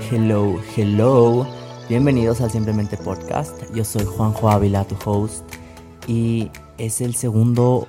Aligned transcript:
Hello, 0.00 0.58
hello. 0.74 1.46
Bienvenidos 1.86 2.40
al 2.40 2.50
Simplemente 2.50 2.96
Podcast. 2.96 3.62
Yo 3.74 3.84
soy 3.84 4.06
Juanjo 4.06 4.48
Ávila, 4.48 4.84
tu 4.84 4.96
host. 5.04 5.44
Y 6.06 6.50
es 6.78 7.02
el 7.02 7.14
segundo 7.14 7.88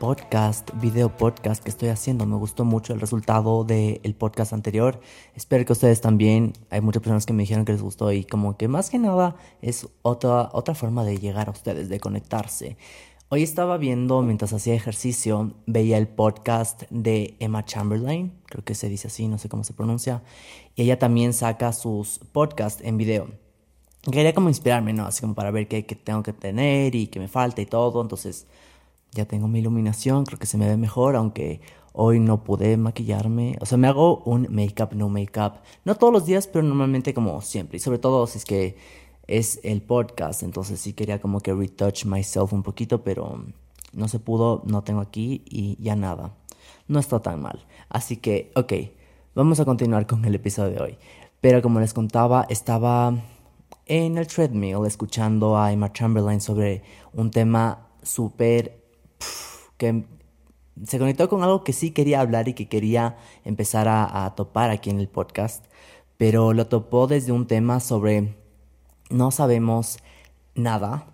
podcast, 0.00 0.70
video 0.80 1.14
podcast 1.14 1.62
que 1.62 1.68
estoy 1.68 1.90
haciendo. 1.90 2.24
Me 2.24 2.36
gustó 2.36 2.64
mucho 2.64 2.94
el 2.94 3.00
resultado 3.00 3.64
del 3.64 4.14
podcast 4.14 4.54
anterior. 4.54 4.98
Espero 5.34 5.66
que 5.66 5.74
ustedes 5.74 6.00
también. 6.00 6.54
Hay 6.70 6.80
muchas 6.80 7.02
personas 7.02 7.26
que 7.26 7.34
me 7.34 7.42
dijeron 7.42 7.66
que 7.66 7.72
les 7.72 7.82
gustó 7.82 8.10
y 8.12 8.24
como 8.24 8.56
que 8.56 8.66
más 8.66 8.88
que 8.88 8.98
nada 8.98 9.36
es 9.60 9.86
otra, 10.00 10.48
otra 10.54 10.74
forma 10.74 11.04
de 11.04 11.18
llegar 11.18 11.48
a 11.48 11.50
ustedes, 11.50 11.90
de 11.90 12.00
conectarse. 12.00 12.78
Hoy 13.34 13.42
estaba 13.42 13.78
viendo, 13.78 14.20
mientras 14.20 14.52
hacía 14.52 14.74
ejercicio, 14.74 15.54
veía 15.64 15.96
el 15.96 16.06
podcast 16.06 16.82
de 16.90 17.34
Emma 17.40 17.64
Chamberlain, 17.64 18.30
creo 18.44 18.62
que 18.62 18.74
se 18.74 18.90
dice 18.90 19.08
así, 19.08 19.26
no 19.26 19.38
sé 19.38 19.48
cómo 19.48 19.64
se 19.64 19.72
pronuncia, 19.72 20.22
y 20.76 20.82
ella 20.82 20.98
también 20.98 21.32
saca 21.32 21.72
sus 21.72 22.18
podcasts 22.18 22.82
en 22.84 22.98
video. 22.98 23.28
Quería 24.02 24.34
como 24.34 24.50
inspirarme, 24.50 24.92
¿no? 24.92 25.06
Así 25.06 25.22
como 25.22 25.34
para 25.34 25.50
ver 25.50 25.66
qué, 25.66 25.86
qué 25.86 25.94
tengo 25.94 26.22
que 26.22 26.34
tener 26.34 26.94
y 26.94 27.06
qué 27.06 27.20
me 27.20 27.28
falta 27.28 27.62
y 27.62 27.64
todo, 27.64 28.02
entonces 28.02 28.46
ya 29.12 29.24
tengo 29.24 29.48
mi 29.48 29.60
iluminación, 29.60 30.26
creo 30.26 30.38
que 30.38 30.46
se 30.46 30.58
me 30.58 30.68
ve 30.68 30.76
mejor, 30.76 31.16
aunque 31.16 31.62
hoy 31.94 32.20
no 32.20 32.44
pude 32.44 32.76
maquillarme. 32.76 33.56
O 33.62 33.66
sea, 33.66 33.78
me 33.78 33.88
hago 33.88 34.18
un 34.24 34.46
make-up, 34.50 34.90
no 34.94 35.08
make-up. 35.08 35.54
No 35.86 35.94
todos 35.94 36.12
los 36.12 36.26
días, 36.26 36.46
pero 36.48 36.64
normalmente 36.66 37.14
como 37.14 37.40
siempre. 37.40 37.78
Y 37.78 37.80
sobre 37.80 37.98
todo 37.98 38.26
si 38.26 38.36
es 38.36 38.44
que 38.44 38.76
es 39.26 39.60
el 39.62 39.82
podcast, 39.82 40.42
entonces 40.42 40.80
sí 40.80 40.92
quería 40.92 41.20
como 41.20 41.40
que 41.40 41.54
retouch 41.54 42.04
myself 42.04 42.52
un 42.52 42.62
poquito, 42.62 43.04
pero 43.04 43.44
no 43.92 44.08
se 44.08 44.18
pudo, 44.18 44.62
no 44.66 44.82
tengo 44.82 45.00
aquí 45.00 45.42
y 45.46 45.76
ya 45.82 45.96
nada. 45.96 46.34
No 46.88 46.98
está 46.98 47.20
tan 47.20 47.40
mal. 47.40 47.64
Así 47.88 48.16
que, 48.16 48.50
ok, 48.54 48.72
vamos 49.34 49.60
a 49.60 49.64
continuar 49.64 50.06
con 50.06 50.24
el 50.24 50.34
episodio 50.34 50.72
de 50.72 50.80
hoy. 50.80 50.98
Pero 51.40 51.62
como 51.62 51.80
les 51.80 51.94
contaba, 51.94 52.46
estaba 52.48 53.14
en 53.86 54.18
el 54.18 54.26
treadmill 54.26 54.86
escuchando 54.86 55.58
a 55.58 55.72
Emma 55.72 55.92
Chamberlain 55.92 56.40
sobre 56.40 56.82
un 57.12 57.30
tema 57.30 57.88
súper 58.02 58.82
que 59.76 60.04
se 60.84 60.98
conectó 60.98 61.28
con 61.28 61.42
algo 61.42 61.64
que 61.64 61.72
sí 61.72 61.90
quería 61.90 62.20
hablar 62.20 62.48
y 62.48 62.54
que 62.54 62.68
quería 62.68 63.16
empezar 63.44 63.88
a, 63.88 64.24
a 64.24 64.34
topar 64.34 64.70
aquí 64.70 64.90
en 64.90 65.00
el 65.00 65.08
podcast, 65.08 65.64
pero 66.16 66.52
lo 66.52 66.66
topó 66.66 67.06
desde 67.06 67.32
un 67.32 67.46
tema 67.46 67.80
sobre 67.80 68.41
no 69.12 69.30
sabemos 69.30 69.98
nada 70.54 71.06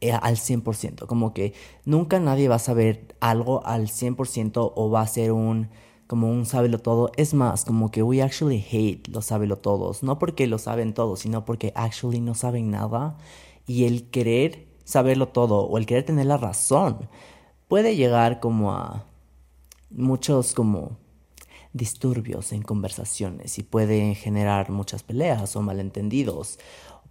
eh, 0.00 0.12
al 0.12 0.36
100%, 0.36 1.06
como 1.06 1.34
que 1.34 1.52
nunca 1.84 2.20
nadie 2.20 2.48
va 2.48 2.56
a 2.56 2.60
saber 2.60 3.14
algo 3.20 3.66
al 3.66 3.88
100% 3.88 4.72
o 4.74 4.90
va 4.90 5.02
a 5.02 5.06
ser 5.06 5.32
un 5.32 5.68
como 6.06 6.28
un 6.28 6.44
sábelo 6.44 6.80
todo, 6.80 7.12
es 7.16 7.34
más, 7.34 7.64
como 7.64 7.92
que 7.92 8.02
we 8.02 8.20
actually 8.20 8.66
hate 8.68 9.06
los 9.06 9.26
sábelo 9.26 9.58
todos, 9.58 10.02
no 10.02 10.18
porque 10.18 10.48
lo 10.48 10.58
saben 10.58 10.92
todos, 10.92 11.20
sino 11.20 11.44
porque 11.44 11.72
actually 11.76 12.20
no 12.20 12.34
saben 12.34 12.72
nada. 12.72 13.16
Y 13.64 13.84
el 13.84 14.10
querer 14.10 14.66
saberlo 14.82 15.28
todo 15.28 15.60
o 15.60 15.78
el 15.78 15.86
querer 15.86 16.04
tener 16.04 16.26
la 16.26 16.36
razón 16.36 17.08
puede 17.68 17.94
llegar 17.94 18.40
como 18.40 18.72
a 18.72 19.04
muchos 19.90 20.52
como 20.52 20.96
disturbios 21.72 22.52
en 22.52 22.62
conversaciones 22.62 23.58
y 23.58 23.62
puede 23.62 24.16
generar 24.16 24.70
muchas 24.70 25.04
peleas 25.04 25.54
o 25.54 25.62
malentendidos 25.62 26.58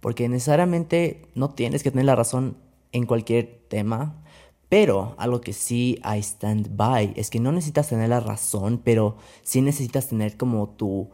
porque 0.00 0.28
necesariamente 0.28 1.22
no 1.34 1.50
tienes 1.50 1.82
que 1.82 1.90
tener 1.90 2.06
la 2.06 2.16
razón 2.16 2.56
en 2.92 3.06
cualquier 3.06 3.60
tema, 3.68 4.22
pero 4.68 5.14
algo 5.18 5.40
que 5.40 5.52
sí 5.52 6.00
I 6.04 6.18
stand 6.20 6.76
by 6.76 7.12
es 7.16 7.28
que 7.28 7.40
no 7.40 7.50
necesitas 7.52 7.88
tener 7.88 8.08
la 8.08 8.20
razón, 8.20 8.80
pero 8.82 9.16
sí 9.42 9.60
necesitas 9.62 10.08
tener 10.08 10.36
como 10.36 10.68
tu 10.68 11.10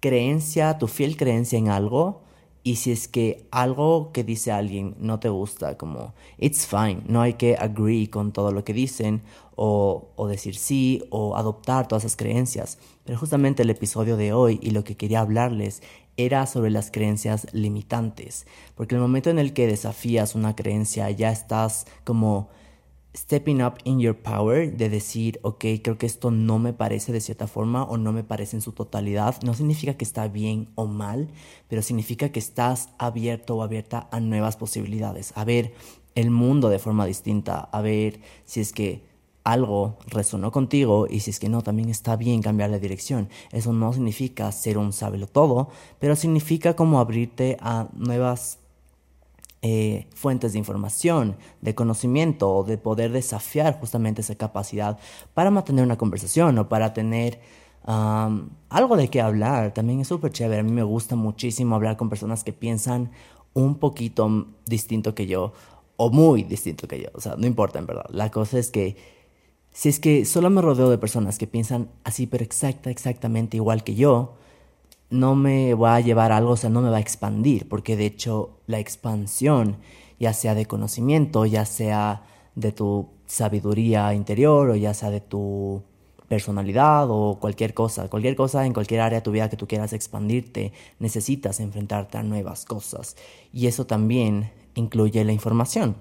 creencia, 0.00 0.78
tu 0.78 0.86
fiel 0.86 1.16
creencia 1.16 1.58
en 1.58 1.68
algo. 1.68 2.22
Y 2.62 2.76
si 2.76 2.92
es 2.92 3.08
que 3.08 3.48
algo 3.50 4.12
que 4.12 4.22
dice 4.22 4.52
alguien 4.52 4.94
no 4.98 5.18
te 5.18 5.30
gusta, 5.30 5.78
como 5.78 6.12
it's 6.36 6.66
fine, 6.66 7.00
no 7.06 7.22
hay 7.22 7.34
que 7.34 7.56
agree 7.56 8.10
con 8.10 8.32
todo 8.32 8.52
lo 8.52 8.64
que 8.64 8.74
dicen 8.74 9.22
o, 9.56 10.10
o 10.14 10.28
decir 10.28 10.56
sí 10.56 11.02
o 11.08 11.36
adoptar 11.36 11.88
todas 11.88 12.04
esas 12.04 12.16
creencias. 12.16 12.76
Pero 13.04 13.18
justamente 13.18 13.62
el 13.62 13.70
episodio 13.70 14.18
de 14.18 14.34
hoy 14.34 14.60
y 14.62 14.72
lo 14.72 14.84
que 14.84 14.98
quería 14.98 15.20
hablarles 15.20 15.82
era 16.24 16.46
sobre 16.46 16.70
las 16.70 16.90
creencias 16.90 17.46
limitantes, 17.52 18.46
porque 18.74 18.94
el 18.94 19.00
momento 19.00 19.30
en 19.30 19.38
el 19.38 19.52
que 19.52 19.66
desafías 19.66 20.34
una 20.34 20.56
creencia 20.56 21.10
ya 21.10 21.30
estás 21.30 21.86
como 22.04 22.48
stepping 23.16 23.62
up 23.62 23.74
in 23.84 23.98
your 23.98 24.16
power 24.16 24.76
de 24.76 24.88
decir, 24.88 25.40
ok, 25.42 25.64
creo 25.82 25.98
que 25.98 26.06
esto 26.06 26.30
no 26.30 26.58
me 26.58 26.72
parece 26.72 27.12
de 27.12 27.20
cierta 27.20 27.46
forma 27.46 27.82
o 27.82 27.96
no 27.96 28.12
me 28.12 28.22
parece 28.22 28.56
en 28.56 28.62
su 28.62 28.72
totalidad, 28.72 29.40
no 29.42 29.54
significa 29.54 29.94
que 29.94 30.04
está 30.04 30.28
bien 30.28 30.68
o 30.76 30.86
mal, 30.86 31.28
pero 31.68 31.82
significa 31.82 32.30
que 32.30 32.38
estás 32.38 32.90
abierto 32.98 33.56
o 33.56 33.62
abierta 33.62 34.08
a 34.12 34.20
nuevas 34.20 34.56
posibilidades, 34.56 35.32
a 35.36 35.44
ver 35.44 35.74
el 36.14 36.30
mundo 36.30 36.68
de 36.68 36.78
forma 36.78 37.06
distinta, 37.06 37.58
a 37.60 37.80
ver 37.80 38.20
si 38.44 38.60
es 38.60 38.72
que 38.72 39.09
algo 39.52 39.98
resonó 40.06 40.52
contigo 40.52 41.06
y 41.08 41.20
si 41.20 41.30
es 41.30 41.38
que 41.38 41.48
no, 41.48 41.62
también 41.62 41.88
está 41.88 42.16
bien 42.16 42.42
cambiar 42.42 42.70
de 42.70 42.80
dirección. 42.80 43.28
Eso 43.52 43.72
no 43.72 43.92
significa 43.92 44.50
ser 44.52 44.78
un 44.78 44.92
sábelo 44.92 45.26
todo, 45.26 45.68
pero 45.98 46.16
significa 46.16 46.74
como 46.74 47.00
abrirte 47.00 47.56
a 47.60 47.88
nuevas 47.94 48.58
eh, 49.62 50.06
fuentes 50.14 50.52
de 50.52 50.58
información, 50.58 51.36
de 51.60 51.74
conocimiento 51.74 52.50
o 52.50 52.64
de 52.64 52.78
poder 52.78 53.12
desafiar 53.12 53.78
justamente 53.78 54.22
esa 54.22 54.34
capacidad 54.34 54.98
para 55.34 55.50
mantener 55.50 55.84
una 55.84 55.98
conversación 55.98 56.56
o 56.58 56.68
para 56.68 56.94
tener 56.94 57.40
algo 57.84 58.96
de 58.96 59.08
qué 59.08 59.20
hablar. 59.20 59.74
También 59.74 60.00
es 60.00 60.08
súper 60.08 60.32
chévere. 60.32 60.60
A 60.60 60.62
mí 60.62 60.70
me 60.70 60.82
gusta 60.82 61.16
muchísimo 61.16 61.74
hablar 61.74 61.96
con 61.96 62.08
personas 62.08 62.44
que 62.44 62.52
piensan 62.52 63.10
un 63.52 63.76
poquito 63.76 64.46
distinto 64.64 65.14
que 65.14 65.26
yo 65.26 65.52
o 65.96 66.10
muy 66.10 66.44
distinto 66.44 66.88
que 66.88 67.02
yo. 67.02 67.08
O 67.14 67.20
sea, 67.20 67.36
no 67.36 67.46
importa 67.46 67.78
en 67.78 67.86
verdad. 67.86 68.06
La 68.10 68.30
cosa 68.30 68.58
es 68.58 68.70
que 68.70 68.96
si 69.80 69.88
es 69.88 69.98
que 69.98 70.26
solo 70.26 70.50
me 70.50 70.60
rodeo 70.60 70.90
de 70.90 70.98
personas 70.98 71.38
que 71.38 71.46
piensan 71.46 71.88
así, 72.04 72.26
pero 72.26 72.44
exacta, 72.44 72.90
exactamente 72.90 73.56
igual 73.56 73.82
que 73.82 73.94
yo, 73.94 74.34
no 75.08 75.34
me 75.34 75.72
va 75.72 75.94
a 75.94 76.00
llevar 76.00 76.32
algo, 76.32 76.50
o 76.50 76.56
sea, 76.58 76.68
no 76.68 76.82
me 76.82 76.90
va 76.90 76.98
a 76.98 77.00
expandir, 77.00 77.66
porque 77.66 77.96
de 77.96 78.04
hecho 78.04 78.58
la 78.66 78.78
expansión, 78.78 79.78
ya 80.18 80.34
sea 80.34 80.54
de 80.54 80.66
conocimiento, 80.66 81.46
ya 81.46 81.64
sea 81.64 82.24
de 82.56 82.72
tu 82.72 83.08
sabiduría 83.24 84.12
interior 84.12 84.68
o 84.68 84.76
ya 84.76 84.92
sea 84.92 85.08
de 85.08 85.22
tu 85.22 85.82
personalidad 86.28 87.06
o 87.08 87.38
cualquier 87.40 87.72
cosa, 87.72 88.10
cualquier 88.10 88.36
cosa 88.36 88.66
en 88.66 88.74
cualquier 88.74 89.00
área 89.00 89.20
de 89.20 89.24
tu 89.24 89.30
vida 89.30 89.48
que 89.48 89.56
tú 89.56 89.66
quieras 89.66 89.94
expandirte, 89.94 90.74
necesitas 90.98 91.58
enfrentarte 91.58 92.18
a 92.18 92.22
nuevas 92.22 92.66
cosas. 92.66 93.16
Y 93.50 93.66
eso 93.66 93.86
también 93.86 94.50
incluye 94.74 95.24
la 95.24 95.32
información. 95.32 95.96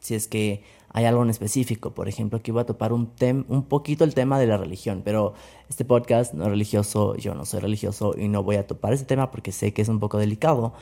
Si 0.00 0.14
es 0.14 0.28
que 0.28 0.62
hay 0.92 1.04
algo 1.04 1.22
en 1.22 1.30
específico. 1.30 1.92
Por 1.94 2.08
ejemplo, 2.08 2.42
que 2.42 2.50
iba 2.50 2.62
a 2.62 2.66
topar 2.66 2.92
un, 2.92 3.12
un 3.48 3.62
poquito 3.64 4.04
el 4.04 4.14
tema 4.14 4.38
de 4.38 4.46
la 4.46 4.56
religión, 4.56 5.02
pero 5.04 5.34
este 5.68 5.84
podcast 5.84 6.34
no 6.34 6.44
es 6.44 6.50
religioso, 6.50 7.16
yo 7.16 7.34
no 7.34 7.44
soy 7.46 7.60
religioso 7.60 8.14
y 8.16 8.28
no 8.28 8.42
voy 8.42 8.56
a 8.56 8.66
topar 8.66 8.92
ese 8.92 9.04
tema 9.04 9.30
porque 9.30 9.52
sé 9.52 9.72
que 9.72 9.82
es 9.82 9.88
un 9.88 10.00
poco 10.00 10.18
delicado, 10.18 10.72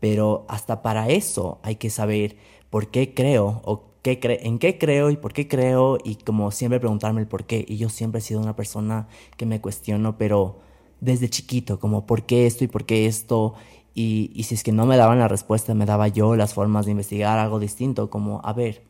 pero 0.00 0.46
hasta 0.48 0.82
para 0.82 1.08
eso 1.08 1.58
hay 1.62 1.76
que 1.76 1.90
saber 1.90 2.36
por 2.70 2.88
qué 2.88 3.14
creo 3.14 3.60
o 3.64 3.84
qué 4.02 4.18
en 4.42 4.58
qué 4.58 4.78
creo 4.78 5.10
y 5.10 5.16
por 5.16 5.32
qué 5.32 5.48
creo 5.48 5.98
y 6.02 6.16
como 6.16 6.50
siempre 6.50 6.80
preguntarme 6.80 7.20
el 7.20 7.26
por 7.26 7.44
qué. 7.44 7.64
Y 7.68 7.76
yo 7.76 7.88
siempre 7.88 8.20
he 8.20 8.22
sido 8.22 8.40
una 8.40 8.56
persona 8.56 9.08
que 9.36 9.46
me 9.46 9.60
cuestiono, 9.60 10.16
pero 10.16 10.60
desde 11.00 11.28
chiquito, 11.28 11.78
como 11.78 12.06
por 12.06 12.24
qué 12.24 12.46
esto 12.46 12.64
y 12.64 12.68
por 12.68 12.84
qué 12.86 13.06
esto. 13.06 13.54
Y, 13.94 14.30
y 14.34 14.44
si 14.44 14.54
es 14.54 14.62
que 14.62 14.72
no 14.72 14.86
me 14.86 14.96
daban 14.96 15.18
la 15.18 15.28
respuesta, 15.28 15.74
me 15.74 15.86
daba 15.86 16.08
yo 16.08 16.36
las 16.36 16.54
formas 16.54 16.86
de 16.86 16.92
investigar 16.92 17.38
algo 17.38 17.58
distinto, 17.58 18.10
como, 18.10 18.40
a 18.44 18.52
ver, 18.52 18.87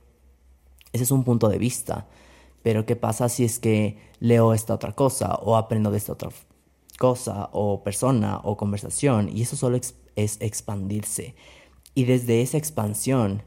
ese 0.92 1.04
es 1.04 1.10
un 1.10 1.24
punto 1.24 1.48
de 1.48 1.58
vista. 1.58 2.06
Pero 2.62 2.86
¿qué 2.86 2.96
pasa 2.96 3.28
si 3.28 3.44
es 3.44 3.58
que 3.58 3.98
leo 4.20 4.52
esta 4.52 4.74
otra 4.74 4.92
cosa 4.92 5.34
o 5.36 5.56
aprendo 5.56 5.90
de 5.90 5.98
esta 5.98 6.12
otra 6.12 6.30
cosa 6.98 7.48
o 7.52 7.82
persona 7.82 8.40
o 8.42 8.56
conversación? 8.56 9.28
Y 9.28 9.42
eso 9.42 9.56
solo 9.56 9.76
es 9.76 10.36
expandirse. 10.40 11.34
Y 11.94 12.04
desde 12.04 12.42
esa 12.42 12.58
expansión 12.58 13.42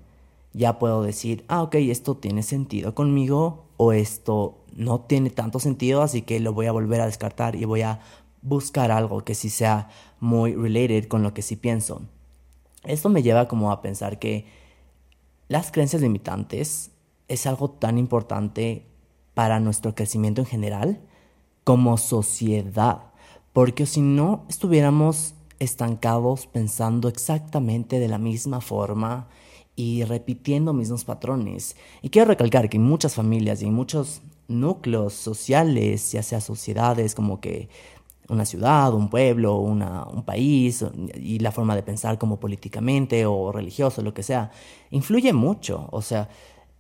ya 0.54 0.80
puedo 0.80 1.04
decir, 1.04 1.46
ah, 1.48 1.64
ok, 1.64 1.76
esto 1.76 2.18
tiene 2.18 2.44
sentido 2.44 2.94
conmigo 2.94 3.66
o 3.78 3.94
esto 3.94 4.58
no 4.74 5.02
tiene 5.02 5.30
tanto 5.30 5.60
sentido, 5.60 6.02
así 6.02 6.22
que 6.22 6.40
lo 6.40 6.54
voy 6.54 6.66
a 6.66 6.72
volver 6.72 7.02
a 7.02 7.06
descartar 7.06 7.56
y 7.56 7.66
voy 7.66 7.82
a 7.82 8.00
buscar 8.42 8.92
algo 8.92 9.24
que 9.24 9.36
sí 9.36 9.50
sea 9.50 9.90
muy 10.20 10.56
related 10.56 11.08
con 11.08 11.24
lo 11.24 11.34
que 11.34 11.42
sí 11.42 11.56
pienso. 11.56 12.02
Esto 12.84 13.10
me 13.10 13.24
lleva 13.24 13.48
como 13.48 13.72
a 13.72 13.82
pensar 13.82 14.20
que 14.20 14.46
las 15.48 15.72
creencias 15.72 16.02
limitantes 16.02 16.91
es 17.32 17.48
algo 17.48 17.70
tan 17.70 17.98
importante 17.98 18.86
para 19.34 19.60
nuestro 19.60 19.96
crecimiento 19.96 20.42
en 20.42 20.48
general 20.48 21.02
como 21.64 21.98
sociedad. 21.98 23.04
Porque 23.54 23.86
si 23.86 24.02
no 24.02 24.46
estuviéramos 24.50 25.36
estancados 25.60 26.48
pensando 26.48 27.08
exactamente 27.08 28.00
de 28.00 28.08
la 28.08 28.18
misma 28.18 28.62
forma 28.62 29.28
y 29.76 30.04
repitiendo 30.04 30.74
mismos 30.74 31.06
patrones. 31.06 31.76
Y 32.02 32.10
quiero 32.10 32.28
recalcar 32.28 32.70
que 32.70 32.78
en 32.78 32.84
muchas 32.84 33.16
familias 33.16 33.62
y 33.62 33.68
en 33.68 33.74
muchos 33.74 34.22
núcleos 34.48 35.14
sociales, 35.14 36.12
ya 36.12 36.24
sea 36.24 36.42
sociedades 36.42 37.16
como 37.16 37.40
que 37.40 37.70
una 38.28 38.46
ciudad, 38.46 38.94
un 38.94 39.10
pueblo, 39.10 39.58
un 39.58 40.24
país 40.26 40.86
y 41.16 41.40
la 41.40 41.52
forma 41.52 41.76
de 41.76 41.84
pensar 41.84 42.18
como 42.18 42.40
políticamente 42.40 43.26
o 43.26 43.52
religioso, 43.52 44.02
lo 44.02 44.14
que 44.14 44.24
sea, 44.24 44.52
influye 44.90 45.34
mucho. 45.34 45.88
O 45.92 46.02
sea, 46.02 46.30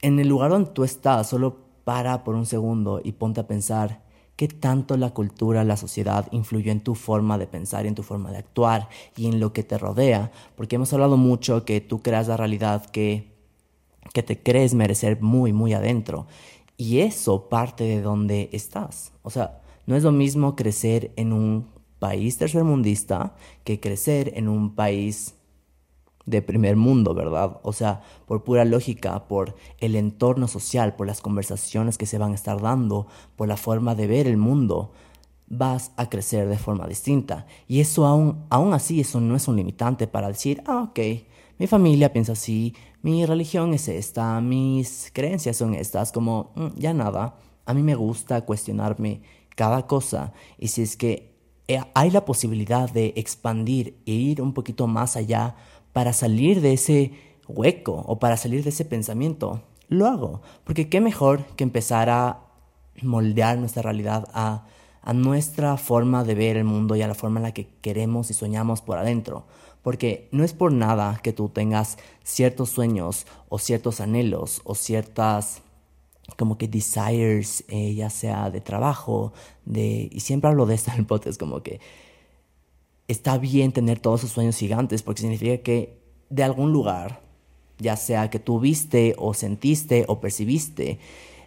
en 0.01 0.19
el 0.19 0.27
lugar 0.27 0.51
donde 0.51 0.71
tú 0.71 0.83
estás, 0.83 1.29
solo 1.29 1.57
para 1.83 2.23
por 2.23 2.35
un 2.35 2.45
segundo 2.45 3.01
y 3.03 3.13
ponte 3.13 3.41
a 3.41 3.47
pensar 3.47 4.01
qué 4.35 4.47
tanto 4.47 4.97
la 4.97 5.11
cultura, 5.11 5.63
la 5.63 5.77
sociedad 5.77 6.27
influyó 6.31 6.71
en 6.71 6.81
tu 6.81 6.95
forma 6.95 7.37
de 7.37 7.47
pensar, 7.47 7.85
en 7.85 7.95
tu 7.95 8.03
forma 8.03 8.31
de 8.31 8.37
actuar 8.37 8.89
y 9.15 9.27
en 9.27 9.39
lo 9.39 9.53
que 9.53 9.63
te 9.63 9.77
rodea. 9.77 10.31
Porque 10.55 10.77
hemos 10.77 10.91
hablado 10.93 11.17
mucho 11.17 11.65
que 11.65 11.81
tú 11.81 12.01
creas 12.01 12.27
la 12.27 12.37
realidad 12.37 12.85
que, 12.87 13.35
que 14.13 14.23
te 14.23 14.41
crees 14.41 14.73
merecer 14.73 15.21
muy, 15.21 15.53
muy 15.53 15.73
adentro. 15.73 16.25
Y 16.77 16.99
eso 16.99 17.49
parte 17.49 17.83
de 17.83 18.01
donde 18.01 18.49
estás. 18.51 19.11
O 19.21 19.29
sea, 19.29 19.61
no 19.85 19.95
es 19.95 20.03
lo 20.03 20.11
mismo 20.11 20.55
crecer 20.55 21.11
en 21.17 21.33
un 21.33 21.67
país 21.99 22.37
tercermundista 22.37 23.35
que 23.63 23.79
crecer 23.79 24.31
en 24.35 24.47
un 24.47 24.73
país 24.73 25.35
de 26.25 26.41
primer 26.41 26.75
mundo, 26.75 27.13
¿verdad? 27.13 27.59
O 27.63 27.73
sea, 27.73 28.01
por 28.25 28.43
pura 28.43 28.65
lógica, 28.65 29.27
por 29.27 29.55
el 29.79 29.95
entorno 29.95 30.47
social, 30.47 30.95
por 30.95 31.07
las 31.07 31.21
conversaciones 31.21 31.97
que 31.97 32.05
se 32.05 32.17
van 32.17 32.31
a 32.31 32.35
estar 32.35 32.61
dando, 32.61 33.07
por 33.35 33.47
la 33.47 33.57
forma 33.57 33.95
de 33.95 34.07
ver 34.07 34.27
el 34.27 34.37
mundo, 34.37 34.91
vas 35.47 35.91
a 35.97 36.09
crecer 36.09 36.47
de 36.47 36.57
forma 36.57 36.87
distinta. 36.87 37.45
Y 37.67 37.81
eso 37.81 38.05
aún, 38.05 38.45
aún 38.49 38.73
así, 38.73 39.01
eso 39.01 39.19
no 39.19 39.35
es 39.35 39.47
un 39.47 39.57
limitante 39.57 40.07
para 40.07 40.29
decir, 40.29 40.63
ah, 40.65 40.87
ok, 40.89 40.99
mi 41.57 41.67
familia 41.67 42.13
piensa 42.13 42.33
así, 42.33 42.73
mi 43.01 43.25
religión 43.25 43.73
es 43.73 43.87
esta, 43.87 44.39
mis 44.41 45.11
creencias 45.13 45.57
son 45.57 45.73
estas, 45.73 46.11
como, 46.11 46.51
mm, 46.55 46.67
ya 46.77 46.93
nada, 46.93 47.35
a 47.65 47.73
mí 47.73 47.83
me 47.83 47.95
gusta 47.95 48.45
cuestionarme 48.45 49.21
cada 49.55 49.85
cosa 49.85 50.33
y 50.57 50.69
si 50.69 50.81
es 50.81 50.97
que 50.97 51.31
eh, 51.67 51.79
hay 51.93 52.11
la 52.11 52.25
posibilidad 52.25 52.89
de 52.89 53.13
expandir 53.15 54.01
e 54.05 54.11
ir 54.11 54.41
un 54.41 54.53
poquito 54.53 54.87
más 54.87 55.15
allá 55.15 55.55
para 55.93 56.13
salir 56.13 56.61
de 56.61 56.73
ese 56.73 57.11
hueco 57.47 58.03
o 58.07 58.19
para 58.19 58.37
salir 58.37 58.63
de 58.63 58.69
ese 58.69 58.85
pensamiento, 58.85 59.61
lo 59.87 60.07
hago. 60.07 60.41
Porque 60.63 60.89
qué 60.89 61.01
mejor 61.01 61.45
que 61.55 61.63
empezar 61.63 62.09
a 62.09 62.39
moldear 63.01 63.57
nuestra 63.57 63.81
realidad 63.81 64.27
a, 64.33 64.65
nuestra 65.13 65.77
forma 65.77 66.23
de 66.23 66.35
ver 66.35 66.57
el 66.57 66.63
mundo 66.63 66.95
y 66.95 67.01
a 67.01 67.07
la 67.07 67.15
forma 67.15 67.39
en 67.39 67.43
la 67.43 67.53
que 67.53 67.67
queremos 67.81 68.29
y 68.29 68.33
soñamos 68.33 68.81
por 68.81 68.97
adentro. 68.97 69.45
Porque 69.81 70.29
no 70.31 70.43
es 70.43 70.53
por 70.53 70.71
nada 70.71 71.19
que 71.23 71.33
tú 71.33 71.49
tengas 71.49 71.97
ciertos 72.23 72.69
sueños 72.69 73.25
o 73.49 73.57
ciertos 73.57 73.99
anhelos 73.99 74.61
o 74.63 74.75
ciertas 74.75 75.63
como 76.37 76.57
que 76.57 76.67
desires, 76.67 77.63
eh, 77.67 77.93
ya 77.95 78.09
sea 78.09 78.49
de 78.51 78.61
trabajo, 78.61 79.33
de... 79.65 80.07
Y 80.11 80.19
siempre 80.21 80.49
hablo 80.49 80.65
de 80.65 80.75
esto 80.75 80.91
en 80.91 80.99
el 80.99 81.05
podcast, 81.05 81.39
como 81.39 81.61
que 81.61 81.81
está 83.11 83.37
bien 83.37 83.71
tener 83.71 83.99
todos 83.99 84.21
esos 84.21 84.31
sueños 84.31 84.57
gigantes 84.57 85.03
porque 85.03 85.21
significa 85.21 85.57
que 85.57 85.97
de 86.29 86.43
algún 86.43 86.71
lugar, 86.71 87.21
ya 87.77 87.95
sea 87.97 88.29
que 88.29 88.39
tú 88.39 88.59
viste 88.59 89.15
o 89.17 89.33
sentiste 89.33 90.05
o 90.07 90.19
percibiste, 90.19 90.99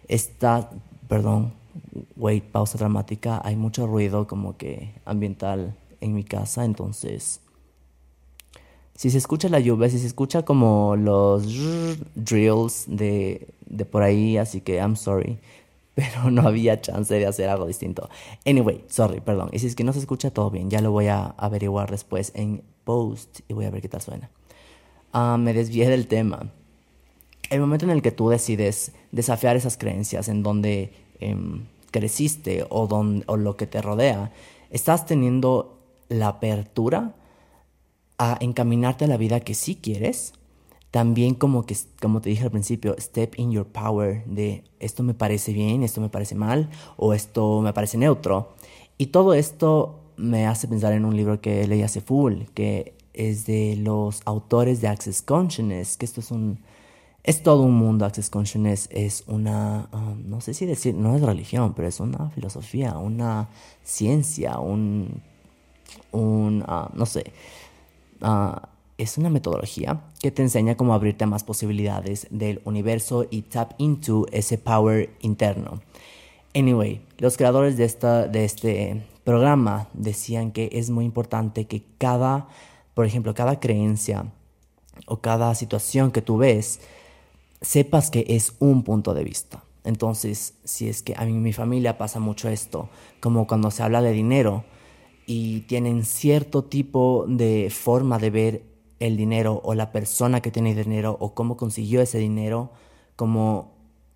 está, 0.07 0.69
perdón, 1.07 1.53
wait, 2.15 2.43
pausa 2.43 2.77
dramática, 2.77 3.41
hay 3.43 3.55
mucho 3.55 3.87
ruido 3.87 4.27
como 4.27 4.57
que 4.57 4.93
ambiental 5.05 5.75
en 6.01 6.13
mi 6.13 6.23
casa, 6.23 6.65
entonces 6.65 7.41
si 8.95 9.09
se 9.09 9.17
escucha 9.17 9.49
la 9.49 9.59
lluvia, 9.59 9.89
si 9.89 9.99
se 9.99 10.07
escucha 10.07 10.43
como 10.43 10.95
los 10.95 11.45
drills 12.15 12.85
de, 12.87 13.49
de 13.65 13.85
por 13.85 14.03
ahí, 14.03 14.37
así 14.37 14.61
que 14.61 14.77
I'm 14.77 14.95
sorry. 14.95 15.37
Pero 15.95 16.29
no 16.29 16.47
había 16.47 16.81
chance 16.81 17.13
de 17.13 17.25
hacer 17.25 17.49
algo 17.49 17.65
distinto. 17.65 18.09
Anyway, 18.45 18.83
sorry, 18.87 19.21
perdón. 19.21 19.49
Y 19.53 19.59
si 19.59 19.67
es 19.67 19.75
que 19.75 19.83
no 19.83 19.93
se 19.93 19.99
escucha 19.99 20.31
todo 20.31 20.51
bien, 20.51 20.69
ya 20.69 20.81
lo 20.81 20.91
voy 20.91 21.07
a 21.07 21.25
averiguar 21.37 21.89
después 21.89 22.31
en 22.35 22.63
post 22.83 23.39
y 23.47 23.53
voy 23.53 23.65
a 23.65 23.71
ver 23.71 23.81
qué 23.81 23.89
tal 23.89 24.01
suena. 24.01 24.29
Ah, 25.13 25.37
me 25.39 25.53
desvié 25.53 25.89
del 25.89 26.07
tema. 26.07 26.51
El 27.49 27.61
momento 27.61 27.85
en 27.85 27.91
el 27.91 28.01
que 28.01 28.11
tú 28.11 28.29
decides 28.29 28.91
desafiar 29.11 29.55
esas 29.55 29.77
creencias 29.77 30.27
en 30.27 30.43
donde 30.43 30.91
em, 31.19 31.65
creciste 31.91 32.65
o, 32.69 32.87
don, 32.87 33.23
o 33.27 33.37
lo 33.37 33.55
que 33.55 33.67
te 33.67 33.81
rodea, 33.81 34.31
estás 34.71 35.05
teniendo 35.05 35.79
la 36.09 36.27
apertura 36.27 37.15
a 38.17 38.37
encaminarte 38.41 39.05
a 39.05 39.07
la 39.07 39.17
vida 39.17 39.39
que 39.39 39.53
sí 39.53 39.75
quieres. 39.75 40.33
También 40.95 41.35
como 41.35 41.65
que, 41.65 41.75
como 42.01 42.21
te 42.21 42.29
dije 42.29 42.45
al 42.45 42.51
principio, 42.51 42.95
step 42.97 43.33
in 43.35 43.51
your 43.51 43.65
power 43.65 44.23
de 44.23 44.63
esto 44.79 45.03
me 45.03 45.13
parece 45.13 45.51
bien, 45.51 45.83
esto 45.83 45.99
me 45.99 46.07
parece 46.07 46.35
mal 46.35 46.69
o 46.95 47.13
esto 47.13 47.59
me 47.59 47.73
parece 47.73 47.97
neutro. 47.97 48.55
Y 48.97 49.07
todo 49.07 49.33
esto 49.33 49.99
me 50.15 50.47
hace 50.47 50.69
pensar 50.69 50.93
en 50.93 51.03
un 51.03 51.17
libro 51.17 51.41
que 51.41 51.67
leí 51.67 51.81
hace 51.81 51.99
full, 51.99 52.43
que 52.53 52.93
es 53.13 53.45
de 53.45 53.75
los 53.75 54.21
autores 54.23 54.79
de 54.79 54.87
Access 54.87 55.21
Consciousness, 55.21 55.97
que 55.97 56.05
esto 56.05 56.21
es 56.21 56.31
un... 56.31 56.59
Es 57.25 57.43
todo 57.43 57.63
un 57.63 57.75
mundo, 57.75 58.05
Access 58.05 58.29
Consciousness 58.29 58.87
es 58.89 59.25
una, 59.27 59.89
um, 59.91 60.29
no 60.29 60.39
sé 60.39 60.53
si 60.53 60.65
decir, 60.65 60.95
no 60.95 61.13
es 61.17 61.21
religión, 61.21 61.73
pero 61.73 61.89
es 61.89 61.99
una 61.99 62.29
filosofía, 62.29 62.97
una 62.99 63.49
ciencia, 63.83 64.59
un, 64.59 65.21
un 66.13 66.61
uh, 66.61 66.87
no 66.97 67.05
sé, 67.05 67.33
Ah, 68.21 68.69
es 68.97 69.17
una 69.17 69.29
metodología 69.29 70.01
que 70.21 70.31
te 70.31 70.41
enseña 70.41 70.77
cómo 70.77 70.93
abrirte 70.93 71.25
a 71.25 71.27
más 71.27 71.43
posibilidades 71.43 72.27
del 72.29 72.61
universo 72.65 73.25
y 73.29 73.43
tap 73.43 73.73
into 73.77 74.25
ese 74.31 74.57
power 74.57 75.09
interno. 75.19 75.81
Anyway, 76.53 77.01
los 77.17 77.35
creadores 77.35 77.75
de, 77.75 77.83
esta, 77.83 78.27
de 78.27 78.45
este 78.45 79.05
programa 79.25 79.89
decían 79.93 80.51
que 80.51 80.69
es 80.71 80.89
muy 80.89 81.03
importante 81.03 81.65
que 81.65 81.83
cada, 81.97 82.47
por 82.93 83.05
ejemplo, 83.05 83.33
cada 83.33 83.59
creencia 83.59 84.31
o 85.05 85.17
cada 85.17 85.53
situación 85.55 86.11
que 86.11 86.21
tú 86.21 86.37
ves, 86.37 86.79
sepas 87.61 88.09
que 88.09 88.25
es 88.29 88.55
un 88.59 88.83
punto 88.83 89.13
de 89.13 89.25
vista. 89.25 89.63
Entonces, 89.83 90.53
si 90.63 90.87
es 90.87 91.03
que 91.03 91.13
a 91.17 91.25
mí 91.25 91.33
mi 91.33 91.51
familia 91.51 91.97
pasa 91.97 92.19
mucho 92.19 92.47
esto, 92.49 92.89
como 93.19 93.45
cuando 93.45 93.69
se 93.69 93.83
habla 93.83 94.01
de 94.01 94.13
dinero, 94.13 94.63
y 95.27 95.61
tienen 95.61 96.05
cierto 96.05 96.63
tipo 96.63 97.25
de 97.27 97.69
forma 97.71 98.19
de 98.19 98.29
ver 98.29 98.74
el 98.99 99.17
dinero 99.17 99.61
o 99.63 99.73
la 99.73 99.91
persona 99.91 100.41
que 100.41 100.51
tiene 100.51 100.73
dinero 100.73 101.17
o 101.19 101.33
cómo 101.33 101.57
consiguió 101.57 102.01
ese 102.01 102.17
dinero, 102.17 102.71
como 103.15 103.73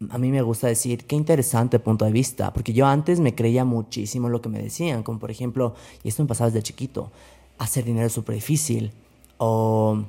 a 0.10 0.18
mí 0.18 0.32
me 0.32 0.42
gusta 0.42 0.68
decir, 0.68 1.06
qué 1.06 1.16
interesante 1.16 1.80
punto 1.80 2.06
de 2.06 2.12
vista, 2.12 2.54
porque 2.54 2.72
yo 2.72 2.86
antes 2.88 3.20
me 3.20 3.36
creía 3.36 3.66
muchísimo 3.66 4.30
lo 4.30 4.42
que 4.42 4.48
me 4.48 4.62
decían, 4.62 5.04
como 5.04 5.20
por 5.20 5.32
ejemplo, 5.32 5.76
y 6.04 6.10
esto 6.10 6.24
me 6.24 6.30
pasaba 6.30 6.50
desde 6.50 6.64
chiquito, 6.64 7.12
hacer 7.58 7.84
dinero 7.84 8.08
es 8.08 8.14
súper 8.14 8.36
difícil, 8.36 8.94
o 9.38 10.04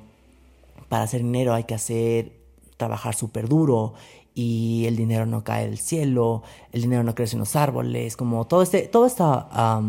para 0.89 1.05
hacer 1.05 1.23
dinero 1.23 1.55
hay 1.55 1.65
que 1.65 1.75
hacer, 1.75 2.33
trabajar 2.77 3.17
súper 3.17 3.49
duro, 3.49 3.95
y 4.33 4.85
el 4.87 4.95
dinero 4.95 5.27
no 5.27 5.43
cae 5.43 5.67
del 5.67 5.79
cielo, 5.79 6.45
el 6.71 6.83
dinero 6.83 7.03
no 7.03 7.17
crece 7.17 7.35
en 7.35 7.41
los 7.41 7.57
árboles, 7.57 8.17
como 8.17 8.47
todo 8.47 8.63
este, 8.63 8.83
toda 8.83 9.09
esta 9.09 9.83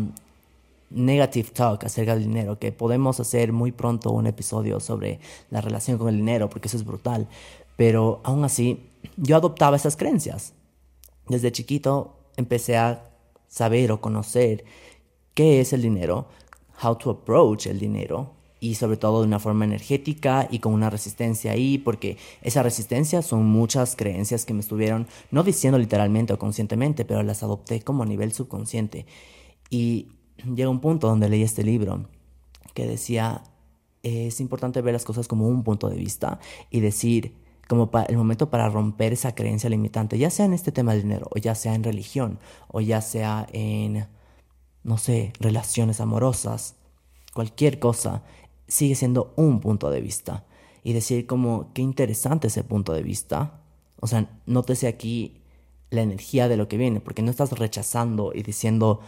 negative 0.94 1.50
talk 1.50 1.84
acerca 1.84 2.14
del 2.14 2.24
dinero, 2.24 2.58
que 2.58 2.72
podemos 2.72 3.20
hacer 3.20 3.52
muy 3.52 3.72
pronto 3.72 4.10
un 4.10 4.26
episodio 4.26 4.80
sobre 4.80 5.20
la 5.50 5.60
relación 5.60 5.98
con 5.98 6.08
el 6.08 6.16
dinero, 6.16 6.48
porque 6.48 6.68
eso 6.68 6.76
es 6.76 6.84
brutal. 6.84 7.28
Pero 7.76 8.20
aún 8.24 8.44
así, 8.44 8.90
yo 9.16 9.36
adoptaba 9.36 9.76
esas 9.76 9.96
creencias. 9.96 10.54
Desde 11.28 11.52
chiquito 11.52 12.16
empecé 12.36 12.76
a 12.76 13.10
saber 13.48 13.92
o 13.92 14.00
conocer 14.00 14.64
qué 15.34 15.60
es 15.60 15.72
el 15.72 15.82
dinero, 15.82 16.26
how 16.82 16.96
to 16.96 17.10
approach 17.10 17.66
el 17.66 17.78
dinero, 17.78 18.30
y 18.62 18.76
sobre 18.76 18.96
todo 18.96 19.22
de 19.22 19.26
una 19.26 19.40
forma 19.40 19.64
energética 19.64 20.46
y 20.48 20.60
con 20.60 20.72
una 20.72 20.88
resistencia 20.88 21.50
ahí, 21.50 21.78
porque 21.78 22.16
esa 22.42 22.62
resistencia 22.62 23.20
son 23.20 23.44
muchas 23.44 23.96
creencias 23.96 24.44
que 24.44 24.54
me 24.54 24.60
estuvieron, 24.60 25.08
no 25.32 25.42
diciendo 25.42 25.80
literalmente 25.80 26.32
o 26.32 26.38
conscientemente, 26.38 27.04
pero 27.04 27.24
las 27.24 27.42
adopté 27.42 27.82
como 27.82 28.04
a 28.04 28.06
nivel 28.06 28.32
subconsciente. 28.32 29.04
Y 29.68 30.12
llega 30.54 30.68
un 30.68 30.80
punto 30.80 31.08
donde 31.08 31.28
leí 31.28 31.42
este 31.42 31.62
libro 31.62 32.06
que 32.74 32.86
decía, 32.86 33.42
es 34.02 34.40
importante 34.40 34.80
ver 34.80 34.94
las 34.94 35.04
cosas 35.04 35.28
como 35.28 35.48
un 35.48 35.62
punto 35.62 35.88
de 35.88 35.96
vista 35.96 36.40
y 36.70 36.80
decir, 36.80 37.34
como 37.68 37.90
el 38.08 38.16
momento 38.16 38.50
para 38.50 38.68
romper 38.68 39.12
esa 39.12 39.34
creencia 39.34 39.70
limitante, 39.70 40.18
ya 40.18 40.30
sea 40.30 40.46
en 40.46 40.52
este 40.52 40.72
tema 40.72 40.92
del 40.92 41.02
dinero, 41.02 41.28
o 41.30 41.38
ya 41.38 41.54
sea 41.54 41.74
en 41.74 41.84
religión, 41.84 42.38
o 42.68 42.80
ya 42.80 43.00
sea 43.00 43.46
en, 43.52 44.06
no 44.82 44.98
sé, 44.98 45.32
relaciones 45.38 46.00
amorosas, 46.00 46.76
cualquier 47.34 47.78
cosa, 47.78 48.22
sigue 48.68 48.94
siendo 48.94 49.32
un 49.36 49.60
punto 49.60 49.90
de 49.90 50.00
vista. 50.00 50.44
Y 50.84 50.94
decir 50.94 51.26
como, 51.26 51.72
qué 51.74 51.82
interesante 51.82 52.48
ese 52.48 52.64
punto 52.64 52.92
de 52.92 53.02
vista. 53.02 53.60
O 54.00 54.08
sea, 54.08 54.28
nótese 54.46 54.88
aquí 54.88 55.40
la 55.90 56.02
energía 56.02 56.48
de 56.48 56.56
lo 56.56 56.66
que 56.66 56.76
viene, 56.76 57.00
porque 57.00 57.22
no 57.22 57.30
estás 57.30 57.52
rechazando 57.52 58.32
y 58.34 58.42
diciendo, 58.42 59.00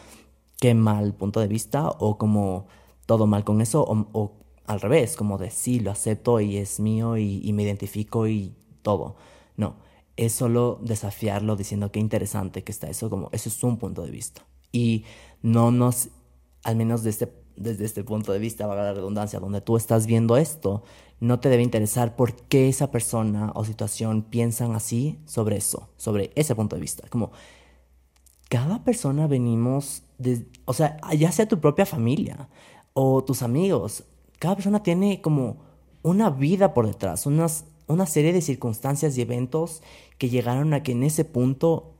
qué 0.64 0.72
mal 0.72 1.12
punto 1.12 1.40
de 1.40 1.46
vista 1.46 1.90
o 1.90 2.16
como 2.16 2.68
todo 3.04 3.26
mal 3.26 3.44
con 3.44 3.60
eso 3.60 3.84
o, 3.86 4.32
al 4.64 4.80
revés, 4.80 5.14
como 5.14 5.36
de 5.36 5.50
sí, 5.50 5.78
lo 5.78 5.90
acepto 5.90 6.40
y 6.40 6.56
es 6.56 6.80
mío 6.80 7.18
y, 7.18 7.52
me 7.52 7.64
identifico 7.64 8.26
y 8.26 8.54
todo. 8.80 9.16
No, 9.58 9.76
es 10.16 10.32
solo 10.32 10.78
desafiarlo 10.80 11.56
diciendo 11.56 11.92
qué 11.92 12.00
interesante 12.00 12.64
que 12.64 12.72
está 12.72 12.88
eso, 12.88 13.10
como 13.10 13.28
eso 13.32 13.50
es 13.50 13.62
un 13.62 13.76
punto 13.76 14.06
de 14.06 14.10
vista. 14.10 14.46
Y 14.72 15.04
no 15.42 15.70
nos 15.70 16.08
al 16.62 16.76
menos 16.76 17.02
desde, 17.02 17.30
desde 17.56 17.84
este 17.84 18.02
punto 18.02 18.32
de 18.32 18.38
vista, 18.38 18.66
valga 18.66 18.84
la 18.84 18.94
redundancia, 18.94 19.40
donde 19.40 19.60
tú 19.60 19.76
estás 19.76 20.06
viendo 20.06 20.38
esto, 20.38 20.82
no 21.20 21.40
te 21.40 21.50
debe 21.50 21.62
interesar 21.62 22.16
por 22.16 22.34
qué 22.34 22.70
esa 22.70 22.90
persona 22.90 23.52
o 23.54 23.66
situación 23.66 24.22
piensan 24.22 24.74
así 24.74 25.18
sobre 25.26 25.58
eso, 25.58 25.90
sobre 25.98 26.32
ese 26.36 26.54
punto 26.54 26.76
de 26.76 26.80
vista. 26.80 27.06
Como 27.10 27.32
cada 28.54 28.84
persona 28.84 29.26
venimos, 29.26 30.04
de, 30.18 30.46
o 30.64 30.74
sea, 30.74 30.96
ya 31.18 31.32
sea 31.32 31.48
tu 31.48 31.58
propia 31.58 31.86
familia 31.86 32.48
o 32.92 33.24
tus 33.24 33.42
amigos, 33.42 34.04
cada 34.38 34.54
persona 34.54 34.80
tiene 34.80 35.20
como 35.20 35.56
una 36.02 36.30
vida 36.30 36.72
por 36.72 36.86
detrás, 36.86 37.26
unas, 37.26 37.64
una 37.88 38.06
serie 38.06 38.32
de 38.32 38.40
circunstancias 38.40 39.18
y 39.18 39.22
eventos 39.22 39.82
que 40.18 40.28
llegaron 40.28 40.72
a 40.72 40.84
que 40.84 40.92
en 40.92 41.02
ese 41.02 41.24
punto 41.24 41.94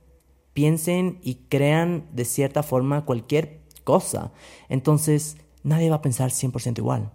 piensen 0.53 1.19
y 1.23 1.35
crean 1.49 2.07
de 2.13 2.23
cierta 2.23 2.63
forma 2.63 3.03
cualquier 3.03 3.59
cosa. 3.83 4.31
Entonces, 4.69 5.35
nadie 5.61 5.89
va 5.89 5.97
a 5.97 6.01
pensar 6.01 6.31
100% 6.31 6.77
igual. 6.77 7.11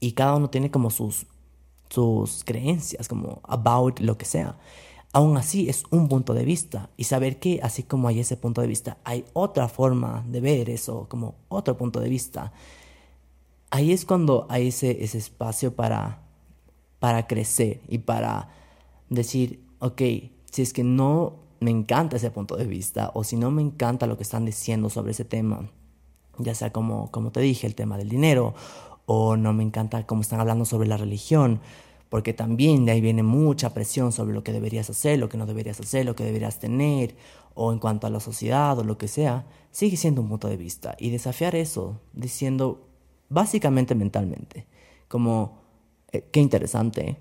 Y 0.00 0.12
cada 0.12 0.36
uno 0.36 0.48
tiene 0.48 0.70
como 0.70 0.88
sus, 0.88 1.26
sus 1.90 2.44
creencias, 2.44 3.08
como 3.08 3.42
about 3.42 4.00
lo 4.00 4.16
que 4.16 4.24
sea. 4.24 4.56
Aún 5.12 5.36
así 5.36 5.68
es 5.68 5.84
un 5.90 6.08
punto 6.08 6.34
de 6.34 6.44
vista. 6.44 6.90
Y 6.96 7.04
saber 7.04 7.38
que 7.38 7.60
así 7.62 7.82
como 7.82 8.08
hay 8.08 8.20
ese 8.20 8.36
punto 8.36 8.60
de 8.60 8.66
vista, 8.66 8.98
hay 9.04 9.24
otra 9.32 9.68
forma 9.68 10.24
de 10.28 10.40
ver 10.40 10.70
eso, 10.70 11.06
como 11.08 11.36
otro 11.48 11.76
punto 11.76 12.00
de 12.00 12.08
vista. 12.08 12.52
Ahí 13.70 13.92
es 13.92 14.04
cuando 14.04 14.46
hay 14.48 14.68
ese, 14.68 15.02
ese 15.04 15.18
espacio 15.18 15.74
para, 15.74 16.22
para 16.98 17.26
crecer 17.26 17.80
y 17.88 17.98
para 17.98 18.50
decir, 19.08 19.64
ok, 19.80 20.02
si 20.50 20.62
es 20.62 20.72
que 20.72 20.84
no 20.84 21.36
me 21.60 21.70
encanta 21.70 22.16
ese 22.16 22.30
punto 22.30 22.56
de 22.56 22.66
vista 22.66 23.10
o 23.14 23.24
si 23.24 23.36
no 23.36 23.50
me 23.50 23.62
encanta 23.62 24.06
lo 24.06 24.16
que 24.16 24.22
están 24.22 24.44
diciendo 24.44 24.90
sobre 24.90 25.12
ese 25.12 25.24
tema, 25.24 25.70
ya 26.38 26.54
sea 26.54 26.72
como, 26.72 27.10
como 27.10 27.32
te 27.32 27.40
dije, 27.40 27.66
el 27.66 27.74
tema 27.74 27.98
del 27.98 28.08
dinero, 28.08 28.54
o 29.06 29.36
no 29.36 29.52
me 29.52 29.62
encanta 29.62 30.06
cómo 30.06 30.20
están 30.20 30.40
hablando 30.40 30.64
sobre 30.64 30.88
la 30.88 30.96
religión, 30.96 31.60
porque 32.08 32.32
también 32.32 32.84
de 32.84 32.92
ahí 32.92 33.00
viene 33.00 33.22
mucha 33.22 33.74
presión 33.74 34.12
sobre 34.12 34.34
lo 34.34 34.42
que 34.42 34.52
deberías 34.52 34.88
hacer, 34.88 35.18
lo 35.18 35.28
que 35.28 35.36
no 35.36 35.46
deberías 35.46 35.78
hacer, 35.80 36.06
lo 36.06 36.16
que 36.16 36.24
deberías 36.24 36.58
tener, 36.58 37.16
o 37.54 37.72
en 37.72 37.78
cuanto 37.78 38.06
a 38.06 38.10
la 38.10 38.20
sociedad 38.20 38.78
o 38.78 38.84
lo 38.84 38.96
que 38.96 39.08
sea, 39.08 39.46
sigue 39.70 39.96
siendo 39.96 40.22
un 40.22 40.28
punto 40.28 40.48
de 40.48 40.56
vista. 40.56 40.96
Y 40.98 41.10
desafiar 41.10 41.54
eso, 41.54 42.00
diciendo, 42.12 42.88
básicamente 43.28 43.94
mentalmente. 43.94 44.66
Como, 45.08 45.58
eh, 46.12 46.28
qué 46.32 46.40
interesante, 46.40 47.18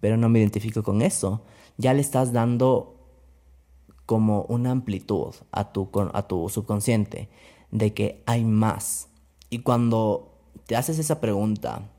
pero 0.00 0.16
no 0.16 0.28
me 0.28 0.38
identifico 0.38 0.82
con 0.82 1.02
eso. 1.02 1.42
Ya 1.76 1.92
le 1.92 2.00
estás 2.00 2.32
dando 2.32 2.94
como 4.06 4.42
una 4.42 4.70
amplitud 4.70 5.34
a 5.50 5.72
tu, 5.72 5.90
a 6.12 6.26
tu 6.26 6.48
subconsciente 6.48 7.28
de 7.70 7.92
que 7.92 8.22
hay 8.26 8.44
más. 8.44 9.08
Y 9.50 9.60
cuando 9.60 10.38
te 10.66 10.76
haces 10.76 10.98
esa 10.98 11.20
pregunta 11.20 11.90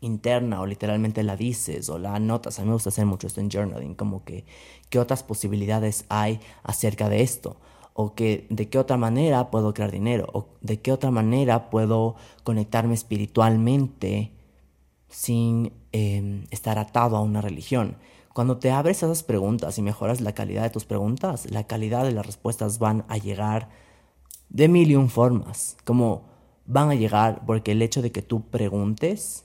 interna 0.00 0.60
o 0.60 0.66
literalmente 0.66 1.22
la 1.22 1.36
dices 1.36 1.88
o 1.88 1.98
la 1.98 2.14
anotas, 2.14 2.58
a 2.58 2.62
mí 2.62 2.68
me 2.68 2.74
gusta 2.74 2.88
hacer 2.88 3.06
mucho 3.06 3.26
esto 3.26 3.40
en 3.40 3.50
journaling, 3.50 3.94
como 3.94 4.24
que 4.24 4.44
qué 4.88 4.98
otras 4.98 5.22
posibilidades 5.22 6.04
hay 6.08 6.40
acerca 6.62 7.08
de 7.08 7.22
esto 7.22 7.56
o 7.94 8.14
que 8.14 8.46
de 8.50 8.68
qué 8.68 8.78
otra 8.78 8.96
manera 8.96 9.50
puedo 9.50 9.74
crear 9.74 9.90
dinero 9.90 10.26
o 10.32 10.48
de 10.60 10.80
qué 10.80 10.92
otra 10.92 11.10
manera 11.10 11.70
puedo 11.70 12.16
conectarme 12.44 12.94
espiritualmente 12.94 14.32
sin 15.08 15.72
em, 15.92 16.46
estar 16.50 16.78
atado 16.78 17.16
a 17.16 17.20
una 17.20 17.40
religión. 17.40 17.96
Cuando 18.32 18.58
te 18.58 18.70
abres 18.70 19.02
a 19.02 19.06
esas 19.06 19.22
preguntas 19.22 19.76
y 19.76 19.82
mejoras 19.82 20.20
la 20.20 20.32
calidad 20.34 20.62
de 20.62 20.70
tus 20.70 20.84
preguntas, 20.84 21.50
la 21.50 21.64
calidad 21.64 22.04
de 22.04 22.12
las 22.12 22.24
respuestas 22.24 22.78
van 22.78 23.04
a 23.08 23.18
llegar 23.18 23.68
de 24.48 24.68
mil 24.68 24.90
y 24.90 24.96
un 24.96 25.08
formas. 25.08 25.76
Como 25.84 26.22
van 26.64 26.90
a 26.90 26.94
llegar 26.94 27.44
porque 27.44 27.72
el 27.72 27.82
hecho 27.82 28.02
de 28.02 28.12
que 28.12 28.22
tú 28.22 28.42
preguntes 28.48 29.44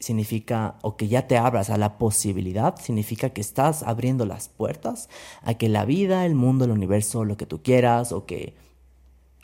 significa, 0.00 0.76
o 0.82 0.96
que 0.96 1.08
ya 1.08 1.26
te 1.26 1.38
abras 1.38 1.70
a 1.70 1.76
la 1.76 1.98
posibilidad, 1.98 2.76
significa 2.80 3.30
que 3.30 3.40
estás 3.40 3.82
abriendo 3.82 4.26
las 4.26 4.48
puertas 4.48 5.08
a 5.42 5.54
que 5.54 5.68
la 5.68 5.84
vida, 5.84 6.24
el 6.24 6.34
mundo, 6.34 6.64
el 6.64 6.70
universo, 6.70 7.24
lo 7.24 7.36
que 7.36 7.46
tú 7.46 7.62
quieras, 7.62 8.12
o 8.12 8.24
que 8.24 8.54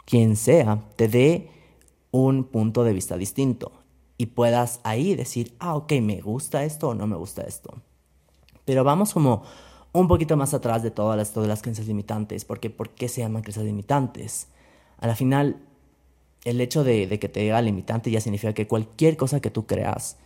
quien 0.04 0.36
sea, 0.36 0.82
te 0.96 1.08
dé 1.08 1.50
un 2.10 2.44
punto 2.44 2.84
de 2.84 2.92
vista 2.92 3.16
distinto 3.16 3.72
y 4.16 4.26
puedas 4.26 4.80
ahí 4.84 5.16
decir, 5.16 5.54
ah, 5.58 5.74
ok, 5.74 5.92
me 6.00 6.20
gusta 6.20 6.64
esto 6.64 6.90
o 6.90 6.94
no 6.94 7.06
me 7.06 7.16
gusta 7.16 7.42
esto. 7.42 7.74
Pero 8.64 8.84
vamos 8.84 9.12
como 9.12 9.42
un 9.92 10.08
poquito 10.08 10.36
más 10.36 10.54
atrás 10.54 10.82
de 10.82 10.90
todas 10.90 11.16
las, 11.16 11.32
todas 11.32 11.48
las 11.48 11.62
creencias 11.62 11.88
limitantes, 11.88 12.44
porque 12.44 12.70
¿por 12.70 12.90
qué 12.90 13.08
se 13.08 13.22
llaman 13.22 13.42
creencias 13.42 13.66
limitantes? 13.66 14.48
A 14.98 15.08
la 15.08 15.16
final, 15.16 15.56
el 16.44 16.60
hecho 16.60 16.84
de, 16.84 17.06
de 17.06 17.18
que 17.18 17.28
te 17.28 17.40
diga 17.40 17.60
limitante 17.60 18.10
ya 18.10 18.20
significa 18.20 18.52
que 18.52 18.68
cualquier 18.68 19.16
cosa 19.16 19.40
que 19.40 19.50
tú 19.50 19.66
creas, 19.66 20.16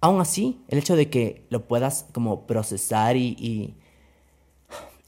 aún 0.00 0.20
así, 0.20 0.62
el 0.68 0.78
hecho 0.78 0.96
de 0.96 1.10
que 1.10 1.46
lo 1.50 1.66
puedas 1.66 2.06
como 2.12 2.46
procesar 2.46 3.16
y, 3.16 3.74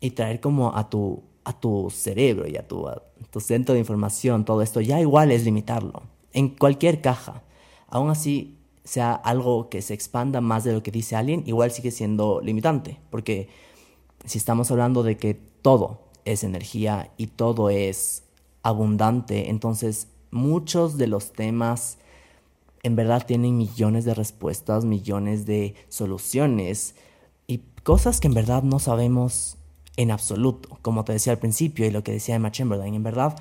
y, 0.01 0.11
traer 0.11 0.41
como 0.41 0.77
a 0.77 0.89
tu, 0.91 1.23
a 1.45 1.59
tu 1.59 1.91
cerebro 1.91 2.49
y 2.49 2.57
a 2.57 2.67
tu, 2.67 2.89
tu 3.31 3.41
centro 3.41 3.75
de 3.75 3.81
información, 3.81 4.45
todo 4.45 4.63
esto, 4.63 4.81
ya 4.81 5.01
igual 5.01 5.31
es 5.31 5.45
limitarlo. 5.45 6.03
En 6.33 6.49
cualquier 6.49 7.01
caja. 7.01 7.43
Aún 7.89 8.11
así, 8.11 8.57
sea 8.85 9.13
algo 9.13 9.69
que 9.69 9.83
se 9.83 9.95
expanda 9.95 10.41
más 10.41 10.65
de 10.65 10.73
lo 10.73 10.83
que 10.83 10.91
dice 10.91 11.15
alguien, 11.15 11.45
igual 11.47 11.71
sigue 11.71 11.91
siendo 11.91 12.41
limitante. 12.41 12.99
Porque 13.11 13.49
si 14.25 14.39
estamos 14.39 14.71
hablando 14.71 15.03
de 15.03 15.17
que 15.17 15.35
todo 15.35 16.09
es 16.25 16.45
energía 16.45 17.13
y 17.17 17.29
todo 17.29 17.71
es 17.71 18.25
abundante, 18.63 19.51
entonces 19.51 20.09
muchos 20.31 20.99
de 20.99 21.07
los 21.07 21.33
temas 21.33 21.99
en 22.83 22.97
verdad 22.97 23.27
tienen 23.27 23.59
millones 23.59 24.05
de 24.05 24.15
respuestas, 24.15 24.85
millones 24.85 25.47
de 25.47 25.75
soluciones 25.89 26.95
y 27.47 27.59
cosas 27.83 28.21
que 28.21 28.29
en 28.29 28.35
verdad 28.35 28.63
no 28.63 28.79
sabemos 28.79 29.59
en 29.97 30.11
absoluto. 30.11 30.79
Como 30.83 31.05
te 31.05 31.13
decía 31.13 31.33
al 31.33 31.39
principio 31.39 31.87
y 31.87 31.91
lo 31.91 32.03
que 32.03 32.13
decía 32.13 32.37
Emma 32.37 32.51
Chamberlain, 32.51 32.95
en 32.95 33.03
verdad 33.03 33.37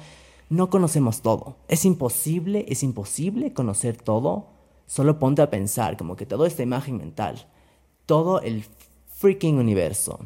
no 0.50 0.70
conocemos 0.70 1.22
todo. 1.22 1.58
Es 1.68 1.86
imposible, 1.86 2.66
es 2.68 2.84
imposible 2.84 3.54
conocer 3.54 3.98
todo. 3.98 4.48
Solo 4.88 5.20
ponte 5.20 5.42
a 5.42 5.52
pensar, 5.52 5.96
como 5.96 6.16
que 6.16 6.26
doy 6.26 6.48
esta 6.48 6.64
imagen 6.64 6.98
mental. 6.98 7.48
Todo 8.06 8.42
el 8.42 8.66
freaking 9.16 9.58
universo. 9.60 10.20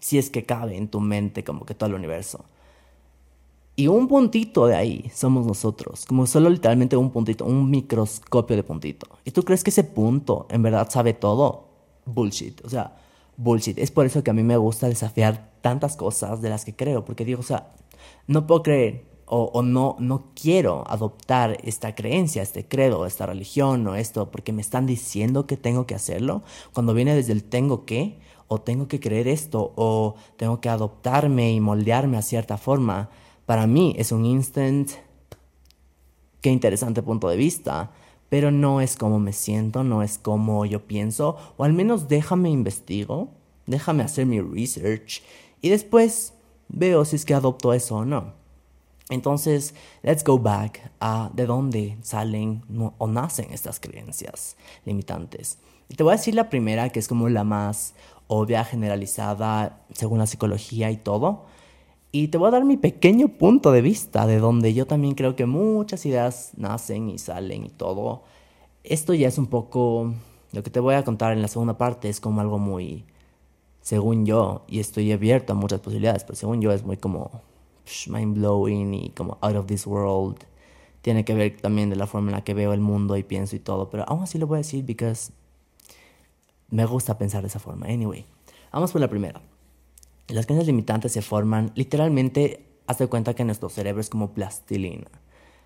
Si 0.00 0.18
es 0.18 0.28
que 0.30 0.44
cabe 0.44 0.76
en 0.76 0.88
tu 0.88 1.00
mente 1.00 1.44
como 1.44 1.64
que 1.64 1.74
todo 1.74 1.88
el 1.88 1.94
universo. 1.94 2.44
Y 3.74 3.86
un 3.86 4.06
puntito 4.06 4.66
de 4.66 4.74
ahí 4.74 5.10
somos 5.14 5.46
nosotros, 5.46 6.04
como 6.04 6.26
solo 6.26 6.50
literalmente 6.50 6.96
un 6.96 7.10
puntito, 7.10 7.46
un 7.46 7.70
microscopio 7.70 8.54
de 8.54 8.62
puntito. 8.62 9.06
¿Y 9.24 9.30
tú 9.30 9.44
crees 9.44 9.64
que 9.64 9.70
ese 9.70 9.84
punto 9.84 10.46
en 10.50 10.62
verdad 10.62 10.90
sabe 10.90 11.14
todo? 11.14 11.68
Bullshit, 12.04 12.62
o 12.66 12.68
sea, 12.68 12.96
bullshit. 13.36 13.78
Es 13.78 13.90
por 13.90 14.04
eso 14.04 14.22
que 14.22 14.30
a 14.30 14.34
mí 14.34 14.42
me 14.42 14.58
gusta 14.58 14.88
desafiar 14.88 15.52
tantas 15.62 15.96
cosas 15.96 16.42
de 16.42 16.50
las 16.50 16.66
que 16.66 16.76
creo, 16.76 17.04
porque 17.04 17.24
digo, 17.24 17.40
o 17.40 17.44
sea, 17.44 17.70
no 18.26 18.46
puedo 18.46 18.62
creer 18.62 19.06
o, 19.24 19.44
o 19.54 19.62
no, 19.62 19.96
no 19.98 20.32
quiero 20.34 20.84
adoptar 20.86 21.56
esta 21.64 21.94
creencia, 21.94 22.42
este 22.42 22.68
credo, 22.68 23.06
esta 23.06 23.24
religión 23.24 23.86
o 23.86 23.94
esto, 23.94 24.30
porque 24.30 24.52
me 24.52 24.60
están 24.60 24.84
diciendo 24.84 25.46
que 25.46 25.56
tengo 25.56 25.86
que 25.86 25.94
hacerlo, 25.94 26.42
cuando 26.74 26.92
viene 26.92 27.14
desde 27.14 27.32
el 27.32 27.44
tengo 27.44 27.86
que, 27.86 28.18
o 28.48 28.60
tengo 28.60 28.86
que 28.86 29.00
creer 29.00 29.28
esto, 29.28 29.72
o 29.76 30.16
tengo 30.36 30.60
que 30.60 30.68
adoptarme 30.68 31.52
y 31.52 31.60
moldearme 31.60 32.18
a 32.18 32.22
cierta 32.22 32.58
forma 32.58 33.08
para 33.46 33.66
mí 33.66 33.94
es 33.98 34.12
un 34.12 34.24
instant, 34.24 34.90
qué 36.40 36.50
interesante 36.50 37.02
punto 37.02 37.28
de 37.28 37.36
vista, 37.36 37.92
pero 38.28 38.50
no 38.50 38.80
es 38.80 38.96
como 38.96 39.18
me 39.18 39.32
siento, 39.32 39.84
no 39.84 40.02
es 40.02 40.18
como 40.18 40.64
yo 40.64 40.86
pienso, 40.86 41.36
o 41.56 41.64
al 41.64 41.72
menos 41.72 42.08
déjame 42.08 42.50
investigo, 42.50 43.28
déjame 43.66 44.02
hacer 44.02 44.26
mi 44.26 44.40
research 44.40 45.22
y 45.60 45.68
después 45.68 46.34
veo 46.68 47.04
si 47.04 47.16
es 47.16 47.24
que 47.24 47.34
adopto 47.34 47.72
eso 47.72 47.96
o 47.96 48.04
no. 48.04 48.32
Entonces, 49.10 49.74
let's 50.02 50.24
go 50.24 50.38
back 50.38 50.90
a 51.00 51.30
de 51.34 51.44
dónde 51.44 51.98
salen 52.02 52.62
o 52.96 53.06
nacen 53.06 53.52
estas 53.52 53.78
creencias 53.78 54.56
limitantes. 54.86 55.58
Y 55.88 55.96
te 55.96 56.02
voy 56.02 56.14
a 56.14 56.16
decir 56.16 56.34
la 56.34 56.48
primera, 56.48 56.88
que 56.88 56.98
es 56.98 57.08
como 57.08 57.28
la 57.28 57.44
más 57.44 57.94
obvia, 58.26 58.64
generalizada, 58.64 59.84
según 59.92 60.18
la 60.18 60.26
psicología 60.26 60.90
y 60.90 60.96
todo, 60.96 61.44
y 62.12 62.28
te 62.28 62.36
voy 62.36 62.48
a 62.48 62.50
dar 62.50 62.64
mi 62.64 62.76
pequeño 62.76 63.28
punto 63.28 63.72
de 63.72 63.80
vista 63.80 64.26
de 64.26 64.38
donde 64.38 64.74
yo 64.74 64.86
también 64.86 65.14
creo 65.14 65.34
que 65.34 65.46
muchas 65.46 66.04
ideas 66.04 66.52
nacen 66.58 67.08
y 67.08 67.18
salen 67.18 67.64
y 67.64 67.70
todo. 67.70 68.22
Esto 68.84 69.14
ya 69.14 69.28
es 69.28 69.38
un 69.38 69.46
poco... 69.46 70.12
Lo 70.52 70.62
que 70.62 70.68
te 70.68 70.80
voy 70.80 70.94
a 70.94 71.04
contar 71.04 71.32
en 71.32 71.40
la 71.40 71.48
segunda 71.48 71.78
parte 71.78 72.10
es 72.10 72.20
como 72.20 72.42
algo 72.42 72.58
muy... 72.58 73.06
Según 73.80 74.26
yo, 74.26 74.64
y 74.68 74.78
estoy 74.78 75.10
abierto 75.10 75.54
a 75.54 75.56
muchas 75.56 75.80
posibilidades, 75.80 76.24
pero 76.24 76.36
según 76.36 76.60
yo 76.60 76.70
es 76.70 76.84
muy 76.84 76.98
como 76.98 77.42
mind 78.06 78.36
blowing 78.36 78.94
y 78.94 79.10
como 79.10 79.38
out 79.40 79.56
of 79.56 79.66
this 79.66 79.86
world. 79.86 80.36
Tiene 81.00 81.24
que 81.24 81.34
ver 81.34 81.60
también 81.60 81.88
de 81.90 81.96
la 81.96 82.06
forma 82.06 82.30
en 82.30 82.36
la 82.36 82.44
que 82.44 82.54
veo 82.54 82.74
el 82.74 82.80
mundo 82.80 83.16
y 83.16 83.22
pienso 83.22 83.56
y 83.56 83.58
todo, 83.58 83.90
pero 83.90 84.04
aún 84.06 84.22
así 84.22 84.38
lo 84.38 84.46
voy 84.46 84.56
a 84.56 84.58
decir 84.58 84.84
because 84.84 85.32
me 86.70 86.84
gusta 86.84 87.18
pensar 87.18 87.40
de 87.40 87.48
esa 87.48 87.58
forma. 87.58 87.86
Anyway, 87.86 88.26
vamos 88.70 88.92
por 88.92 89.00
la 89.00 89.08
primera. 89.08 89.40
Las 90.28 90.46
creencias 90.46 90.66
limitantes 90.66 91.12
se 91.12 91.22
forman 91.22 91.72
literalmente, 91.74 92.66
haz 92.86 92.98
de 92.98 93.06
cuenta 93.06 93.34
que 93.34 93.44
nuestro 93.44 93.68
cerebro 93.68 94.00
es 94.00 94.10
como 94.10 94.32
plastilina. 94.32 95.10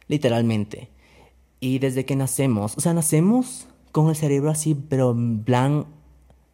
literalmente. 0.09 0.91
Y 1.61 1.79
desde 1.79 2.05
que 2.05 2.17
nacemos, 2.17 2.77
o 2.77 2.81
sea, 2.81 2.93
nacemos 2.95 3.69
con 3.93 4.09
el 4.09 4.17
cerebro 4.17 4.51
así, 4.51 4.75
pero 4.75 5.15
blan, 5.17 5.87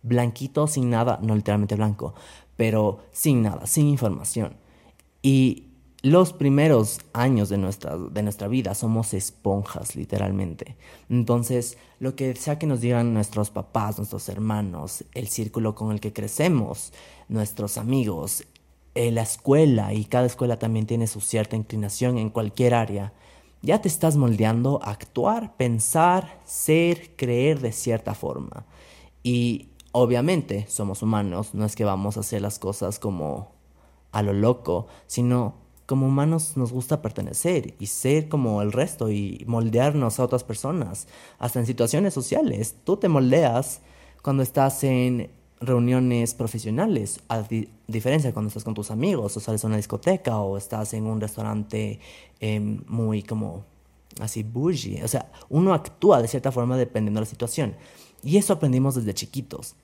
blanquito, 0.03 0.67
sin 0.69 0.91
nada, 0.91 1.19
no 1.23 1.35
literalmente 1.35 1.75
blanco, 1.75 2.15
pero 2.57 3.01
sin 3.13 3.43
nada, 3.43 3.67
sin 3.67 3.89
información. 3.89 4.57
Y 5.23 5.72
los 6.03 6.33
primeros 6.33 6.99
años 7.13 7.49
de 7.49 7.59
nuestra, 7.59 7.97
de 7.97 8.23
nuestra 8.25 8.49
vida 8.49 8.75
somos 8.75 9.15
esponjas, 9.15 9.95
literalmente. 9.95 10.77
Entonces, 11.09 11.79
lo 12.01 12.17
que 12.17 12.35
sea 12.35 12.59
que 12.59 12.67
nos 12.67 12.81
digan 12.81 13.15
nuestros 13.15 13.51
papás, 13.51 13.99
nuestros 13.99 14.29
hermanos, 14.29 15.05
el 15.15 15.29
círculo 15.29 15.77
con 15.77 15.93
el 15.93 16.01
que 16.01 16.13
crecemos, 16.13 16.93
nuestros 17.29 17.79
amigos, 17.79 18.45
eh, 18.97 19.13
la 19.13 19.23
escuela, 19.23 19.95
y 19.95 20.05
cada 20.05 20.27
escuela 20.27 20.59
también 20.59 20.87
tiene 20.87 21.07
su 21.07 21.21
cierta 21.21 21.55
inclinación 21.55 22.19
en 22.19 22.31
cualquier 22.31 22.75
área, 22.75 23.13
ya 23.63 23.81
te 23.81 23.87
estás 23.87 24.17
moldeando 24.17 24.81
a 24.83 24.91
actuar, 24.91 25.57
pensar, 25.57 26.41
ser, 26.45 27.15
creer 27.15 27.61
de 27.61 27.71
cierta 27.71 28.15
forma. 28.15 28.67
Y 29.23 29.69
obviamente 29.93 30.67
somos 30.69 31.01
humanos, 31.03 31.55
no 31.55 31.65
es 31.65 31.77
que 31.77 31.85
vamos 31.85 32.17
a 32.17 32.21
hacer 32.21 32.43
las 32.43 32.59
cosas 32.59 32.99
como 32.99 33.53
a 34.11 34.23
lo 34.23 34.33
loco, 34.33 34.89
sino 35.07 35.62
como 35.87 36.07
humanos 36.07 36.57
nos 36.57 36.73
gusta 36.73 37.03
pertenecer 37.03 37.75
y 37.79 37.87
ser 37.87 38.29
como 38.29 38.63
el 38.63 38.73
resto 38.73 39.11
y 39.11 39.45
moldearnos 39.47 40.19
a 40.21 40.25
otras 40.25 40.45
personas, 40.45 41.09
hasta 41.39 41.61
en 41.61 41.67
situaciones 41.67 42.15
sociales. 42.15 42.77
Tú 42.85 42.97
te 42.97 43.09
moldeas 43.09 43.81
cuando 44.23 44.43
estás 44.43 44.85
en 44.85 45.31
reuniones 45.61 46.35
profesionales, 46.35 47.21
a 47.29 47.45
diferencia 47.87 48.33
cuando 48.33 48.49
estás 48.49 48.65
con 48.65 48.75
tus 48.75 48.91
amigos 48.91 49.37
o 49.37 49.41
sales 49.41 49.65
a 49.65 49.69
una 49.69 49.77
discoteca 49.77 50.39
o 50.39 50.57
estás 50.57 50.93
en 50.95 51.07
un 51.07 51.21
restaurante 51.21 52.01
em, 52.41 52.83
muy 52.89 53.23
como 53.23 53.65
así 54.21 54.43
bougie. 54.43 55.03
O 55.05 55.09
sea, 55.09 55.31
uno 55.49 55.75
actúa 55.75 56.21
de 56.21 56.29
cierta 56.29 56.53
forma 56.53 56.77
dependiendo 56.77 57.19
de 57.21 57.27
la 57.27 57.31
situación. 57.31 57.75
Y 58.23 58.37
eso 58.37 58.53
aprendimos 58.53 58.95
desde 58.95 59.15
chiquitos, 59.15 59.75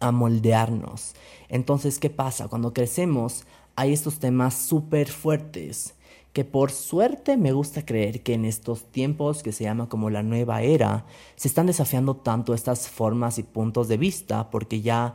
a 0.00 0.10
moldearnos. 0.10 1.14
Entonces, 1.48 1.98
¿qué 1.98 2.10
pasa? 2.10 2.48
Cuando 2.48 2.72
crecemos 2.72 3.44
hay 3.76 3.92
estos 3.92 4.18
temas 4.18 4.54
súper 4.54 5.08
fuertes 5.08 5.94
que 6.32 6.44
por 6.44 6.70
suerte 6.70 7.36
me 7.36 7.52
gusta 7.52 7.84
creer 7.84 8.22
que 8.22 8.34
en 8.34 8.44
estos 8.44 8.84
tiempos 8.84 9.42
que 9.42 9.52
se 9.52 9.64
llama 9.64 9.88
como 9.88 10.08
la 10.08 10.22
nueva 10.22 10.62
era, 10.62 11.04
se 11.36 11.48
están 11.48 11.66
desafiando 11.66 12.16
tanto 12.16 12.54
estas 12.54 12.88
formas 12.88 13.38
y 13.38 13.42
puntos 13.42 13.88
de 13.88 13.98
vista 13.98 14.50
porque 14.50 14.80
ya 14.80 15.14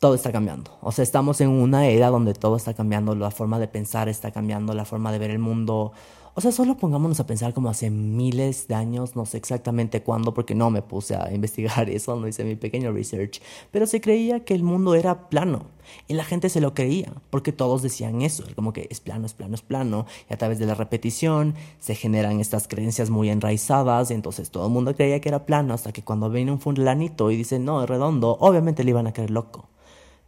todo 0.00 0.14
está 0.14 0.32
cambiando. 0.32 0.76
O 0.82 0.92
sea, 0.92 1.04
estamos 1.04 1.40
en 1.40 1.48
una 1.48 1.86
era 1.86 2.08
donde 2.08 2.34
todo 2.34 2.56
está 2.56 2.74
cambiando, 2.74 3.14
la 3.14 3.30
forma 3.30 3.58
de 3.58 3.68
pensar 3.68 4.08
está 4.08 4.32
cambiando, 4.32 4.74
la 4.74 4.84
forma 4.84 5.12
de 5.12 5.18
ver 5.18 5.30
el 5.30 5.38
mundo. 5.38 5.92
O 6.38 6.42
sea, 6.42 6.52
solo 6.52 6.76
pongámonos 6.76 7.18
a 7.18 7.26
pensar 7.26 7.54
como 7.54 7.70
hace 7.70 7.88
miles 7.88 8.68
de 8.68 8.74
años, 8.74 9.16
no 9.16 9.24
sé 9.24 9.38
exactamente 9.38 10.02
cuándo, 10.02 10.34
porque 10.34 10.54
no 10.54 10.68
me 10.68 10.82
puse 10.82 11.16
a 11.16 11.32
investigar 11.32 11.88
eso, 11.88 12.14
no 12.14 12.28
hice 12.28 12.44
mi 12.44 12.56
pequeño 12.56 12.92
research, 12.92 13.40
pero 13.70 13.86
se 13.86 14.02
creía 14.02 14.44
que 14.44 14.52
el 14.52 14.62
mundo 14.62 14.94
era 14.94 15.30
plano. 15.30 15.62
Y 16.08 16.12
la 16.12 16.24
gente 16.24 16.50
se 16.50 16.60
lo 16.60 16.74
creía, 16.74 17.10
porque 17.30 17.52
todos 17.52 17.80
decían 17.80 18.20
eso, 18.20 18.44
como 18.54 18.74
que 18.74 18.86
es 18.90 19.00
plano, 19.00 19.24
es 19.24 19.32
plano, 19.32 19.54
es 19.54 19.62
plano, 19.62 20.04
y 20.28 20.34
a 20.34 20.36
través 20.36 20.58
de 20.58 20.66
la 20.66 20.74
repetición 20.74 21.54
se 21.78 21.94
generan 21.94 22.38
estas 22.38 22.68
creencias 22.68 23.08
muy 23.08 23.30
enraizadas, 23.30 24.10
y 24.10 24.14
entonces 24.14 24.50
todo 24.50 24.66
el 24.66 24.72
mundo 24.74 24.94
creía 24.94 25.22
que 25.22 25.30
era 25.30 25.46
plano, 25.46 25.72
hasta 25.72 25.90
que 25.90 26.04
cuando 26.04 26.28
viene 26.28 26.52
un 26.52 26.60
fulanito 26.60 27.30
y 27.30 27.36
dice, 27.38 27.58
no, 27.58 27.82
es 27.82 27.88
redondo, 27.88 28.36
obviamente 28.40 28.84
le 28.84 28.90
iban 28.90 29.06
a 29.06 29.14
creer 29.14 29.30
loco. 29.30 29.70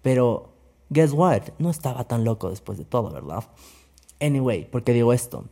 Pero, 0.00 0.54
guess 0.88 1.12
what? 1.12 1.42
No 1.58 1.68
estaba 1.68 2.04
tan 2.04 2.24
loco 2.24 2.48
después 2.48 2.78
de 2.78 2.86
todo, 2.86 3.10
¿verdad? 3.10 3.44
Anyway, 4.20 4.64
¿por 4.64 4.84
qué 4.84 4.94
digo 4.94 5.12
esto? 5.12 5.44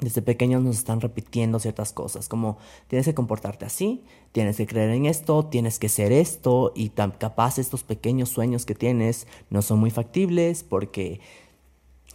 Desde 0.00 0.20
pequeños 0.20 0.62
nos 0.62 0.76
están 0.76 1.00
repitiendo 1.00 1.58
ciertas 1.58 1.94
cosas, 1.94 2.28
como 2.28 2.58
tienes 2.86 3.06
que 3.06 3.14
comportarte 3.14 3.64
así, 3.64 4.04
tienes 4.32 4.58
que 4.58 4.66
creer 4.66 4.90
en 4.90 5.06
esto, 5.06 5.46
tienes 5.46 5.78
que 5.78 5.88
ser 5.88 6.12
esto, 6.12 6.72
y 6.74 6.90
tan 6.90 7.12
capaz 7.12 7.58
estos 7.58 7.82
pequeños 7.82 8.28
sueños 8.28 8.66
que 8.66 8.74
tienes 8.74 9.26
no 9.48 9.62
son 9.62 9.78
muy 9.78 9.90
factibles 9.90 10.64
porque 10.64 11.20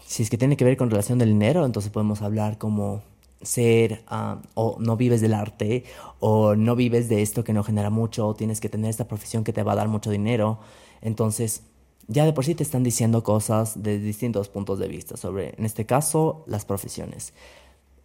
si 0.06 0.22
es 0.22 0.30
que 0.30 0.38
tiene 0.38 0.58
que 0.58 0.66
ver 0.66 0.78
con 0.78 0.92
relación 0.92 1.18
del 1.18 1.30
dinero, 1.30 1.66
entonces 1.66 1.92
podemos 1.92 2.22
hablar 2.22 2.60
como 2.60 3.02
ser 3.42 4.04
ah, 4.08 4.42
o 4.54 4.78
no 4.80 4.98
vives 4.98 5.22
del 5.22 5.34
arte 5.34 5.84
o 6.20 6.56
no 6.56 6.76
vives 6.76 7.10
de 7.10 7.22
esto 7.22 7.44
que 7.44 7.54
no 7.54 7.64
genera 7.64 7.90
mucho 7.90 8.28
o 8.28 8.36
tienes 8.36 8.62
que 8.62 8.70
tener 8.70 8.90
esta 8.90 9.08
profesión 9.08 9.44
que 9.44 9.54
te 9.54 9.64
va 9.64 9.72
a 9.72 9.76
dar 9.76 9.88
mucho 9.88 10.12
dinero. 10.12 10.60
Entonces, 11.02 11.64
ya 12.08 12.26
de 12.26 12.34
por 12.34 12.46
sí 12.46 12.56
te 12.56 12.64
están 12.64 12.84
diciendo 12.84 13.24
cosas 13.24 13.82
de 13.82 14.00
distintos 14.00 14.50
puntos 14.50 14.80
de 14.80 14.88
vista 14.88 15.18
sobre, 15.18 15.56
en 15.58 15.66
este 15.66 15.86
caso, 15.86 16.44
las 16.46 16.66
profesiones 16.66 17.34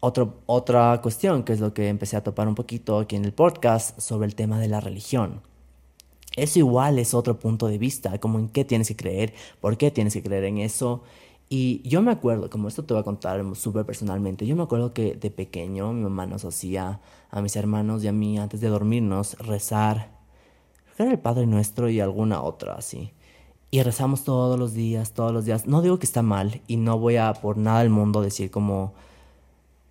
otra 0.00 1.00
cuestión, 1.02 1.42
que 1.42 1.52
es 1.52 1.60
lo 1.60 1.74
que 1.74 1.88
empecé 1.88 2.16
a 2.16 2.22
topar 2.22 2.48
un 2.48 2.54
poquito 2.54 2.98
aquí 2.98 3.16
en 3.16 3.24
el 3.24 3.32
podcast, 3.32 3.98
sobre 4.00 4.26
el 4.26 4.34
tema 4.34 4.58
de 4.60 4.68
la 4.68 4.80
religión. 4.80 5.40
Eso 6.36 6.58
igual 6.58 6.98
es 6.98 7.14
otro 7.14 7.38
punto 7.38 7.66
de 7.66 7.78
vista, 7.78 8.18
como 8.18 8.38
en 8.38 8.48
qué 8.48 8.64
tienes 8.64 8.88
que 8.88 8.96
creer, 8.96 9.32
por 9.60 9.76
qué 9.78 9.90
tienes 9.90 10.12
que 10.12 10.22
creer 10.22 10.44
en 10.44 10.58
eso. 10.58 11.02
Y 11.48 11.80
yo 11.88 12.02
me 12.02 12.12
acuerdo, 12.12 12.50
como 12.50 12.68
esto 12.68 12.84
te 12.84 12.92
voy 12.92 13.00
a 13.00 13.04
contar 13.04 13.42
súper 13.54 13.86
personalmente, 13.86 14.46
yo 14.46 14.56
me 14.56 14.64
acuerdo 14.64 14.92
que 14.92 15.14
de 15.14 15.30
pequeño 15.30 15.92
mi 15.92 16.02
mamá 16.02 16.26
nos 16.26 16.44
hacía 16.44 17.00
a 17.30 17.40
mis 17.40 17.56
hermanos 17.56 18.04
y 18.04 18.08
a 18.08 18.12
mí 18.12 18.38
antes 18.38 18.60
de 18.60 18.68
dormirnos 18.68 19.38
rezar, 19.38 20.10
era 20.98 21.10
el 21.10 21.18
Padre 21.18 21.46
Nuestro 21.46 21.88
y 21.88 22.00
alguna 22.00 22.42
otra 22.42 22.74
así. 22.74 23.12
Y 23.70 23.82
rezamos 23.82 24.24
todos 24.24 24.58
los 24.58 24.74
días, 24.74 25.12
todos 25.12 25.32
los 25.32 25.44
días. 25.44 25.66
No 25.66 25.82
digo 25.82 25.98
que 25.98 26.06
está 26.06 26.22
mal 26.22 26.62
y 26.66 26.76
no 26.76 26.98
voy 26.98 27.16
a 27.16 27.32
por 27.34 27.58
nada 27.58 27.80
del 27.80 27.90
mundo 27.90 28.22
decir 28.22 28.50
como 28.50 28.94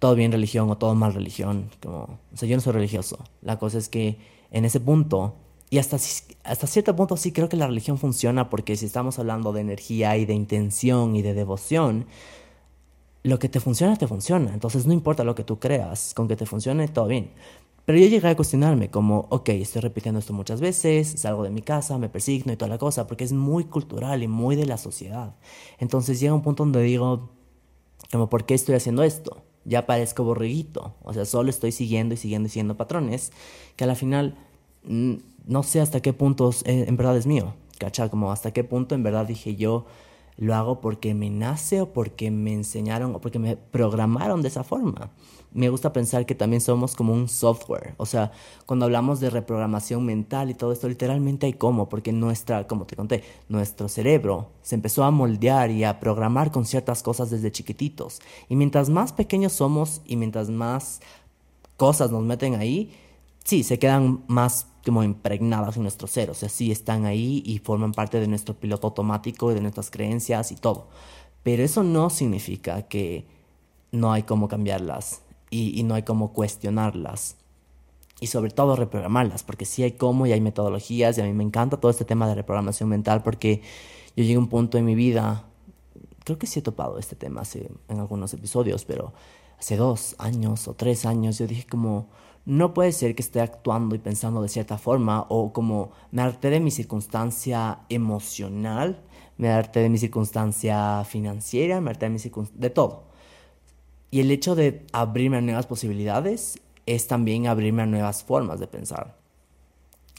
todo 0.06 0.14
bien 0.14 0.32
religión 0.32 0.70
o 0.70 0.78
todo 0.78 0.94
mal 0.94 1.16
religión. 1.16 1.72
Como, 1.82 2.20
o 2.32 2.38
sea, 2.38 2.48
yo 2.48 2.56
no 2.56 2.62
soy 2.62 2.74
religioso. 2.74 3.18
La 3.42 3.58
cosa 3.58 3.80
es 3.80 3.90
que 3.90 4.20
en 4.52 4.64
ese 4.64 4.80
punto, 4.80 5.34
y 5.72 5.80
hasta, 5.80 5.98
hasta 6.44 6.68
cierto 6.68 6.96
punto 6.96 7.18
sí 7.18 7.32
creo 7.32 7.50
que 7.50 7.58
la 7.58 7.66
religión 7.66 7.98
funciona 7.98 8.52
porque 8.52 8.76
si 8.76 8.86
estamos 8.86 9.18
hablando 9.18 9.52
de 9.52 9.62
energía 9.62 10.16
y 10.16 10.26
de 10.26 10.36
intención 10.36 11.16
y 11.16 11.24
de 11.24 11.34
devoción, 11.34 12.06
lo 13.24 13.40
que 13.40 13.50
te 13.50 13.60
funciona, 13.60 13.96
te 13.96 14.06
funciona. 14.06 14.54
Entonces 14.54 14.86
no 14.86 14.94
importa 14.94 15.24
lo 15.24 15.34
que 15.34 15.44
tú 15.44 15.58
creas, 15.58 16.14
con 16.14 16.28
que 16.28 16.36
te 16.36 16.46
funcione, 16.46 16.88
todo 16.88 17.08
bien. 17.08 17.32
Pero 17.86 17.98
yo 17.98 18.06
llegué 18.06 18.28
a 18.28 18.36
cuestionarme 18.36 18.92
como, 18.92 19.26
ok, 19.32 19.50
estoy 19.50 19.82
repitiendo 19.82 20.20
esto 20.20 20.34
muchas 20.34 20.62
veces, 20.62 21.16
salgo 21.18 21.42
de 21.42 21.50
mi 21.50 21.64
casa, 21.64 21.98
me 21.98 22.10
persigno 22.10 22.54
y 22.54 22.58
toda 22.58 22.70
la 22.70 22.78
cosa, 22.78 23.08
porque 23.08 23.24
es 23.24 23.34
muy 23.34 23.64
cultural 23.64 24.22
y 24.22 24.28
muy 24.28 24.56
de 24.56 24.68
la 24.68 24.78
sociedad. 24.78 25.34
Entonces 25.80 26.20
llega 26.20 26.36
un 26.36 26.44
punto 26.44 26.62
donde 26.62 26.84
digo, 26.84 27.32
como, 28.12 28.30
¿por 28.30 28.46
qué 28.46 28.54
estoy 28.54 28.76
haciendo 28.76 29.02
esto? 29.02 29.42
Ya 29.66 29.86
parezco 29.86 30.24
borreguito. 30.24 30.96
O 31.04 31.14
sea, 31.14 31.26
solo 31.26 31.50
estoy 31.50 31.72
siguiendo 31.72 32.14
y 32.14 32.18
siguiendo 32.18 32.48
y 32.48 32.50
siguiendo 32.50 32.78
patrones 32.78 33.32
que 33.76 33.84
a 33.84 33.88
la 33.88 33.96
final 33.96 34.36
mm, 34.84 35.16
no 35.48 35.64
sé 35.64 35.82
hasta 35.82 36.02
qué 36.02 36.14
punto 36.14 36.52
en 36.64 36.96
verdad 36.96 37.18
es 37.18 37.28
mío. 37.28 37.54
¿Cacha? 37.78 38.10
Como 38.10 38.32
hasta 38.32 38.54
qué 38.54 38.64
punto 38.64 38.96
en 38.96 39.04
verdad 39.04 39.26
dije 39.26 39.56
yo 39.56 39.86
lo 40.38 40.56
hago 40.56 40.82
porque 40.82 41.14
me 41.14 41.30
nace 41.30 41.82
o 41.82 41.94
porque 41.94 42.32
me 42.32 42.54
enseñaron 42.54 43.16
o 43.16 43.22
porque 43.22 43.40
me 43.40 43.58
programaron 43.58 44.42
de 44.42 44.50
esa 44.50 44.64
forma 44.64 45.12
me 45.56 45.70
gusta 45.70 45.94
pensar 45.94 46.26
que 46.26 46.36
también 46.36 46.60
somos 46.60 46.96
como 46.96 47.14
un 47.14 47.30
software. 47.30 47.96
O 47.96 48.06
sea, 48.06 48.34
cuando 48.66 48.86
hablamos 48.86 49.22
de 49.22 49.30
reprogramación 49.30 50.06
mental 50.06 50.50
y 50.50 50.54
todo 50.54 50.74
esto, 50.74 50.90
literalmente 50.90 51.46
hay 51.46 51.54
cómo, 51.54 51.88
porque 51.88 52.12
nuestra, 52.12 52.68
como 52.68 52.86
te 52.86 52.98
conté, 52.98 53.24
nuestro 53.48 53.88
cerebro 53.88 54.50
se 54.62 54.76
empezó 54.76 55.06
a 55.06 55.12
moldear 55.12 55.72
y 55.72 55.86
a 55.86 56.02
programar 56.02 56.52
con 56.52 56.66
ciertas 56.66 57.02
cosas 57.02 57.30
desde 57.30 57.54
chiquititos. 57.54 58.20
Y 58.50 58.58
mientras 58.58 58.90
más 58.90 59.14
pequeños 59.14 59.54
somos 59.54 60.02
y 60.06 60.18
mientras 60.18 60.50
más 60.50 61.00
cosas 61.78 62.12
nos 62.12 62.24
meten 62.24 62.56
ahí, 62.56 62.92
sí, 63.46 63.64
se 63.64 63.80
quedan 63.80 64.26
más 64.28 64.68
como 64.86 65.04
impregnadas 65.04 65.78
en 65.78 65.84
nuestro 65.84 66.08
ser. 66.08 66.32
O 66.32 66.34
sea, 66.34 66.50
sí 66.50 66.70
están 66.70 67.06
ahí 67.06 67.42
y 67.46 67.60
forman 67.60 67.94
parte 67.94 68.20
de 68.20 68.28
nuestro 68.28 68.56
piloto 68.56 68.88
automático 68.88 69.52
y 69.52 69.56
de 69.56 69.62
nuestras 69.62 69.90
creencias 69.90 70.52
y 70.52 70.58
todo. 70.58 70.90
Pero 71.44 71.64
eso 71.64 71.82
no 71.82 72.10
significa 72.10 72.82
que 72.82 73.26
no 73.94 74.12
hay 74.12 74.24
cómo 74.24 74.50
cambiarlas 74.50 75.22
y, 75.50 75.84
no 75.84 75.96
hay 75.96 76.04
cómo 76.04 76.34
cuestionarlas. 76.34 77.38
Y 78.20 78.28
sobre 78.28 78.52
todo 78.52 78.76
reprogramarlas, 78.76 79.44
porque 79.44 79.66
sí 79.66 79.84
hay 79.84 79.94
cómo 79.94 80.26
y 80.26 80.32
hay 80.32 80.42
metodologías 80.42 81.18
y 81.18 81.22
a 81.22 81.26
mí 81.26 81.34
me 81.34 81.44
encanta 81.44 81.78
todo 81.78 81.92
este 81.92 82.06
tema 82.06 82.28
de 82.28 82.36
reprogramación 82.36 82.90
mental 82.90 83.24
porque 83.24 83.62
yo 84.16 84.24
llegué 84.24 84.36
a 84.36 84.40
un 84.40 84.48
punto 84.48 84.78
en 84.78 84.86
mi 84.86 84.96
vida, 84.96 85.46
creo 86.24 86.38
que 86.38 86.48
sí 86.48 86.60
he 86.60 86.62
topado 86.62 86.98
este 86.98 87.16
tema 87.16 87.42
hace, 87.42 87.70
en 87.90 88.00
algunos 88.00 88.34
episodios, 88.34 88.86
pero 88.86 89.14
hace 89.60 89.76
dos 89.76 90.16
años 90.18 90.68
o 90.68 90.74
tres 90.74 91.06
años 91.06 91.38
yo 91.38 91.48
dije 91.48 91.66
como, 91.68 92.08
no 92.46 92.74
puede 92.74 92.92
ser 92.92 93.16
que 93.16 93.22
esté 93.22 93.42
actuando 93.42 93.96
y 93.96 94.00
pensando 94.00 94.42
de 94.42 94.50
cierta 94.50 94.78
forma 94.78 95.26
o 95.30 95.52
como 95.52 95.92
me 96.12 96.22
harté 96.22 96.50
de 96.50 96.60
mi 96.60 96.72
circunstancia 96.72 97.80
emocional, 97.90 99.02
me 99.38 99.50
harté 99.50 99.82
de 99.82 99.90
mi 99.90 99.98
circunstancia 99.98 101.04
financiera, 101.04 101.82
me 101.82 101.90
harté 101.90 102.06
de 102.06 102.12
mi 102.12 102.20
circunstancia, 102.20 102.62
de 102.62 102.70
todo. 102.70 103.15
Y 104.16 104.22
el 104.22 104.32
hecho 104.32 104.56
de 104.56 104.86
abrirme 104.94 105.36
a 105.36 105.42
nuevas 105.42 105.68
posibilidades 105.68 106.58
es 106.86 107.06
también 107.08 107.48
abrirme 107.48 107.82
a 107.82 107.86
nuevas 107.86 108.24
formas 108.24 108.62
de 108.62 108.68
pensar. 108.68 109.18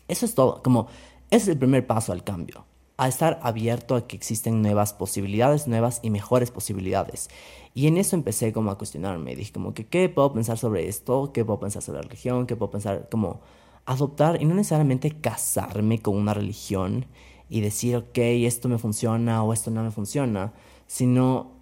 Eso 0.06 0.26
es 0.26 0.34
todo, 0.34 0.62
como 0.62 0.88
es 1.30 1.48
el 1.48 1.56
primer 1.56 1.86
paso 1.86 2.12
al 2.12 2.22
cambio. 2.22 2.66
a 2.98 3.08
estar 3.08 3.40
abierto 3.42 3.94
a 3.94 4.06
que 4.06 4.14
existen 4.14 4.60
nuevas 4.60 4.92
posibilidades, 4.92 5.66
nuevas 5.66 6.00
y 6.02 6.10
mejores 6.10 6.50
posibilidades. 6.50 7.30
Y 7.72 7.86
en 7.86 7.96
eso 7.96 8.16
empecé 8.16 8.52
como 8.52 8.70
a 8.70 8.76
cuestionarme, 8.76 9.34
dije 9.34 9.50
como 9.50 9.72
que, 9.72 9.86
¿qué 9.86 10.10
puedo 10.10 10.30
pensar 10.34 10.58
sobre 10.58 10.88
esto? 10.88 11.32
¿Qué 11.32 11.42
puedo 11.46 11.60
pensar 11.60 11.80
sobre 11.80 12.00
la 12.00 12.02
religión? 12.02 12.46
¿Qué 12.46 12.54
puedo 12.54 12.72
pensar 12.72 13.08
como 13.10 13.40
adoptar 13.86 14.42
y 14.42 14.44
no 14.44 14.54
necesariamente 14.54 15.10
casarme 15.22 16.02
con 16.02 16.18
una 16.18 16.34
religión 16.34 17.06
y 17.48 17.62
decir, 17.62 17.96
ok, 17.96 18.18
esto 18.18 18.68
me 18.68 18.76
funciona 18.76 19.42
o 19.42 19.54
esto 19.54 19.70
no 19.70 19.82
me 19.82 19.90
funciona, 19.90 20.52
sino 20.86 21.55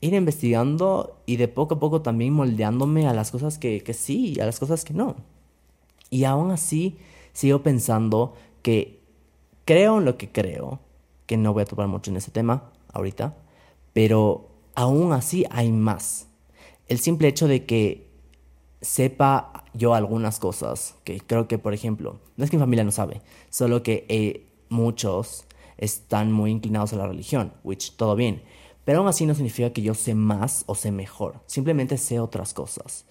ir 0.00 0.14
investigando 0.14 1.22
y 1.26 1.36
de 1.36 1.48
poco 1.48 1.74
a 1.74 1.78
poco 1.78 2.02
también 2.02 2.32
moldeándome 2.32 3.06
a 3.06 3.14
las 3.14 3.30
cosas 3.30 3.58
que, 3.58 3.82
que 3.82 3.94
sí 3.94 4.34
y 4.36 4.40
a 4.40 4.46
las 4.46 4.58
cosas 4.58 4.84
que 4.84 4.94
no. 4.94 5.16
Y 6.10 6.24
aún 6.24 6.50
así 6.50 6.98
sigo 7.32 7.62
pensando 7.62 8.34
que 8.62 9.00
creo 9.64 9.98
en 9.98 10.04
lo 10.04 10.16
que 10.16 10.30
creo, 10.30 10.80
que 11.26 11.36
no 11.36 11.52
voy 11.52 11.62
a 11.62 11.66
topar 11.66 11.88
mucho 11.88 12.10
en 12.10 12.16
ese 12.16 12.30
tema 12.30 12.70
ahorita, 12.92 13.36
pero 13.92 14.48
aún 14.74 15.12
así 15.12 15.44
hay 15.50 15.72
más. 15.72 16.28
El 16.88 16.98
simple 16.98 17.28
hecho 17.28 17.48
de 17.48 17.66
que 17.66 18.06
sepa 18.80 19.64
yo 19.74 19.94
algunas 19.94 20.38
cosas, 20.38 20.94
que 21.04 21.20
creo 21.20 21.48
que, 21.48 21.58
por 21.58 21.74
ejemplo, 21.74 22.20
no 22.36 22.44
es 22.44 22.50
que 22.50 22.56
mi 22.56 22.62
familia 22.62 22.84
no 22.84 22.92
sabe, 22.92 23.20
solo 23.50 23.82
que 23.82 24.06
eh, 24.08 24.46
muchos 24.68 25.44
están 25.76 26.32
muy 26.32 26.50
inclinados 26.50 26.92
a 26.92 26.96
la 26.96 27.06
religión, 27.06 27.52
which 27.64 27.96
todo 27.96 28.14
bien, 28.16 28.42
pero 28.86 29.00
aún 29.00 29.08
así 29.08 29.26
no 29.26 29.34
significa 29.34 29.70
que 29.70 29.82
yo 29.82 29.94
sé 29.94 30.14
más 30.14 30.62
o 30.66 30.76
sé 30.76 30.92
mejor, 30.92 31.40
simplemente 31.46 31.98
sé 31.98 32.20
otras 32.20 32.54
cosas. 32.54 33.04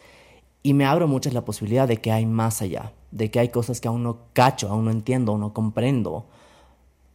Y 0.64 0.74
me 0.74 0.86
abro 0.86 1.08
mucho 1.08 1.30
la 1.32 1.44
posibilidad 1.44 1.86
de 1.86 1.98
que 1.98 2.14
hay 2.14 2.26
más 2.26 2.62
allá, 2.62 2.94
de 3.12 3.30
que 3.30 3.40
hay 3.40 3.50
cosas 3.50 3.82
que 3.82 3.90
aún 3.90 4.02
no 4.02 4.20
cacho, 4.32 4.70
aún 4.70 4.86
no 4.86 4.92
entiendo, 4.92 5.34
aún 5.34 5.42
no 5.42 5.54
comprendo, 5.54 6.26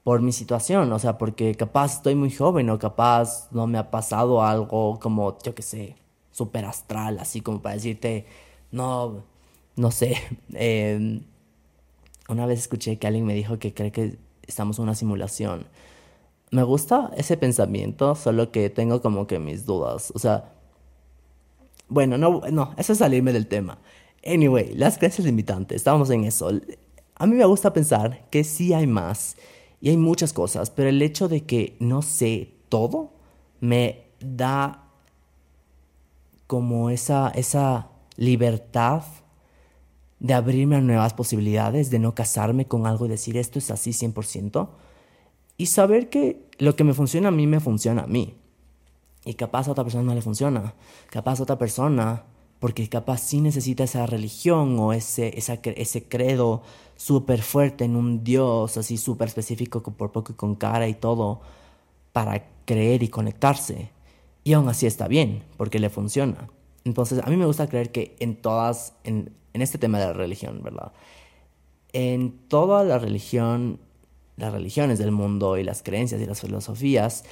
por 0.04 0.20
mi 0.20 0.30
situación, 0.32 0.92
o 0.92 0.98
sea, 0.98 1.16
porque 1.16 1.54
capaz 1.54 1.96
estoy 1.96 2.14
muy 2.14 2.30
joven 2.30 2.68
o 2.68 2.78
capaz 2.78 3.48
no 3.50 3.66
me 3.66 3.78
ha 3.78 3.90
pasado 3.90 4.42
algo 4.42 4.98
como, 5.00 5.38
yo 5.42 5.54
qué 5.54 5.62
sé, 5.62 5.96
súper 6.30 6.66
astral, 6.66 7.18
así 7.18 7.40
como 7.40 7.62
para 7.62 7.76
decirte, 7.76 8.26
no, 8.72 9.24
no 9.76 9.90
sé. 9.90 10.16
Em, 10.52 11.22
una 12.28 12.44
vez 12.46 12.60
escuché 12.60 12.98
que 12.98 13.06
alguien 13.06 13.24
me 13.24 13.34
dijo 13.34 13.58
que 13.58 13.72
cree 13.72 13.90
que 13.90 14.18
estamos 14.46 14.78
en 14.78 14.84
una 14.84 14.94
simulación. 14.94 15.66
Me 16.50 16.62
gusta 16.64 17.10
ese 17.16 17.36
pensamiento, 17.36 18.14
solo 18.14 18.50
que 18.50 18.70
tengo 18.70 19.00
como 19.00 19.26
que 19.26 19.38
mis 19.38 19.66
dudas. 19.66 20.12
O 20.14 20.18
sea, 20.18 20.52
bueno, 21.88 22.18
no, 22.18 22.40
no, 22.50 22.74
eso 22.76 22.92
es 22.92 22.98
salirme 22.98 23.32
del 23.32 23.46
tema. 23.46 23.78
Anyway, 24.24 24.74
las 24.74 24.98
creencias 24.98 25.26
limitantes, 25.26 25.76
estamos 25.76 26.10
en 26.10 26.24
eso. 26.24 26.50
A 27.14 27.26
mí 27.26 27.34
me 27.34 27.44
gusta 27.44 27.72
pensar 27.72 28.28
que 28.30 28.44
sí 28.44 28.72
hay 28.72 28.86
más 28.86 29.36
y 29.80 29.90
hay 29.90 29.96
muchas 29.96 30.32
cosas, 30.32 30.70
pero 30.70 30.88
el 30.88 31.00
hecho 31.02 31.28
de 31.28 31.44
que 31.44 31.76
no 31.80 32.02
sé 32.02 32.54
todo 32.68 33.12
me 33.60 34.06
da 34.20 34.88
como 36.46 36.90
esa, 36.90 37.28
esa 37.30 37.90
libertad 38.16 39.04
de 40.18 40.34
abrirme 40.34 40.76
a 40.76 40.80
nuevas 40.80 41.14
posibilidades, 41.14 41.90
de 41.90 41.98
no 41.98 42.14
casarme 42.14 42.66
con 42.66 42.86
algo 42.86 43.06
y 43.06 43.08
decir 43.08 43.36
esto 43.36 43.58
es 43.58 43.70
así 43.70 43.90
100%, 43.90 44.68
y 45.60 45.66
saber 45.66 46.08
que 46.08 46.42
lo 46.56 46.74
que 46.74 46.84
me 46.84 46.94
funciona 46.94 47.28
a 47.28 47.30
mí 47.30 47.46
me 47.46 47.60
funciona 47.60 48.04
a 48.04 48.06
mí. 48.06 48.34
Y 49.26 49.34
capaz 49.34 49.68
a 49.68 49.72
otra 49.72 49.84
persona 49.84 50.04
no 50.04 50.14
le 50.14 50.22
funciona, 50.22 50.72
capaz 51.10 51.38
a 51.38 51.42
otra 51.42 51.58
persona 51.58 52.24
porque 52.60 52.88
capaz 52.88 53.18
sí 53.18 53.42
necesita 53.42 53.84
esa 53.84 54.06
religión 54.06 54.78
o 54.78 54.94
ese, 54.94 55.34
ese 55.36 56.04
credo 56.04 56.62
súper 56.96 57.42
fuerte 57.42 57.84
en 57.84 57.94
un 57.94 58.24
Dios 58.24 58.78
así 58.78 58.96
súper 58.96 59.28
específico 59.28 59.82
por 59.82 60.12
poco 60.12 60.32
y 60.32 60.34
con 60.34 60.54
cara 60.54 60.88
y 60.88 60.94
todo 60.94 61.42
para 62.14 62.46
creer 62.64 63.02
y 63.02 63.08
conectarse. 63.08 63.90
Y 64.44 64.54
aún 64.54 64.66
así 64.66 64.86
está 64.86 65.08
bien, 65.08 65.44
porque 65.58 65.78
le 65.78 65.90
funciona. 65.90 66.48
Entonces, 66.84 67.20
a 67.22 67.28
mí 67.28 67.36
me 67.36 67.44
gusta 67.44 67.68
creer 67.68 67.92
que 67.92 68.16
en 68.18 68.34
todas, 68.34 68.94
en, 69.04 69.34
en 69.52 69.60
este 69.60 69.76
tema 69.76 69.98
de 69.98 70.06
la 70.06 70.14
religión, 70.14 70.62
¿verdad? 70.62 70.92
En 71.92 72.32
toda 72.48 72.82
la 72.82 72.98
religión, 72.98 73.78
las 74.40 74.52
religiones 74.52 74.98
del 74.98 75.12
mundo 75.12 75.58
y 75.58 75.62
las 75.62 75.82
creencias 75.82 76.20
y 76.20 76.26
las 76.26 76.40
filosofías, 76.40 77.24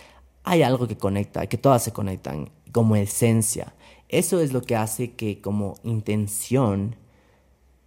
hay 0.45 0.63
algo 0.63 0.87
que 0.87 0.97
conecta, 0.97 1.47
que 1.47 1.59
todas 1.59 1.83
se 1.83 1.93
conectan 1.93 2.51
como 2.73 2.97
esencia. 2.97 3.75
Eso 4.09 4.41
es 4.41 4.53
lo 4.53 4.63
que 4.63 4.77
hace 4.77 5.13
que 5.13 5.41
como 5.41 5.75
intención 5.83 6.97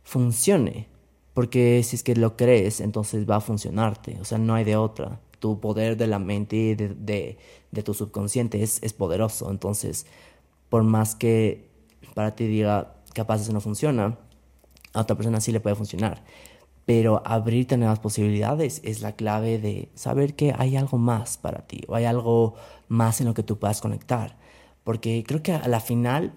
funcione. 0.04 0.88
Porque 1.34 1.82
si 1.84 1.96
es 1.96 2.04
que 2.04 2.16
lo 2.16 2.36
crees, 2.36 2.82
entonces 2.82 3.30
va 3.30 3.38
a 3.38 3.42
funcionarte. 3.42 4.18
O 4.20 4.26
sea, 4.26 4.38
no 4.38 4.54
hay 4.54 4.64
de 4.64 4.76
otra. 4.76 5.22
Tu 5.40 5.60
poder 5.60 5.98
de 5.98 6.08
la 6.08 6.20
mente 6.20 6.56
y 6.56 6.76
de, 6.76 7.38
de, 7.72 7.84
tu 7.84 7.94
subconsciente 7.94 8.62
es, 8.62 8.84
es, 8.84 8.94
poderoso. 8.94 9.50
Entonces, 9.50 10.06
por 10.70 10.84
más 10.84 11.16
que 11.16 11.70
para 12.14 12.36
ti 12.36 12.46
diga, 12.46 12.96
capaz 13.14 13.42
eso 13.42 13.54
no 13.54 13.62
funciona, 13.62 14.18
a 14.94 15.02
otra 15.02 15.16
persona 15.16 15.42
sí 15.42 15.52
le 15.52 15.60
puede 15.60 15.76
funcionar. 15.76 16.24
Pero 16.86 17.22
abrirte 17.26 17.78
nuevas 17.78 18.00
posibilidades 18.00 18.82
es 18.84 19.02
la 19.02 19.16
clave 19.16 19.60
de 19.60 19.90
saber 19.96 20.36
que 20.36 20.54
hay 20.58 20.76
algo 20.76 20.98
más 20.98 21.38
para 21.38 21.68
ti 21.68 21.82
o 21.88 21.96
hay 21.96 22.06
algo 22.06 22.56
más 22.88 23.22
en 23.22 23.28
lo 23.28 23.34
que 23.34 23.44
tú 23.44 23.60
puedas 23.60 23.82
conectar. 23.82 24.38
Porque 24.84 25.24
creo 25.26 25.44
que 25.44 25.54
a 25.54 25.68
la 25.68 25.80
final, 25.80 26.34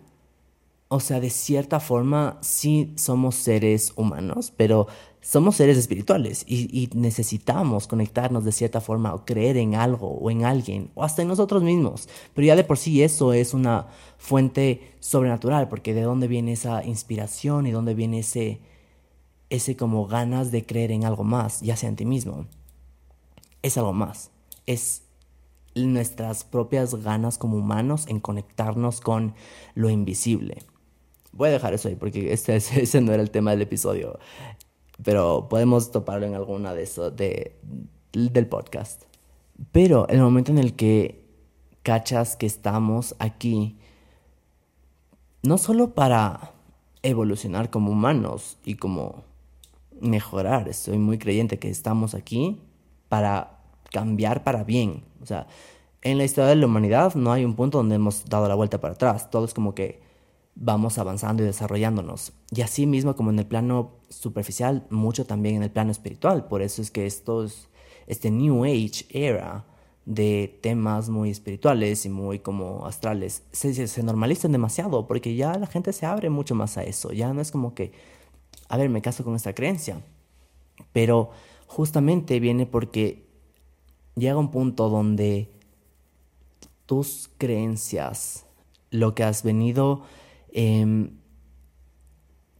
o 0.88 1.00
sea, 1.00 1.20
de 1.20 1.30
cierta 1.30 1.80
forma 1.80 2.38
sí 2.42 2.92
somos 2.96 3.36
seres 3.36 3.92
humanos, 3.96 4.52
pero 4.56 4.86
somos 5.24 5.56
seres 5.56 5.78
espirituales 5.78 6.44
y, 6.46 6.90
necesitamos 6.94 7.86
conectarnos 7.86 8.44
de 8.44 8.52
cierta 8.52 8.82
forma 8.82 9.14
o 9.14 9.24
creer 9.24 9.56
en 9.56 9.74
algo 9.74 10.08
o 10.08 10.30
en 10.30 10.44
alguien 10.44 10.90
o 10.94 11.02
hasta 11.02 11.22
en 11.22 11.28
nosotros 11.28 11.62
mismos. 11.62 12.08
Pero 12.34 12.46
ya 12.46 12.56
de 12.56 12.64
por 12.64 12.76
sí 12.76 13.02
eso 13.02 13.32
es 13.32 13.54
una 13.54 13.86
fuente 14.18 14.94
sobrenatural, 15.00 15.68
porque 15.68 15.94
de 15.94 16.02
dónde 16.02 16.28
viene 16.28 16.52
esa 16.52 16.84
inspiración 16.84 17.66
y 17.66 17.70
dónde 17.70 17.94
viene 17.94 18.18
ese, 18.18 18.60
ese 19.54 19.76
como 19.76 20.06
ganas 20.06 20.50
de 20.50 20.66
creer 20.66 20.90
en 20.90 21.04
algo 21.04 21.24
más, 21.24 21.60
ya 21.60 21.76
sea 21.76 21.88
en 21.88 21.96
ti 21.96 22.04
mismo. 22.04 22.46
Es 23.62 23.78
algo 23.78 23.92
más. 23.92 24.30
Es 24.66 25.02
nuestras 25.74 26.44
propias 26.44 26.94
ganas 26.96 27.38
como 27.38 27.56
humanos 27.56 28.06
en 28.08 28.20
conectarnos 28.20 29.00
con 29.00 29.34
lo 29.74 29.90
invisible. 29.90 30.62
Voy 31.32 31.48
a 31.48 31.52
dejar 31.52 31.74
eso 31.74 31.88
ahí 31.88 31.96
porque 31.96 32.32
este, 32.32 32.56
ese 32.56 33.00
no 33.00 33.12
era 33.12 33.22
el 33.22 33.30
tema 33.30 33.50
del 33.52 33.62
episodio, 33.62 34.18
pero 35.02 35.48
podemos 35.48 35.90
toparlo 35.90 36.26
en 36.26 36.34
alguna 36.34 36.74
de 36.74 36.82
eso 36.82 37.10
de, 37.10 37.56
del 38.12 38.46
podcast. 38.46 39.02
Pero 39.72 40.08
el 40.08 40.20
momento 40.20 40.50
en 40.50 40.58
el 40.58 40.74
que 40.74 41.24
cachas 41.82 42.36
que 42.36 42.46
estamos 42.46 43.14
aquí, 43.18 43.78
no 45.42 45.58
solo 45.58 45.94
para 45.94 46.52
evolucionar 47.02 47.70
como 47.70 47.92
humanos 47.92 48.58
y 48.64 48.76
como 48.76 49.22
mejorar, 50.00 50.68
estoy 50.68 50.98
muy 50.98 51.18
creyente 51.18 51.58
que 51.58 51.70
estamos 51.70 52.14
aquí 52.14 52.60
para 53.08 53.60
cambiar 53.92 54.44
para 54.44 54.64
bien. 54.64 55.04
O 55.22 55.26
sea, 55.26 55.46
en 56.02 56.18
la 56.18 56.24
historia 56.24 56.50
de 56.50 56.56
la 56.56 56.66
humanidad 56.66 57.14
no 57.14 57.32
hay 57.32 57.44
un 57.44 57.54
punto 57.54 57.78
donde 57.78 57.94
hemos 57.94 58.24
dado 58.26 58.48
la 58.48 58.54
vuelta 58.54 58.80
para 58.80 58.94
atrás. 58.94 59.30
Todo 59.30 59.44
es 59.44 59.54
como 59.54 59.74
que 59.74 60.02
vamos 60.54 60.98
avanzando 60.98 61.42
y 61.42 61.46
desarrollándonos. 61.46 62.32
Y 62.50 62.62
así 62.62 62.86
mismo 62.86 63.16
como 63.16 63.30
en 63.30 63.38
el 63.38 63.46
plano 63.46 63.92
superficial, 64.08 64.86
mucho 64.90 65.26
también 65.26 65.56
en 65.56 65.62
el 65.62 65.70
plano 65.70 65.90
espiritual. 65.90 66.46
Por 66.46 66.62
eso 66.62 66.82
es 66.82 66.90
que 66.90 67.06
estos, 67.06 67.68
este 68.06 68.30
New 68.30 68.64
Age 68.64 69.06
era 69.10 69.64
de 70.06 70.58
temas 70.62 71.08
muy 71.08 71.30
espirituales 71.30 72.04
y 72.04 72.10
muy 72.10 72.38
como 72.38 72.84
astrales 72.84 73.42
se, 73.52 73.86
se 73.86 74.02
normalizan 74.02 74.52
demasiado 74.52 75.06
porque 75.06 75.34
ya 75.34 75.58
la 75.58 75.66
gente 75.66 75.94
se 75.94 76.04
abre 76.04 76.28
mucho 76.28 76.54
más 76.54 76.76
a 76.76 76.84
eso. 76.84 77.12
Ya 77.12 77.32
no 77.32 77.40
es 77.40 77.50
como 77.50 77.74
que, 77.74 77.92
a 78.68 78.76
ver, 78.76 78.88
me 78.88 79.02
caso 79.02 79.24
con 79.24 79.34
esta 79.34 79.54
creencia. 79.54 80.00
Pero 80.92 81.30
justamente 81.66 82.40
viene 82.40 82.66
porque 82.66 83.26
llega 84.16 84.36
un 84.36 84.50
punto 84.50 84.88
donde 84.88 85.50
tus 86.86 87.30
creencias, 87.38 88.46
lo 88.90 89.14
que 89.14 89.24
has 89.24 89.42
venido 89.42 90.02
em, 90.52 91.10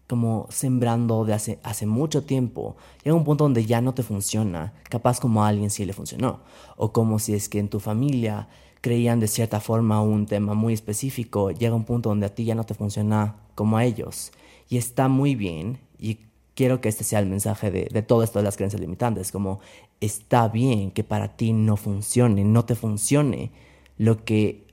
como 0.09 0.47
sembrando 0.51 1.25
de 1.25 1.35
hace, 1.35 1.59
hace 1.63 1.87
mucho 1.87 2.25
tiempo, 2.25 2.77
llega 3.03 3.17
un 3.17 3.25
punto 3.25 3.45
donde 3.45 3.67
ya 3.67 3.81
no 3.81 3.95
te 3.95 4.03
funciona, 4.03 4.73
capaz 4.85 5.21
como 5.21 5.45
a 5.45 5.49
alguien 5.49 5.71
sí 5.71 5.85
le 5.85 5.93
funcionó, 5.93 6.41
o 6.77 6.93
como 6.93 7.19
si 7.19 7.35
es 7.35 7.49
que 7.49 7.59
en 7.59 7.69
tu 7.69 7.81
familia 7.81 8.49
creían 8.81 9.19
de 9.19 9.29
cierta 9.29 9.61
forma 9.61 10.03
un 10.03 10.27
tema 10.27 10.55
muy 10.55 10.75
específico, 10.75 11.51
llega 11.51 11.75
un 11.75 11.85
punto 11.85 12.11
donde 12.11 12.27
a 12.27 12.35
ti 12.35 12.45
ya 12.45 12.55
no 12.55 12.65
te 12.65 12.75
funciona 12.75 13.37
como 13.55 13.77
a 13.77 13.85
ellos. 13.85 14.33
Y 14.69 14.77
está 14.77 15.09
muy 15.09 15.35
bien, 15.35 15.79
y 16.05 16.21
quiero 16.55 16.83
que 16.83 16.91
este 16.91 17.03
sea 17.03 17.19
el 17.19 17.27
mensaje 17.27 17.71
de, 17.71 17.89
de 17.91 18.03
todo 18.03 18.23
esto 18.23 18.39
de 18.39 18.45
las 18.45 18.57
creencias 18.57 18.81
limitantes, 18.81 19.33
como 19.33 19.61
está 20.01 20.49
bien 20.49 20.91
que 20.91 21.03
para 21.03 21.37
ti 21.37 21.55
no 21.55 21.79
funcione, 21.79 22.45
no 22.45 22.67
te 22.67 22.75
funcione 22.75 23.53
lo 23.97 24.23
que 24.25 24.67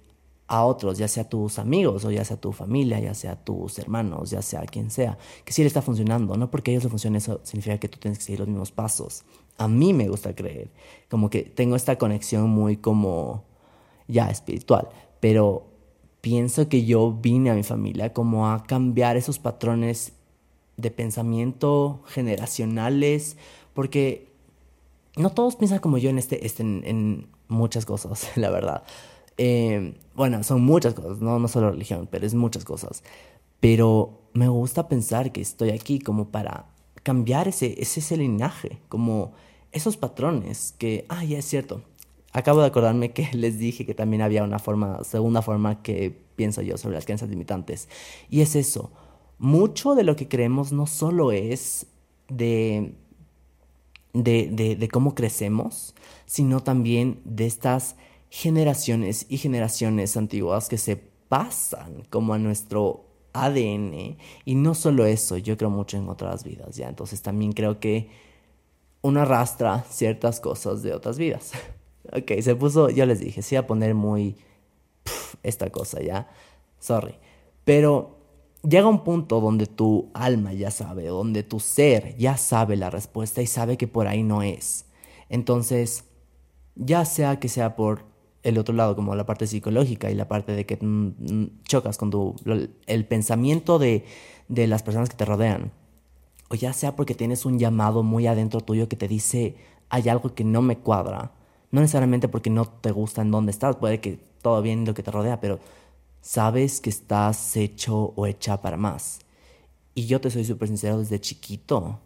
a 0.47 0.65
otros, 0.65 0.97
ya 0.97 1.07
sea 1.07 1.29
tus 1.29 1.57
amigos 1.59 2.03
o 2.03 2.11
ya 2.11 2.25
sea 2.25 2.35
tu 2.35 2.51
familia, 2.51 2.99
ya 2.99 3.13
sea 3.13 3.37
tus 3.37 3.79
hermanos, 3.79 4.31
ya 4.31 4.41
sea 4.41 4.63
quien 4.63 4.91
sea, 4.91 5.17
que 5.45 5.53
sí 5.53 5.61
le 5.61 5.67
está 5.67 5.81
funcionando. 5.81 6.35
No 6.35 6.51
porque 6.51 6.71
a 6.71 6.73
ellos 6.73 6.83
le 6.83 6.89
funcione 6.89 7.19
eso 7.19 7.39
significa 7.43 7.77
que 7.77 7.87
tú 7.87 7.97
tienes 7.97 8.17
que 8.17 8.25
seguir 8.25 8.39
los 8.41 8.49
mismos 8.49 8.73
pasos. 8.73 9.23
A 9.57 9.69
mí 9.69 9.93
me 9.93 10.09
gusta 10.09 10.35
creer, 10.35 10.69
como 11.09 11.29
que 11.29 11.43
tengo 11.43 11.77
esta 11.77 11.97
conexión 11.97 12.49
muy 12.49 12.75
como 12.75 13.45
ya 14.09 14.29
espiritual, 14.29 14.89
pero 15.21 15.67
pienso 16.19 16.67
que 16.67 16.83
yo 16.83 17.13
vine 17.13 17.51
a 17.51 17.55
mi 17.55 17.63
familia 17.63 18.11
como 18.11 18.49
a 18.49 18.63
cambiar 18.63 19.15
esos 19.15 19.39
patrones 19.39 20.11
de 20.81 20.91
pensamiento 20.91 22.03
generacionales, 22.07 23.37
porque 23.73 24.31
no 25.15 25.31
todos 25.31 25.55
piensan 25.55 25.79
como 25.79 25.97
yo 25.97 26.09
en, 26.09 26.17
este, 26.17 26.45
este 26.45 26.63
en 26.63 27.27
muchas 27.47 27.85
cosas, 27.85 28.31
la 28.35 28.49
verdad. 28.49 28.83
Eh, 29.37 29.95
bueno, 30.15 30.43
son 30.43 30.61
muchas 30.63 30.93
cosas, 30.93 31.19
no, 31.19 31.39
no 31.39 31.47
solo 31.47 31.71
religión, 31.71 32.07
pero 32.09 32.25
es 32.25 32.33
muchas 32.33 32.65
cosas. 32.65 33.03
Pero 33.59 34.21
me 34.33 34.47
gusta 34.47 34.87
pensar 34.87 35.31
que 35.31 35.41
estoy 35.41 35.69
aquí 35.69 35.99
como 35.99 36.29
para 36.29 36.65
cambiar 37.03 37.47
ese, 37.47 37.81
ese, 37.81 37.99
ese 37.99 38.17
linaje, 38.17 38.79
como 38.89 39.33
esos 39.71 39.97
patrones 39.97 40.73
que, 40.77 41.05
ah, 41.09 41.23
ya 41.23 41.39
es 41.39 41.45
cierto. 41.45 41.81
Acabo 42.33 42.61
de 42.61 42.67
acordarme 42.67 43.11
que 43.11 43.29
les 43.33 43.57
dije 43.57 43.85
que 43.85 43.93
también 43.93 44.21
había 44.21 44.43
una 44.43 44.59
forma, 44.59 45.03
segunda 45.03 45.41
forma 45.41 45.81
que 45.81 46.15
pienso 46.35 46.61
yo 46.61 46.77
sobre 46.77 46.95
las 46.95 47.05
creencias 47.05 47.29
limitantes. 47.29 47.89
Y 48.29 48.41
es 48.41 48.55
eso. 48.55 48.91
Mucho 49.41 49.95
de 49.95 50.03
lo 50.03 50.15
que 50.15 50.27
creemos 50.27 50.71
no 50.71 50.85
solo 50.85 51.31
es 51.31 51.87
de, 52.29 52.93
de, 54.13 54.75
de, 54.77 54.87
cómo 54.87 55.15
crecemos, 55.15 55.95
sino 56.27 56.59
también 56.61 57.21
de 57.25 57.47
estas 57.47 57.95
generaciones 58.29 59.25
y 59.29 59.39
generaciones 59.39 60.15
antiguas 60.15 60.69
que 60.69 60.77
se 60.77 60.95
pasan 60.95 62.03
como 62.11 62.35
a 62.35 62.37
nuestro 62.37 63.07
ADN. 63.33 64.15
Y 64.45 64.53
no 64.53 64.75
solo 64.75 65.07
eso, 65.07 65.37
yo 65.37 65.57
creo 65.57 65.71
mucho 65.71 65.97
en 65.97 66.07
otras 66.07 66.43
vidas, 66.43 66.75
¿ya? 66.75 66.87
Entonces 66.87 67.23
también 67.23 67.53
creo 67.53 67.79
que 67.79 68.11
uno 69.01 69.21
arrastra 69.21 69.83
ciertas 69.89 70.39
cosas 70.39 70.83
de 70.83 70.93
otras 70.93 71.17
vidas. 71.17 71.53
ok, 72.13 72.41
se 72.41 72.55
puso, 72.55 72.91
yo 72.91 73.07
les 73.07 73.19
dije, 73.21 73.41
sí 73.41 73.55
a 73.55 73.65
poner 73.65 73.95
muy 73.95 74.35
esta 75.41 75.71
cosa, 75.71 75.99
¿ya? 75.99 76.29
Sorry. 76.79 77.15
Pero 77.65 78.20
llega 78.63 78.87
un 78.87 79.03
punto 79.03 79.39
donde 79.41 79.65
tu 79.65 80.11
alma 80.13 80.53
ya 80.53 80.71
sabe, 80.71 81.07
donde 81.07 81.43
tu 81.43 81.59
ser 81.59 82.15
ya 82.17 82.37
sabe 82.37 82.75
la 82.75 82.89
respuesta 82.89 83.41
y 83.41 83.47
sabe 83.47 83.77
que 83.77 83.87
por 83.87 84.07
ahí 84.07 84.23
no 84.23 84.43
es. 84.43 84.85
Entonces, 85.29 86.05
ya 86.75 87.05
sea 87.05 87.39
que 87.39 87.49
sea 87.49 87.75
por 87.75 88.05
el 88.43 88.57
otro 88.57 88.73
lado, 88.73 88.95
como 88.95 89.15
la 89.15 89.25
parte 89.25 89.47
psicológica 89.47 90.09
y 90.09 90.15
la 90.15 90.27
parte 90.27 90.53
de 90.53 90.65
que 90.65 90.77
mm, 90.77 91.07
mm, 91.19 91.61
chocas 91.63 91.97
con 91.97 92.09
tu, 92.09 92.35
el 92.87 93.05
pensamiento 93.05 93.77
de, 93.79 94.05
de 94.47 94.67
las 94.67 94.83
personas 94.83 95.09
que 95.09 95.15
te 95.15 95.25
rodean. 95.25 95.71
O 96.49 96.55
ya 96.55 96.73
sea 96.73 96.95
porque 96.95 97.15
tienes 97.15 97.45
un 97.45 97.59
llamado 97.59 98.03
muy 98.03 98.27
adentro 98.27 98.61
tuyo 98.61 98.89
que 98.89 98.97
te 98.97 99.07
dice, 99.07 99.55
hay 99.89 100.09
algo 100.09 100.33
que 100.33 100.43
no 100.43 100.61
me 100.61 100.77
cuadra. 100.77 101.31
No 101.71 101.81
necesariamente 101.81 102.27
porque 102.27 102.49
no 102.49 102.65
te 102.65 102.91
gusta 102.91 103.21
en 103.21 103.31
dónde 103.31 103.51
estás, 103.51 103.77
puede 103.77 104.01
que 104.01 104.19
todo 104.41 104.61
bien 104.61 104.85
lo 104.85 104.93
que 104.93 105.03
te 105.03 105.11
rodea, 105.11 105.39
pero 105.39 105.59
sabes 106.21 106.79
que 106.81 106.89
estás 106.89 107.57
hecho 107.57 108.13
o 108.15 108.25
hecha 108.27 108.61
para 108.61 108.77
más. 108.77 109.19
Y 109.93 110.05
yo 110.05 110.21
te 110.21 110.31
soy 110.31 110.45
súper 110.45 110.67
sincero 110.69 110.99
desde 110.99 111.19
chiquito. 111.19 111.99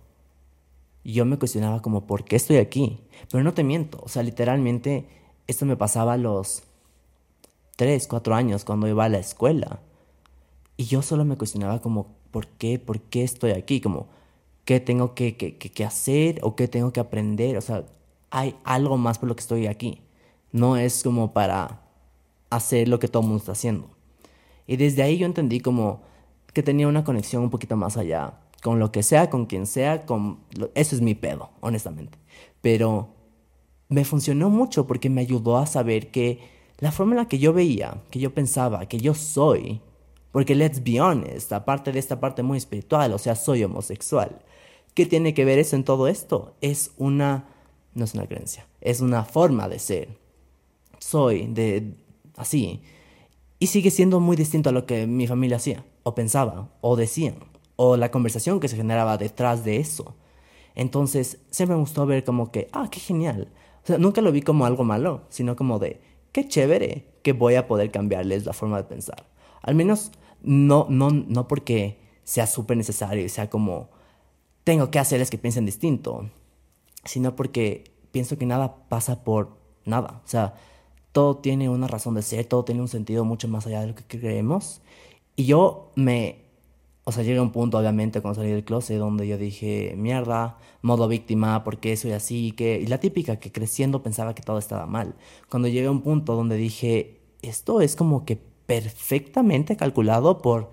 Yo 1.03 1.25
me 1.25 1.37
cuestionaba 1.37 1.81
como, 1.81 2.07
¿por 2.07 2.25
qué 2.25 2.35
estoy 2.35 2.57
aquí? 2.57 2.99
Pero 3.29 3.43
no 3.43 3.53
te 3.53 3.63
miento, 3.63 4.01
o 4.03 4.09
sea, 4.09 4.23
literalmente 4.23 5.07
esto 5.47 5.65
me 5.65 5.77
pasaba 5.77 6.13
a 6.13 6.17
los 6.17 6.63
3, 7.75 8.07
4 8.07 8.35
años 8.35 8.65
cuando 8.65 8.87
iba 8.87 9.05
a 9.05 9.09
la 9.09 9.19
escuela. 9.19 9.81
Y 10.77 10.85
yo 10.85 11.01
solo 11.01 11.25
me 11.25 11.37
cuestionaba 11.37 11.79
como, 11.79 12.15
¿por 12.31 12.47
qué? 12.47 12.79
¿Por 12.79 13.01
qué 13.01 13.23
estoy 13.23 13.51
aquí? 13.51 13.81
Como, 13.81 14.07
¿qué 14.65 14.79
tengo 14.79 15.13
que, 15.13 15.37
que, 15.37 15.57
que, 15.57 15.85
hacer 15.85 16.39
o 16.41 16.55
qué 16.55 16.67
tengo 16.67 16.91
que 16.91 16.99
aprender? 16.99 17.57
O 17.57 17.61
sea, 17.61 17.85
hay 18.31 18.55
algo 18.63 18.97
más 18.97 19.19
por 19.19 19.29
lo 19.29 19.35
que 19.35 19.41
estoy 19.41 19.67
aquí. 19.67 20.01
No 20.51 20.77
es 20.77 21.03
como 21.03 21.33
para 21.33 21.81
hacer 22.49 22.87
lo 22.87 22.99
que 22.99 23.07
todo 23.07 23.21
el 23.21 23.27
mundo 23.27 23.41
está 23.41 23.51
haciendo. 23.51 23.94
Y 24.67 24.77
desde 24.77 25.03
ahí 25.03 25.17
yo 25.17 25.25
entendí 25.25 25.59
como 25.59 26.01
que 26.53 26.63
tenía 26.63 26.87
una 26.87 27.03
conexión 27.03 27.43
un 27.43 27.49
poquito 27.49 27.75
más 27.75 27.97
allá. 27.97 28.39
Con 28.63 28.79
lo 28.79 28.91
que 28.91 29.03
sea, 29.03 29.29
con 29.29 29.45
quien 29.45 29.67
sea, 29.67 30.05
con... 30.05 30.39
Eso 30.73 30.95
es 30.95 31.01
mi 31.01 31.13
pedo, 31.13 31.51
honestamente. 31.61 32.17
Pero 32.61 33.09
me 33.89 34.05
funcionó 34.05 34.49
mucho 34.49 34.87
porque 34.87 35.09
me 35.09 35.21
ayudó 35.21 35.57
a 35.57 35.67
saber 35.67 36.11
que 36.11 36.39
la 36.79 36.91
forma 36.91 37.13
en 37.13 37.17
la 37.17 37.27
que 37.27 37.39
yo 37.39 37.53
veía, 37.53 38.01
que 38.09 38.19
yo 38.19 38.33
pensaba, 38.33 38.87
que 38.87 38.99
yo 38.99 39.13
soy, 39.13 39.81
porque 40.31 40.55
let's 40.55 40.83
be 40.83 40.99
honest, 40.99 41.53
aparte 41.53 41.91
de 41.91 41.99
esta 41.99 42.19
parte 42.19 42.43
muy 42.43 42.57
espiritual, 42.57 43.13
o 43.13 43.17
sea, 43.17 43.35
soy 43.35 43.63
homosexual. 43.63 44.41
¿Qué 44.93 45.05
tiene 45.05 45.33
que 45.33 45.45
ver 45.45 45.59
eso 45.59 45.75
en 45.75 45.83
todo 45.83 46.07
esto? 46.07 46.55
Es 46.61 46.91
una, 46.97 47.45
no 47.93 48.03
es 48.05 48.13
una 48.13 48.27
creencia, 48.27 48.65
es 48.81 49.01
una 49.01 49.23
forma 49.23 49.69
de 49.69 49.79
ser. 49.79 50.09
Soy 50.99 51.47
de 51.47 51.93
así. 52.35 52.81
Y 53.65 53.67
sigue 53.67 53.89
siendo 53.89 54.19
muy 54.19 54.37
distinto 54.37 54.69
a 54.69 54.71
lo 54.71 54.85
que 54.85 55.07
mi 55.07 55.25
familia 55.25 55.57
hacía, 55.57 55.83
o 56.03 56.13
pensaba, 56.13 56.69
o 56.81 56.95
decían, 56.95 57.37
o 57.77 57.97
la 57.97 58.11
conversación 58.11 58.59
que 58.59 58.67
se 58.67 58.77
generaba 58.77 59.17
detrás 59.17 59.65
de 59.65 59.77
eso. 59.77 60.13
Entonces, 60.75 61.39
siempre 61.49 61.75
me 61.75 61.81
gustó 61.81 62.05
ver 62.05 62.23
como 62.23 62.51
que, 62.51 62.69
ah, 62.73 62.89
qué 62.91 62.99
genial. 62.99 63.51
O 63.83 63.87
sea, 63.87 63.97
nunca 63.97 64.21
lo 64.21 64.31
vi 64.31 64.43
como 64.43 64.67
algo 64.67 64.83
malo, 64.83 65.23
sino 65.29 65.55
como 65.55 65.79
de, 65.79 65.99
qué 66.31 66.47
chévere 66.47 67.07
que 67.23 67.33
voy 67.33 67.55
a 67.55 67.65
poder 67.65 67.89
cambiarles 67.89 68.45
la 68.45 68.53
forma 68.53 68.77
de 68.77 68.83
pensar. 68.83 69.25
Al 69.63 69.73
menos 69.73 70.11
no, 70.43 70.85
no, 70.87 71.09
no 71.09 71.47
porque 71.47 71.97
sea 72.23 72.45
súper 72.45 72.77
necesario 72.77 73.25
y 73.25 73.29
sea 73.29 73.49
como, 73.49 73.89
tengo 74.63 74.91
que 74.91 74.99
hacerles 74.99 75.31
que 75.31 75.39
piensen 75.39 75.65
distinto, 75.65 76.29
sino 77.03 77.35
porque 77.35 77.95
pienso 78.11 78.37
que 78.37 78.45
nada 78.45 78.87
pasa 78.89 79.23
por 79.23 79.57
nada. 79.85 80.21
O 80.23 80.27
sea, 80.27 80.53
todo 81.15 81.37
tiene 81.37 81.69
una 81.69 81.87
razón 81.87 82.13
de 82.15 82.21
ser, 82.21 82.43
todo 82.43 82.65
tiene 82.65 82.81
un 82.81 82.89
sentido 82.89 83.23
mucho 83.23 83.47
más 83.47 83.65
allá 83.65 83.79
de 83.79 83.87
lo 83.87 83.95
que 83.95 84.03
creemos. 84.03 84.81
Y 85.37 85.45
yo 85.45 85.91
me 85.95 86.43
o 87.05 87.11
sea, 87.13 87.23
llega 87.23 87.41
un 87.41 87.51
punto, 87.51 87.77
obviamente, 87.77 88.19
cuando 88.19 88.41
salí 88.41 88.51
del 88.51 88.65
closet, 88.65 88.97
donde 88.97 89.27
yo 89.27 89.37
dije, 89.37 89.93
mierda, 89.95 90.57
modo 90.81 91.07
víctima, 91.07 91.63
¿por 91.63 91.77
qué 91.77 91.95
soy 91.95 92.11
así? 92.11 92.53
Y 92.57 92.87
la 92.87 92.99
típica, 92.99 93.39
que 93.39 93.51
creciendo 93.51 94.03
pensaba 94.03 94.35
que 94.35 94.41
todo 94.41 94.57
estaba 94.57 94.87
mal. 94.87 95.15
Cuando 95.49 95.69
llegué 95.69 95.87
a 95.87 95.91
un 95.91 96.01
punto 96.01 96.35
donde 96.35 96.57
dije, 96.57 97.21
esto 97.43 97.79
es 97.79 97.95
como 97.95 98.25
que 98.25 98.37
perfectamente 98.65 99.77
calculado 99.77 100.41
por 100.41 100.71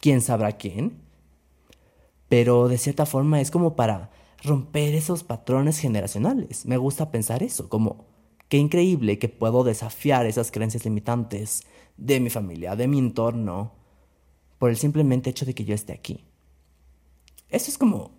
quién 0.00 0.22
sabrá 0.22 0.52
quién, 0.52 0.98
pero 2.28 2.66
de 2.66 2.78
cierta 2.78 3.06
forma 3.06 3.40
es 3.40 3.52
como 3.52 3.76
para 3.76 4.10
romper 4.42 4.94
esos 4.94 5.22
patrones 5.22 5.78
generacionales. 5.78 6.66
Me 6.66 6.78
gusta 6.78 7.12
pensar 7.12 7.44
eso, 7.44 7.68
como 7.68 8.11
qué 8.52 8.58
increíble 8.58 9.18
que 9.18 9.30
puedo 9.30 9.64
desafiar 9.64 10.26
esas 10.26 10.50
creencias 10.50 10.84
limitantes 10.84 11.62
de 11.96 12.20
mi 12.20 12.28
familia, 12.28 12.76
de 12.76 12.86
mi 12.86 12.98
entorno, 12.98 13.72
por 14.58 14.68
el 14.68 14.76
simplemente 14.76 15.30
hecho 15.30 15.46
de 15.46 15.54
que 15.54 15.64
yo 15.64 15.74
esté 15.74 15.94
aquí. 15.94 16.22
Eso 17.48 17.70
es 17.70 17.78
como 17.78 18.10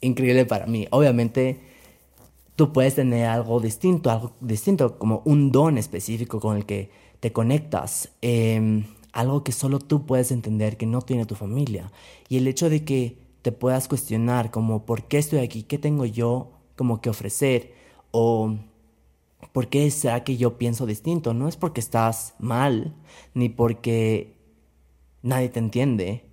increíble 0.00 0.46
para 0.46 0.66
mí. 0.66 0.86
Obviamente, 0.92 1.62
tú 2.54 2.72
puedes 2.72 2.94
tener 2.94 3.26
algo 3.26 3.58
distinto, 3.58 4.08
algo 4.08 4.36
distinto, 4.40 5.00
como 5.00 5.20
un 5.24 5.50
don 5.50 5.76
específico 5.78 6.38
con 6.38 6.58
el 6.58 6.64
que 6.64 6.92
te 7.18 7.32
conectas, 7.32 8.10
em, 8.20 8.84
algo 9.12 9.42
que 9.42 9.50
solo 9.50 9.80
tú 9.80 10.06
puedes 10.06 10.30
entender 10.30 10.76
que 10.76 10.86
no 10.86 11.02
tiene 11.02 11.26
tu 11.26 11.34
familia. 11.34 11.90
Y 12.28 12.36
el 12.36 12.46
hecho 12.46 12.70
de 12.70 12.84
que 12.84 13.18
te 13.42 13.50
puedas 13.50 13.88
cuestionar 13.88 14.52
como 14.52 14.86
por 14.86 15.08
qué 15.08 15.18
estoy 15.18 15.40
aquí, 15.40 15.64
qué 15.64 15.76
tengo 15.76 16.04
yo 16.04 16.52
como 16.76 17.00
que 17.00 17.10
ofrecer 17.10 17.74
o 18.12 18.54
por 19.52 19.68
qué 19.68 19.90
será 19.90 20.24
que 20.24 20.36
yo 20.36 20.58
pienso 20.58 20.86
distinto. 20.86 21.34
No 21.34 21.48
es 21.48 21.56
porque 21.56 21.80
estás 21.80 22.34
mal, 22.38 22.94
ni 23.34 23.48
porque 23.48 24.36
nadie 25.22 25.48
te 25.48 25.58
entiende, 25.58 26.24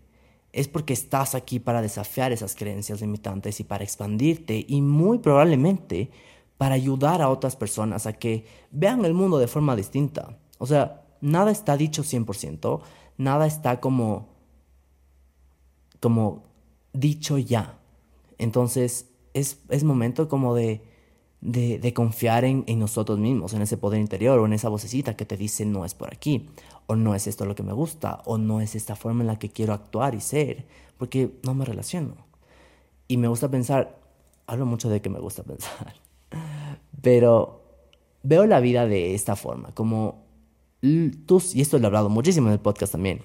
es 0.51 0.67
porque 0.67 0.93
estás 0.93 1.36
aquí 1.36 1.60
para 1.60 1.82
desafiar 1.82 2.32
esas 2.32 2.55
creencias 2.55 3.01
limitantes 3.01 3.60
y 3.60 3.63
para 3.63 3.84
expandirte 3.84 4.65
y 4.67 4.82
muy 4.82 5.19
probablemente 5.19 6.10
para 6.58 6.75
ayudar 6.75 7.21
a 7.21 7.29
otras 7.29 7.55
personas 7.55 8.05
a 8.05 8.13
que 8.13 8.45
vean 8.71 9.05
el 9.05 9.13
mundo 9.13 9.38
de 9.38 9.47
forma 9.47 9.75
distinta. 9.75 10.38
O 10.58 10.65
sea, 10.65 11.05
nada 11.21 11.51
está 11.51 11.77
dicho 11.77 12.03
100%, 12.03 12.82
nada 13.17 13.45
está 13.47 13.79
como 13.79 14.27
como 15.99 16.43
dicho 16.93 17.38
ya. 17.38 17.77
Entonces, 18.38 19.10
es, 19.34 19.60
es 19.69 19.84
momento 19.84 20.29
como 20.29 20.55
de, 20.55 20.82
de, 21.41 21.93
confiar 21.93 22.43
en, 22.43 22.65
nosotros 22.80 23.17
mismos, 23.19 23.54
en 23.54 23.62
ese 23.62 23.78
poder 23.78 23.99
interior 23.99 24.39
o 24.39 24.45
en 24.45 24.54
esa 24.54 24.69
vocecita 24.69 25.15
que 25.15 25.25
te 25.25 25.38
dice 25.38 25.65
no 25.65 25.86
es 25.86 25.93
por 25.93 26.13
aquí 26.13 26.49
o 26.89 26.95
no 26.95 27.13
es 27.13 27.28
esto 27.28 27.45
lo 27.45 27.54
que 27.54 27.62
me 27.62 27.71
gusta, 27.71 28.23
o 28.25 28.39
no 28.39 28.62
es 28.62 28.73
esta 28.73 28.95
forma 28.95 29.21
en 29.21 29.28
la 29.28 29.38
que 29.38 29.49
quiero 29.49 29.73
actuar 29.73 30.15
y 30.15 30.21
ser, 30.21 30.65
porque 30.97 31.32
no 31.43 31.54
me 31.54 31.63
relaciono. 31.63 32.15
Y 33.08 33.17
me 33.17 33.28
gusta 33.28 33.47
pensar, 33.47 33.99
hablo 34.47 34.65
mucho 34.65 34.89
de 34.89 34.99
que 34.99 35.12
me 35.12 35.19
gusta 35.19 35.43
pensar, 35.43 35.93
pero 37.04 37.62
veo 38.23 38.47
la 38.47 38.60
vida 38.60 38.88
de 38.88 39.13
esta 39.13 39.36
forma, 39.36 39.71
como 39.75 40.23
tus, 41.28 41.54
y 41.54 41.62
esto 41.62 41.78
lo 41.78 41.84
he 41.84 41.88
hablado 41.88 42.10
muchísimo 42.10 42.47
en 42.47 42.54
el 42.54 42.60
podcast 42.60 42.93
también, 42.93 43.21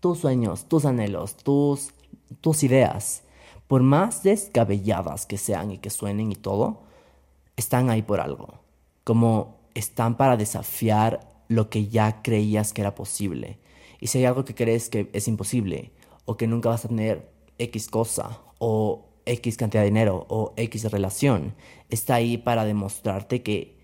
tus 0.00 0.18
sueños, 0.18 0.66
tus 0.66 0.84
anhelos, 0.84 1.34
tus, 1.36 1.92
tus 2.42 2.62
ideas, 2.62 3.22
por 3.68 3.82
más 3.82 4.22
descabelladas 4.22 5.24
que 5.24 5.38
sean 5.38 5.70
y 5.70 5.78
que 5.78 5.88
suenen 5.88 6.30
y 6.30 6.36
todo, 6.36 6.82
están 7.56 7.90
ahí 7.90 8.02
por 8.02 8.20
algo. 8.20 8.60
Como 9.04 9.56
están 9.74 10.16
para 10.16 10.36
desafiar 10.36 11.36
lo 11.48 11.70
que 11.70 11.88
ya 11.88 12.22
creías 12.22 12.72
que 12.72 12.82
era 12.82 12.94
posible. 12.94 13.58
Y 14.00 14.08
si 14.08 14.18
hay 14.18 14.24
algo 14.24 14.44
que 14.44 14.54
crees 14.54 14.88
que 14.88 15.10
es 15.12 15.28
imposible, 15.28 15.92
o 16.24 16.36
que 16.36 16.46
nunca 16.46 16.68
vas 16.68 16.84
a 16.84 16.88
tener 16.88 17.30
X 17.58 17.88
cosa, 17.88 18.40
o 18.58 19.08
X 19.24 19.56
cantidad 19.56 19.82
de 19.82 19.88
dinero, 19.88 20.26
o 20.28 20.52
X 20.56 20.90
relación, 20.90 21.54
está 21.88 22.16
ahí 22.16 22.36
para 22.36 22.64
demostrarte 22.64 23.42
que, 23.42 23.78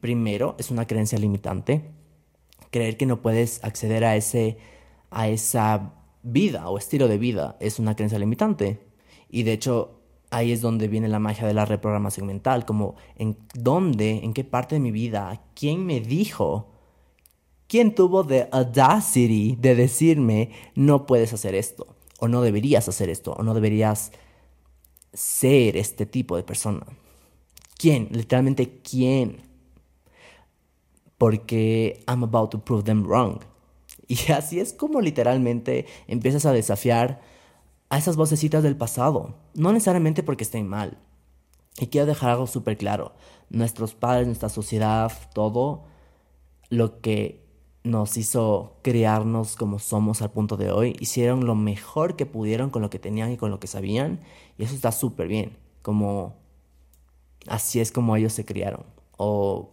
primero, 0.00 0.56
es 0.58 0.70
una 0.70 0.86
creencia 0.86 1.18
limitante. 1.18 1.90
Creer 2.70 2.96
que 2.96 3.06
no 3.06 3.22
puedes 3.22 3.62
acceder 3.64 4.04
a, 4.04 4.16
ese, 4.16 4.58
a 5.10 5.28
esa 5.28 5.94
vida 6.22 6.68
o 6.68 6.78
estilo 6.78 7.08
de 7.08 7.18
vida 7.18 7.56
es 7.60 7.78
una 7.78 7.94
creencia 7.94 8.18
limitante. 8.18 8.80
Y 9.28 9.42
de 9.44 9.52
hecho, 9.52 9.99
ahí 10.30 10.52
es 10.52 10.60
donde 10.60 10.88
viene 10.88 11.08
la 11.08 11.18
magia 11.18 11.46
de 11.46 11.54
la 11.54 11.64
reprogramación 11.64 12.26
mental, 12.26 12.64
como 12.64 12.96
en 13.16 13.36
dónde, 13.54 14.20
en 14.22 14.32
qué 14.32 14.44
parte 14.44 14.76
de 14.76 14.80
mi 14.80 14.90
vida, 14.90 15.42
quién 15.54 15.84
me 15.84 16.00
dijo, 16.00 16.68
quién 17.66 17.94
tuvo 17.94 18.24
the 18.24 18.48
audacity 18.52 19.56
de 19.56 19.74
decirme 19.74 20.50
no 20.74 21.06
puedes 21.06 21.32
hacer 21.32 21.54
esto, 21.54 21.86
o 22.18 22.28
no 22.28 22.42
deberías 22.42 22.88
hacer 22.88 23.10
esto, 23.10 23.32
o 23.32 23.42
no 23.42 23.54
deberías 23.54 24.12
ser 25.12 25.76
este 25.76 26.06
tipo 26.06 26.36
de 26.36 26.44
persona. 26.44 26.86
¿Quién? 27.76 28.08
Literalmente, 28.12 28.80
¿quién? 28.82 29.42
Porque 31.18 32.04
I'm 32.06 32.22
about 32.22 32.50
to 32.50 32.64
prove 32.64 32.84
them 32.84 33.04
wrong. 33.04 33.40
Y 34.10 34.32
así 34.32 34.58
es 34.58 34.72
como 34.72 35.00
literalmente 35.00 35.86
empiezas 36.08 36.44
a 36.44 36.52
desafiar 36.52 37.20
a 37.90 37.98
esas 37.98 38.16
vocecitas 38.16 38.62
del 38.62 38.76
pasado, 38.76 39.34
no 39.54 39.72
necesariamente 39.72 40.22
porque 40.22 40.44
estén 40.44 40.66
mal. 40.68 40.98
Y 41.78 41.88
quiero 41.88 42.06
dejar 42.06 42.30
algo 42.30 42.46
súper 42.46 42.76
claro, 42.76 43.12
nuestros 43.50 43.94
padres, 43.94 44.26
nuestra 44.26 44.48
sociedad, 44.48 45.12
todo 45.34 45.84
lo 46.68 47.00
que 47.00 47.44
nos 47.82 48.16
hizo 48.16 48.76
crearnos 48.82 49.56
como 49.56 49.78
somos 49.78 50.22
al 50.22 50.30
punto 50.30 50.56
de 50.56 50.70
hoy, 50.70 50.96
hicieron 51.00 51.46
lo 51.46 51.54
mejor 51.54 52.16
que 52.16 52.26
pudieron 52.26 52.70
con 52.70 52.82
lo 52.82 52.90
que 52.90 52.98
tenían 52.98 53.32
y 53.32 53.36
con 53.36 53.50
lo 53.50 53.58
que 53.58 53.66
sabían, 53.66 54.20
y 54.56 54.64
eso 54.64 54.74
está 54.74 54.92
súper 54.92 55.28
bien, 55.28 55.56
como 55.82 56.36
así 57.48 57.80
es 57.80 57.90
como 57.90 58.16
ellos 58.16 58.32
se 58.32 58.44
criaron 58.44 58.84
o 59.16 59.70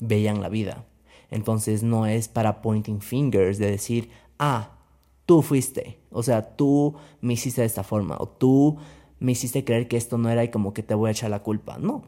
veían 0.00 0.40
la 0.40 0.48
vida. 0.48 0.86
Entonces 1.30 1.82
no 1.82 2.06
es 2.06 2.28
para 2.28 2.62
pointing 2.62 3.00
fingers 3.00 3.58
de 3.58 3.70
decir, 3.70 4.10
ah, 4.38 4.78
tú 5.26 5.42
fuiste, 5.42 5.98
o 6.14 6.22
sea, 6.22 6.56
tú 6.56 6.94
me 7.20 7.34
hiciste 7.34 7.60
de 7.60 7.66
esta 7.66 7.82
forma, 7.82 8.16
o 8.18 8.28
tú 8.28 8.78
me 9.18 9.32
hiciste 9.32 9.64
creer 9.64 9.88
que 9.88 9.96
esto 9.96 10.16
no 10.16 10.30
era 10.30 10.44
y 10.44 10.48
como 10.48 10.72
que 10.72 10.82
te 10.82 10.94
voy 10.94 11.08
a 11.08 11.12
echar 11.12 11.30
la 11.30 11.42
culpa. 11.42 11.76
No, 11.78 12.04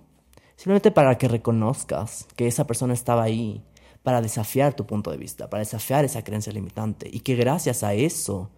simplemente 0.56 0.90
para 0.90 1.18
que 1.18 1.28
reconozcas 1.28 2.26
que 2.36 2.46
esa 2.46 2.66
persona 2.66 2.94
estaba 2.94 3.24
ahí, 3.24 3.62
para 4.02 4.22
desafiar 4.22 4.74
tu 4.74 4.86
punto 4.86 5.10
de 5.10 5.16
vista, 5.16 5.50
para 5.50 5.62
desafiar 5.62 6.04
esa 6.04 6.22
creencia 6.22 6.52
limitante, 6.52 7.10
y 7.12 7.20
que 7.20 7.34
gracias 7.34 7.82
a 7.82 7.94
eso 7.94 8.50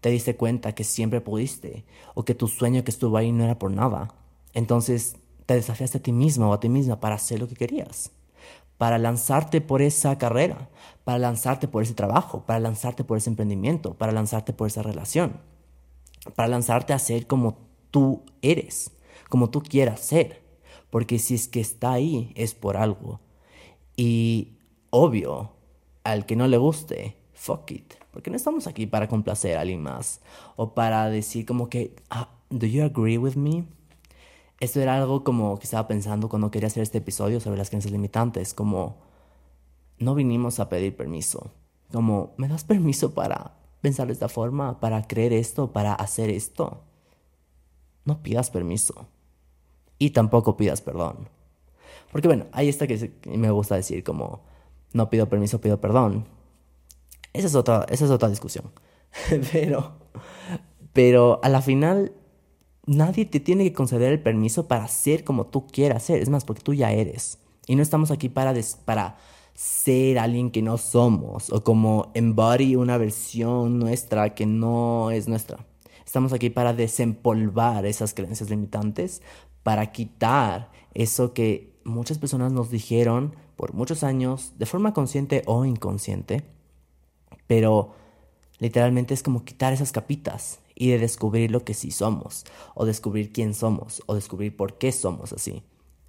te 0.00 0.10
diste 0.10 0.36
cuenta 0.36 0.74
que 0.74 0.84
siempre 0.84 1.20
pudiste, 1.20 1.84
o 2.14 2.24
que 2.24 2.34
tu 2.34 2.48
sueño 2.48 2.84
que 2.84 2.90
estuvo 2.90 3.16
ahí 3.16 3.32
no 3.32 3.44
era 3.44 3.58
por 3.58 3.70
nada. 3.70 4.12
Entonces 4.52 5.16
te 5.46 5.54
desafiaste 5.54 5.98
a 5.98 6.02
ti 6.02 6.12
mismo 6.12 6.50
o 6.50 6.52
a 6.52 6.60
ti 6.60 6.68
misma 6.68 6.98
para 6.98 7.14
hacer 7.14 7.38
lo 7.38 7.46
que 7.46 7.54
querías 7.54 8.10
para 8.78 8.98
lanzarte 8.98 9.60
por 9.60 9.82
esa 9.82 10.18
carrera, 10.18 10.68
para 11.04 11.18
lanzarte 11.18 11.68
por 11.68 11.82
ese 11.82 11.94
trabajo, 11.94 12.44
para 12.46 12.60
lanzarte 12.60 13.04
por 13.04 13.18
ese 13.18 13.30
emprendimiento, 13.30 13.94
para 13.94 14.12
lanzarte 14.12 14.52
por 14.52 14.66
esa 14.66 14.82
relación, 14.82 15.40
para 16.34 16.48
lanzarte 16.48 16.92
a 16.92 16.98
ser 16.98 17.26
como 17.26 17.58
tú 17.90 18.22
eres, 18.42 18.92
como 19.28 19.50
tú 19.50 19.62
quieras 19.62 20.00
ser. 20.00 20.44
Porque 20.90 21.18
si 21.18 21.34
es 21.34 21.48
que 21.48 21.60
está 21.60 21.92
ahí, 21.92 22.32
es 22.36 22.54
por 22.54 22.76
algo. 22.76 23.20
Y 23.96 24.58
obvio, 24.90 25.52
al 26.04 26.26
que 26.26 26.36
no 26.36 26.46
le 26.46 26.58
guste, 26.58 27.16
fuck 27.34 27.70
it. 27.70 27.94
Porque 28.10 28.30
no 28.30 28.36
estamos 28.36 28.66
aquí 28.66 28.86
para 28.86 29.08
complacer 29.08 29.56
a 29.56 29.60
alguien 29.60 29.82
más. 29.82 30.20
O 30.56 30.74
para 30.74 31.08
decir 31.10 31.44
como 31.44 31.68
que, 31.68 31.94
ah, 32.10 32.30
¿do 32.50 32.66
you 32.66 32.84
agree 32.84 33.18
with 33.18 33.34
me? 33.34 33.64
Esto 34.60 34.80
era 34.80 34.96
algo 34.96 35.22
como 35.22 35.58
que 35.58 35.64
estaba 35.64 35.86
pensando 35.86 36.28
cuando 36.28 36.50
quería 36.50 36.68
hacer 36.68 36.82
este 36.82 36.98
episodio 36.98 37.40
sobre 37.40 37.58
las 37.58 37.68
creencias 37.68 37.92
limitantes, 37.92 38.54
como 38.54 38.98
no 39.98 40.14
vinimos 40.14 40.60
a 40.60 40.68
pedir 40.68 40.96
permiso, 40.96 41.52
como 41.92 42.34
¿me 42.36 42.48
das 42.48 42.64
permiso 42.64 43.14
para 43.14 43.56
pensar 43.80 44.06
de 44.06 44.14
esta 44.14 44.28
forma, 44.28 44.80
para 44.80 45.06
creer 45.06 45.32
esto, 45.32 45.72
para 45.72 45.94
hacer 45.94 46.30
esto? 46.30 46.82
No 48.04 48.22
pidas 48.22 48.50
permiso 48.50 49.08
y 49.98 50.10
tampoco 50.10 50.56
pidas 50.56 50.80
perdón. 50.80 51.28
Porque 52.12 52.28
bueno, 52.28 52.46
ahí 52.52 52.68
está 52.68 52.86
que 52.86 53.12
me 53.26 53.50
gusta 53.50 53.76
decir 53.76 54.04
como 54.04 54.40
no 54.92 55.10
pido 55.10 55.28
permiso, 55.28 55.60
pido 55.60 55.80
perdón. 55.80 56.26
Esa 57.32 57.48
es 57.48 57.54
otra, 57.54 57.84
esa 57.90 58.06
es 58.06 58.10
otra 58.10 58.30
discusión. 58.30 58.72
pero, 59.52 59.96
pero 60.92 61.40
a 61.42 61.48
la 61.48 61.60
final 61.60 62.12
nadie 62.86 63.26
te 63.26 63.40
tiene 63.40 63.64
que 63.64 63.72
conceder 63.72 64.12
el 64.12 64.22
permiso 64.22 64.68
para 64.68 64.88
ser 64.88 65.24
como 65.24 65.46
tú 65.46 65.66
quieras 65.66 66.04
ser. 66.04 66.22
Es 66.22 66.28
más, 66.28 66.44
porque 66.44 66.62
tú 66.62 66.74
ya 66.74 66.92
eres. 66.92 67.38
Y 67.66 67.76
no 67.76 67.82
estamos 67.82 68.10
aquí 68.10 68.28
para, 68.28 68.54
para 68.84 69.16
ser 69.54 70.18
alguien 70.18 70.50
que 70.50 70.62
no 70.62 70.78
somos 70.78 71.50
o 71.50 71.64
como 71.64 72.10
embody 72.14 72.76
una 72.76 72.98
versión 72.98 73.78
nuestra 73.78 74.34
que 74.34 74.46
no 74.46 75.10
es 75.10 75.28
nuestra. 75.28 75.66
Estamos 76.04 76.32
aquí 76.32 76.50
para 76.50 76.72
desempolvar 76.72 77.84
esas 77.84 78.14
creencias 78.14 78.48
limitantes, 78.48 79.22
para 79.62 79.90
quitar 79.90 80.70
eso 80.94 81.34
que 81.34 81.74
muchas 81.84 82.18
personas 82.18 82.52
nos 82.52 82.70
dijeron 82.70 83.34
por 83.56 83.74
muchos 83.74 84.04
años, 84.04 84.52
de 84.58 84.66
forma 84.66 84.92
consciente 84.92 85.42
o 85.46 85.64
inconsciente, 85.64 86.44
pero 87.46 87.94
literalmente 88.58 89.14
es 89.14 89.22
como 89.22 89.44
quitar 89.44 89.72
esas 89.72 89.90
capitas 89.90 90.60
y 90.76 90.90
de 90.90 90.98
descubrir 90.98 91.50
lo 91.50 91.64
que 91.64 91.74
sí 91.74 91.90
somos, 91.90 92.44
o 92.74 92.84
descubrir 92.84 93.32
quién 93.32 93.54
somos, 93.54 94.02
o 94.06 94.14
descubrir 94.14 94.54
por 94.54 94.78
qué 94.78 94.92
somos 94.92 95.32
así. 95.32 95.64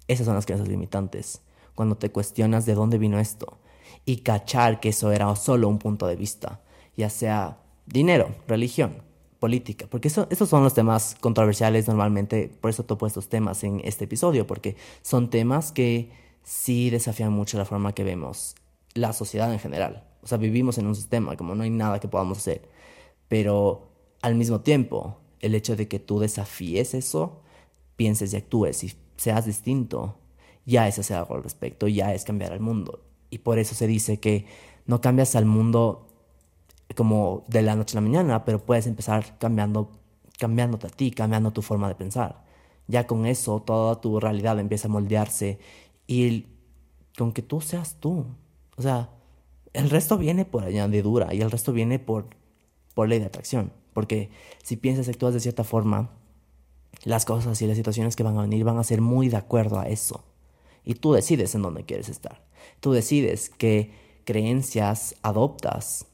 Esas 0.06 0.26
son 0.26 0.36
las 0.36 0.46
creencias 0.46 0.68
limitantes. 0.68 1.40
Cuando 1.74 1.96
te 1.96 2.12
cuestionas 2.12 2.66
de 2.66 2.74
dónde 2.74 2.98
vino 2.98 3.18
esto 3.18 3.58
y 4.04 4.18
cachar 4.18 4.78
que 4.78 4.90
eso 4.90 5.10
era 5.10 5.34
solo 5.34 5.68
un 5.68 5.78
punto 5.78 6.06
de 6.06 6.16
vista, 6.16 6.60
ya 6.96 7.08
sea 7.08 7.58
dinero, 7.86 8.34
religión, 8.46 9.02
política, 9.40 9.86
porque 9.88 10.08
eso, 10.08 10.26
esos 10.30 10.48
son 10.48 10.64
los 10.64 10.74
temas 10.74 11.16
controversiales 11.20 11.88
normalmente, 11.88 12.50
por 12.60 12.70
eso 12.70 12.84
topo 12.84 13.06
estos 13.06 13.28
temas 13.28 13.64
en 13.64 13.80
este 13.84 14.04
episodio, 14.04 14.46
porque 14.46 14.76
son 15.02 15.30
temas 15.30 15.72
que 15.72 16.10
sí 16.42 16.90
desafían 16.90 17.32
mucho 17.32 17.56
la 17.56 17.64
forma 17.64 17.94
que 17.94 18.04
vemos 18.04 18.54
la 18.94 19.12
sociedad 19.12 19.52
en 19.52 19.60
general. 19.60 20.04
O 20.22 20.26
sea, 20.26 20.38
vivimos 20.38 20.78
en 20.78 20.86
un 20.86 20.94
sistema, 20.94 21.36
como 21.36 21.54
no 21.54 21.62
hay 21.62 21.70
nada 21.70 22.00
que 22.00 22.08
podamos 22.08 22.38
hacer. 22.38 22.68
Pero 23.28 23.87
al 24.22 24.34
mismo 24.34 24.60
tiempo, 24.60 25.18
el 25.40 25.54
hecho 25.54 25.76
de 25.76 25.88
que 25.88 25.98
tú 25.98 26.18
desafíes 26.18 26.94
eso, 26.94 27.40
pienses 27.96 28.32
y 28.32 28.36
actúes 28.36 28.84
y 28.84 28.94
seas 29.16 29.46
distinto, 29.46 30.18
ya 30.66 30.88
es 30.88 30.98
hacer 30.98 31.16
algo 31.16 31.34
al 31.34 31.42
respecto, 31.42 31.88
ya 31.88 32.14
es 32.14 32.24
cambiar 32.24 32.52
al 32.52 32.60
mundo. 32.60 33.04
Y 33.30 33.38
por 33.38 33.58
eso 33.58 33.74
se 33.74 33.86
dice 33.86 34.20
que 34.20 34.46
no 34.86 35.00
cambias 35.00 35.36
al 35.36 35.44
mundo 35.44 36.06
como 36.94 37.44
de 37.48 37.62
la 37.62 37.76
noche 37.76 37.96
a 37.96 38.00
la 38.00 38.06
mañana, 38.06 38.44
pero 38.44 38.64
puedes 38.64 38.86
empezar 38.86 39.38
cambiando, 39.38 39.92
cambiándote 40.38 40.86
a 40.86 40.90
ti, 40.90 41.10
cambiando 41.10 41.52
tu 41.52 41.62
forma 41.62 41.88
de 41.88 41.94
pensar. 41.94 42.44
Ya 42.86 43.06
con 43.06 43.26
eso 43.26 43.62
toda 43.62 44.00
tu 44.00 44.18
realidad 44.18 44.58
empieza 44.58 44.88
a 44.88 44.90
moldearse 44.90 45.58
y 46.06 46.46
con 47.16 47.32
que 47.32 47.42
tú 47.42 47.60
seas 47.60 47.96
tú. 48.00 48.26
O 48.76 48.82
sea, 48.82 49.10
el 49.74 49.90
resto 49.90 50.16
viene 50.18 50.44
por 50.44 50.64
añadidura 50.64 51.34
y 51.34 51.42
el 51.42 51.50
resto 51.50 51.72
viene 51.72 51.98
por, 51.98 52.28
por 52.94 53.08
ley 53.08 53.18
de 53.18 53.26
atracción. 53.26 53.72
Porque 53.98 54.30
si 54.62 54.76
piensas 54.76 55.08
y 55.08 55.10
actúas 55.10 55.34
de 55.34 55.40
cierta 55.40 55.64
forma, 55.64 56.12
las 57.02 57.24
cosas 57.24 57.60
y 57.60 57.66
las 57.66 57.76
situaciones 57.76 58.14
que 58.14 58.22
van 58.22 58.38
a 58.38 58.42
venir 58.42 58.62
van 58.62 58.78
a 58.78 58.84
ser 58.84 59.00
muy 59.00 59.28
de 59.28 59.38
acuerdo 59.38 59.80
a 59.80 59.88
eso. 59.88 60.22
Y 60.84 60.94
tú 60.94 61.14
decides 61.14 61.56
en 61.56 61.62
dónde 61.62 61.82
quieres 61.82 62.08
estar. 62.08 62.40
Tú 62.78 62.92
decides 62.92 63.50
qué 63.50 63.90
creencias 64.24 65.16
adoptas. 65.22 66.06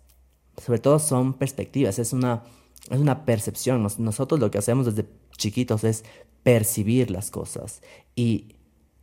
Sobre 0.57 0.79
todo 0.79 0.99
son 0.99 1.35
perspectivas, 1.35 1.99
es 1.99 2.15
una, 2.15 2.45
es 2.89 3.01
una 3.01 3.27
percepción. 3.27 3.87
nosotros 3.99 4.41
lo 4.41 4.51
que 4.51 4.57
hacemos 4.57 4.87
desde 4.87 5.07
chiquitos 5.37 5.85
es 5.85 6.07
percibir 6.43 7.11
las 7.11 7.31
cosas 7.31 7.83
y, 8.17 8.57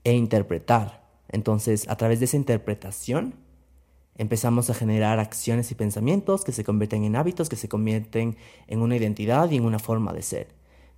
e 0.03 0.13
interpretar. 0.13 1.07
Entonces, 1.29 1.87
a 1.87 1.97
través 1.97 2.17
de 2.17 2.25
esa 2.25 2.37
interpretación, 2.37 3.35
Empezamos 4.17 4.69
a 4.69 4.73
generar 4.73 5.19
acciones 5.19 5.71
y 5.71 5.75
pensamientos 5.75 6.43
que 6.43 6.51
se 6.51 6.63
convierten 6.63 7.03
en 7.03 7.15
hábitos, 7.15 7.49
que 7.49 7.55
se 7.55 7.69
convierten 7.69 8.35
en 8.67 8.81
una 8.81 8.97
identidad 8.97 9.49
y 9.49 9.57
en 9.57 9.65
una 9.65 9.79
forma 9.79 10.13
de 10.13 10.21
ser. 10.21 10.47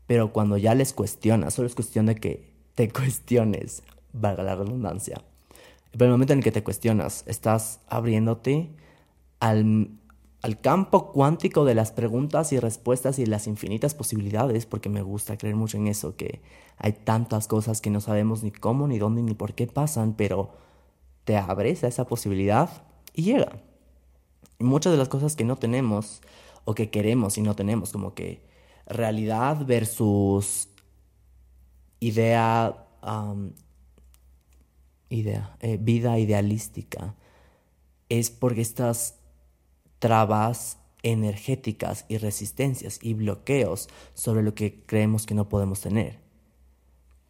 Pero 0.07 0.34
cuando 0.34 0.57
ya 0.57 0.76
les 0.76 0.93
cuestionas, 0.93 1.53
solo 1.53 1.68
es 1.68 1.76
cuestión 1.76 2.05
de 2.07 2.16
que 2.16 2.51
te 2.76 2.89
cuestiones, 2.91 3.84
valga 4.11 4.43
la 4.43 4.55
redundancia, 4.55 5.22
Pero 5.91 6.05
el 6.05 6.11
momento 6.11 6.34
en 6.34 6.39
el 6.39 6.43
que 6.43 6.51
te 6.51 6.64
cuestionas, 6.64 7.24
estás 7.28 7.80
abriéndote 7.88 8.70
al, 9.39 9.91
al 10.41 10.59
campo 10.59 11.11
cuántico 11.11 11.66
de 11.66 11.76
las 11.76 11.91
preguntas 11.91 12.51
y 12.51 12.59
respuestas 12.59 13.20
y 13.20 13.26
las 13.26 13.47
infinitas 13.47 13.93
posibilidades, 13.93 14.66
porque 14.66 14.89
me 14.89 15.01
gusta 15.01 15.38
creer 15.38 15.55
mucho 15.55 15.78
en 15.78 15.88
eso, 15.88 16.16
que 16.16 16.41
hay 16.78 16.93
tantas 16.93 17.47
cosas 17.47 17.80
que 17.80 17.89
no 17.91 18.01
sabemos 18.01 18.43
ni 18.43 18.51
cómo, 18.51 18.88
ni 18.88 18.97
dónde, 18.97 19.22
ni 19.22 19.36
por 19.36 19.53
qué 19.53 19.68
pasan, 19.68 20.14
pero 20.14 20.51
te 21.26 21.38
abres 21.38 21.84
a 21.84 21.88
esa 21.88 22.05
posibilidad 22.05 22.70
y 23.14 23.24
llega. 23.24 23.61
Muchas 24.59 24.91
de 24.91 24.97
las 24.97 25.09
cosas 25.09 25.36
que 25.36 25.43
no 25.43 25.57
tenemos 25.57 26.22
o 26.66 26.74
que 26.74 26.89
queremos 26.89 27.38
y 27.38 27.41
no 27.41 27.55
tenemos, 27.55 27.91
como 27.91 28.14
que 28.14 28.41
realidad 28.86 29.66
versus 29.66 30.70
idea, 31.99 32.86
idea 35.09 35.57
eh, 35.59 35.78
vida 35.80 36.20
idealística, 36.20 37.16
es 38.09 38.30
porque 38.30 38.61
estas 38.61 39.16
trabas 39.99 40.78
energéticas 41.01 42.05
y 42.07 42.18
resistencias 42.18 42.99
y 43.01 43.14
bloqueos 43.14 43.89
sobre 44.14 44.43
lo 44.43 44.55
que 44.55 44.84
creemos 44.86 45.26
que 45.26 45.34
no 45.34 45.49
podemos 45.49 45.82
tener, 45.82 46.20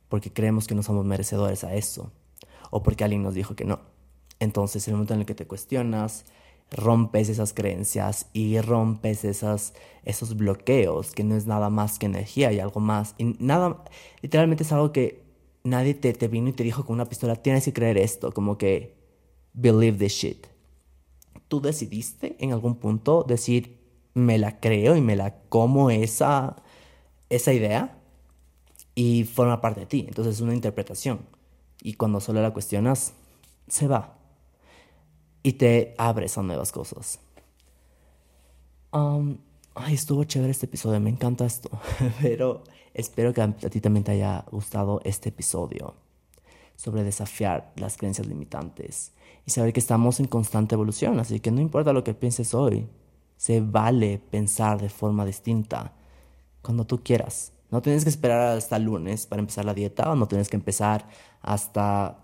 porque 0.10 0.32
creemos 0.32 0.68
que 0.68 0.76
no 0.76 0.84
somos 0.84 1.06
merecedores 1.06 1.64
a 1.64 1.74
eso, 1.76 2.12
o 2.70 2.84
porque 2.84 3.04
alguien 3.04 3.24
nos 3.24 3.34
dijo 3.34 3.56
que 3.56 3.66
no. 3.66 3.93
Entonces, 4.40 4.88
el 4.88 4.94
momento 4.94 5.14
en 5.14 5.22
el 5.22 5.26
que 5.26 5.36
te 5.36 5.48
cuestionas, 5.48 6.26
rompes 6.72 7.30
esas 7.30 7.54
creencias 7.54 8.28
y 8.34 8.60
rompes 8.60 9.24
esas, 9.26 9.74
esos 10.04 10.36
bloqueos, 10.36 11.12
que 11.12 11.24
no 11.24 11.36
es 11.36 11.46
nada 11.46 11.70
más 11.70 12.00
que 12.00 12.08
energía 12.08 12.52
y 12.52 12.60
algo 12.60 12.80
más. 12.80 13.16
Y 13.18 13.36
nada, 13.40 13.84
literalmente 14.22 14.64
es 14.64 14.72
algo 14.72 14.92
que 14.92 15.24
nadie 15.64 15.94
te, 15.94 16.14
te 16.14 16.28
vino 16.28 16.50
y 16.50 16.54
te 16.54 16.64
dijo 16.64 16.86
con 16.86 16.96
una 16.96 17.06
pistola, 17.06 17.36
tienes 17.36 17.66
que 17.66 17.74
creer 17.74 17.98
esto, 17.98 18.32
como 18.32 18.58
que 18.58 18.96
believe 19.54 19.98
this 19.98 20.14
shit. 20.14 20.48
Tú 21.48 21.62
decidiste 21.62 22.36
en 22.40 22.52
algún 22.52 22.76
punto 22.76 23.24
decir, 23.24 23.80
me 24.14 24.38
la 24.38 24.60
creo 24.60 24.96
y 24.96 25.02
me 25.02 25.16
la 25.16 25.36
como 25.50 25.90
esa, 25.90 26.56
esa 27.30 27.54
idea 27.54 28.00
y 28.96 29.24
forma 29.26 29.62
parte 29.62 29.82
de 29.82 29.86
ti. 29.86 30.06
Entonces 30.08 30.36
es 30.36 30.42
una 30.42 30.54
interpretación. 30.54 31.20
Y 31.82 31.94
cuando 31.94 32.20
solo 32.20 32.42
la 32.42 32.54
cuestionas, 32.54 33.14
se 33.68 33.88
va 33.88 34.23
y 35.44 35.54
te 35.54 35.94
abres 35.98 36.38
a 36.38 36.42
nuevas 36.42 36.72
cosas. 36.72 37.20
Um, 38.92 39.38
ay, 39.76 39.94
estuvo 39.94 40.24
chévere 40.24 40.52
este 40.52 40.66
episodio, 40.66 41.00
me 41.00 41.10
encanta 41.10 41.46
esto, 41.46 41.70
pero 42.22 42.64
espero 42.94 43.34
que 43.34 43.42
a, 43.42 43.52
ti 43.52 43.82
también 43.82 44.04
te 44.04 44.14
haya 44.14 44.46
gustado 44.50 45.02
este 45.04 45.30
episodio 45.30 45.96
sobre 46.76 47.04
desafiar 47.04 47.74
las 47.76 47.98
creencias 47.98 48.28
limitantes 48.28 49.12
y 49.46 49.52
saber 49.52 49.74
que 49.74 49.80
estamos 49.80 50.20
en 50.20 50.28
constante 50.28 50.76
evolución, 50.76 51.20
así 51.20 51.40
que 51.40 51.52
no 51.52 51.62
importa 51.62 51.92
lo 51.92 52.04
que 52.04 52.14
pienses 52.14 52.54
hoy, 52.54 52.88
se 53.36 53.60
vale 53.60 54.22
pensar 54.32 54.80
de 54.80 54.90
forma 54.90 55.26
distinta 55.26 55.94
cuando 56.62 56.86
tú 56.86 57.04
quieras. 57.04 57.52
No 57.72 57.82
tienes 57.82 58.04
que 58.04 58.10
esperar 58.10 58.56
hasta 58.56 58.78
el 58.78 58.84
lunes 58.84 59.26
para 59.26 59.42
empezar 59.42 59.66
la 59.66 59.74
dieta 59.74 60.10
o 60.12 60.16
no 60.16 60.28
tienes 60.28 60.48
que 60.48 60.56
empezar 60.56 61.08
hasta 61.42 62.23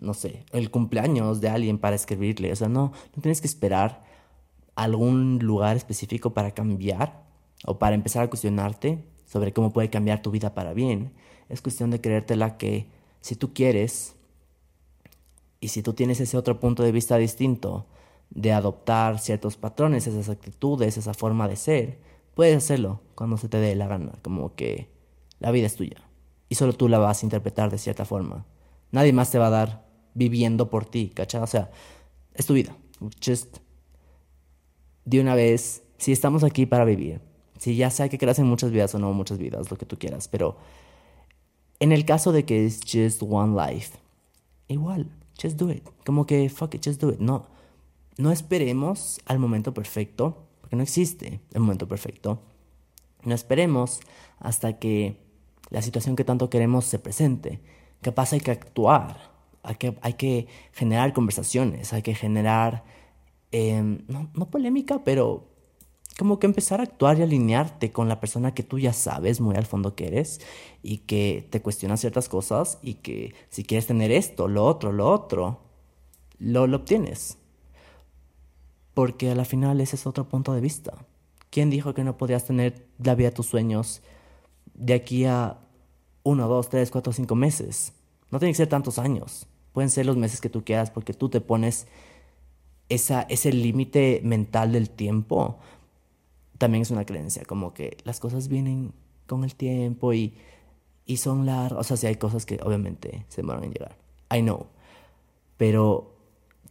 no 0.00 0.14
sé, 0.14 0.44
el 0.52 0.70
cumpleaños 0.70 1.40
de 1.40 1.48
alguien 1.48 1.78
para 1.78 1.96
escribirle. 1.96 2.52
O 2.52 2.56
sea, 2.56 2.68
no, 2.68 2.92
no 3.14 3.22
tienes 3.22 3.40
que 3.40 3.46
esperar 3.46 4.04
algún 4.74 5.38
lugar 5.40 5.76
específico 5.76 6.34
para 6.34 6.52
cambiar 6.52 7.24
o 7.64 7.78
para 7.78 7.94
empezar 7.94 8.24
a 8.24 8.28
cuestionarte 8.28 9.04
sobre 9.26 9.52
cómo 9.52 9.72
puede 9.72 9.90
cambiar 9.90 10.22
tu 10.22 10.30
vida 10.30 10.54
para 10.54 10.72
bien. 10.72 11.12
Es 11.48 11.60
cuestión 11.62 11.90
de 11.90 12.00
creértela 12.00 12.56
que 12.56 12.86
si 13.20 13.34
tú 13.34 13.52
quieres 13.52 14.14
y 15.60 15.68
si 15.68 15.82
tú 15.82 15.94
tienes 15.94 16.20
ese 16.20 16.36
otro 16.36 16.60
punto 16.60 16.82
de 16.82 16.92
vista 16.92 17.16
distinto 17.16 17.86
de 18.30 18.52
adoptar 18.52 19.18
ciertos 19.18 19.56
patrones, 19.56 20.06
esas 20.06 20.28
actitudes, 20.28 20.96
esa 20.96 21.14
forma 21.14 21.48
de 21.48 21.56
ser, 21.56 21.98
puedes 22.34 22.56
hacerlo 22.56 23.00
cuando 23.14 23.36
se 23.36 23.48
te 23.48 23.58
dé 23.58 23.74
la 23.74 23.88
gana, 23.88 24.12
como 24.22 24.54
que 24.54 24.88
la 25.40 25.50
vida 25.50 25.66
es 25.66 25.76
tuya 25.76 26.08
y 26.48 26.54
solo 26.54 26.72
tú 26.72 26.88
la 26.88 26.98
vas 26.98 27.22
a 27.22 27.26
interpretar 27.26 27.70
de 27.70 27.78
cierta 27.78 28.04
forma. 28.04 28.44
Nadie 28.90 29.12
más 29.12 29.30
te 29.30 29.38
va 29.38 29.48
a 29.48 29.50
dar 29.50 29.86
viviendo 30.14 30.70
por 30.70 30.86
ti, 30.86 31.10
¿cachai? 31.14 31.42
O 31.42 31.46
sea, 31.46 31.70
es 32.34 32.46
tu 32.46 32.54
vida. 32.54 32.76
Just 33.24 33.58
de 35.04 35.20
una 35.20 35.34
vez, 35.34 35.82
si 35.96 36.12
estamos 36.12 36.44
aquí 36.44 36.66
para 36.66 36.84
vivir, 36.84 37.20
si 37.58 37.76
ya 37.76 37.90
sea 37.90 38.08
que 38.08 38.18
creas 38.18 38.38
en 38.38 38.46
muchas 38.46 38.70
vidas 38.70 38.94
o 38.94 38.98
no 38.98 39.12
muchas 39.12 39.38
vidas, 39.38 39.70
lo 39.70 39.78
que 39.78 39.86
tú 39.86 39.98
quieras, 39.98 40.28
pero 40.28 40.58
en 41.80 41.92
el 41.92 42.04
caso 42.04 42.30
de 42.32 42.44
que 42.44 42.66
es 42.66 42.80
just 42.80 43.22
one 43.22 43.56
life, 43.56 43.96
igual, 44.68 45.10
just 45.40 45.56
do 45.56 45.70
it. 45.70 45.82
Como 46.04 46.26
que, 46.26 46.50
fuck 46.50 46.74
it, 46.74 46.84
just 46.84 47.00
do 47.00 47.10
it. 47.10 47.20
No, 47.20 47.46
no 48.18 48.32
esperemos 48.32 49.20
al 49.24 49.38
momento 49.38 49.72
perfecto, 49.72 50.44
porque 50.60 50.76
no 50.76 50.82
existe 50.82 51.40
el 51.54 51.60
momento 51.60 51.88
perfecto. 51.88 52.42
No 53.24 53.34
esperemos 53.34 54.00
hasta 54.38 54.78
que 54.78 55.16
la 55.70 55.80
situación 55.82 56.16
que 56.16 56.24
tanto 56.24 56.50
queremos 56.50 56.84
se 56.84 56.98
presente 56.98 57.60
Capaz 58.02 58.32
hay 58.32 58.40
que 58.40 58.50
actuar, 58.50 59.16
hay 59.62 59.76
que, 59.76 59.98
hay 60.02 60.14
que 60.14 60.46
generar 60.72 61.12
conversaciones, 61.12 61.92
hay 61.92 62.02
que 62.02 62.14
generar, 62.14 62.84
em, 63.50 64.04
no, 64.08 64.30
no 64.34 64.50
polémica, 64.50 65.02
pero 65.04 65.48
como 66.18 66.40
que 66.40 66.48
empezar 66.48 66.80
a 66.80 66.82
actuar 66.82 67.18
y 67.18 67.22
alinearte 67.22 67.92
con 67.92 68.08
la 68.08 68.18
persona 68.18 68.52
que 68.52 68.64
tú 68.64 68.80
ya 68.80 68.92
sabes 68.92 69.40
muy 69.40 69.54
al 69.54 69.66
fondo 69.66 69.94
que 69.94 70.08
eres 70.08 70.40
y 70.82 70.98
que 70.98 71.46
te 71.50 71.62
cuestiona 71.62 71.96
ciertas 71.96 72.28
cosas 72.28 72.78
y 72.82 72.94
que 72.94 73.34
si 73.50 73.62
quieres 73.62 73.86
tener 73.86 74.10
esto, 74.10 74.48
lo 74.48 74.64
otro, 74.64 74.90
lo 74.90 75.08
otro, 75.08 75.60
lo, 76.40 76.66
lo 76.66 76.78
obtienes. 76.78 77.38
Porque 78.94 79.30
a 79.30 79.36
la 79.36 79.44
final 79.44 79.80
ese 79.80 79.94
es 79.94 80.08
otro 80.08 80.28
punto 80.28 80.52
de 80.54 80.60
vista. 80.60 81.06
¿Quién 81.50 81.70
dijo 81.70 81.94
que 81.94 82.02
no 82.02 82.16
podías 82.18 82.44
tener 82.44 82.88
la 82.98 83.14
vida 83.14 83.30
de 83.30 83.36
tus 83.36 83.46
sueños 83.46 84.02
de 84.74 84.94
aquí 84.94 85.24
a 85.24 85.58
uno, 86.28 86.46
dos, 86.46 86.68
tres, 86.68 86.90
cuatro, 86.90 87.12
cinco 87.12 87.34
meses. 87.34 87.94
No 88.30 88.38
tiene 88.38 88.52
que 88.52 88.58
ser 88.58 88.68
tantos 88.68 88.98
años. 88.98 89.46
Pueden 89.72 89.88
ser 89.88 90.04
los 90.04 90.16
meses 90.16 90.40
que 90.40 90.50
tú 90.50 90.62
quieras 90.62 90.90
porque 90.90 91.14
tú 91.14 91.30
te 91.30 91.40
pones 91.40 91.86
esa, 92.90 93.22
ese 93.22 93.52
límite 93.52 94.20
mental 94.22 94.72
del 94.72 94.90
tiempo. 94.90 95.58
También 96.58 96.82
es 96.82 96.90
una 96.90 97.06
creencia, 97.06 97.44
como 97.46 97.72
que 97.72 97.96
las 98.04 98.20
cosas 98.20 98.48
vienen 98.48 98.92
con 99.26 99.44
el 99.44 99.54
tiempo 99.54 100.12
y, 100.12 100.34
y 101.06 101.16
son 101.16 101.46
largas. 101.46 101.80
O 101.80 101.84
sea, 101.84 101.96
sí 101.96 102.06
hay 102.06 102.16
cosas 102.16 102.44
que 102.44 102.60
obviamente 102.62 103.24
se 103.28 103.40
demoran 103.40 103.64
en 103.64 103.72
llegar. 103.72 103.96
I 104.30 104.42
know. 104.42 104.66
Pero 105.56 106.14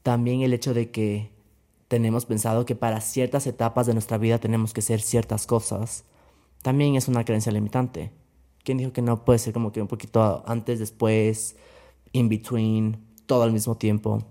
también 0.03 0.41
el 0.41 0.53
hecho 0.53 0.75
de 0.75 0.91
que 0.91 1.31
tenemos 1.87 2.25
pensado 2.25 2.65
que 2.65 2.75
para 2.75 3.01
ciertas 3.01 3.47
etapas 3.47 3.87
de 3.87 3.93
nuestra 3.93 4.19
vida 4.19 4.37
tenemos 4.37 4.73
que 4.73 4.81
ser 4.81 5.01
ciertas 5.01 5.47
cosas, 5.47 6.03
también 6.61 6.95
es 6.95 7.07
una 7.07 7.25
creencia 7.25 7.51
limitante. 7.51 8.11
¿Quién 8.67 8.79
dijo 8.79 8.91
que 8.91 9.01
no 9.01 9.23
puede 9.23 9.39
ser 9.39 9.53
como 9.53 9.71
que 9.71 9.81
un 9.81 9.87
poquito 9.87 10.43
antes, 10.45 10.77
después, 10.77 11.55
in 12.11 12.27
between, 12.27 12.97
todo 13.25 13.43
al 13.43 13.53
mismo 13.53 13.77
tiempo? 13.77 14.25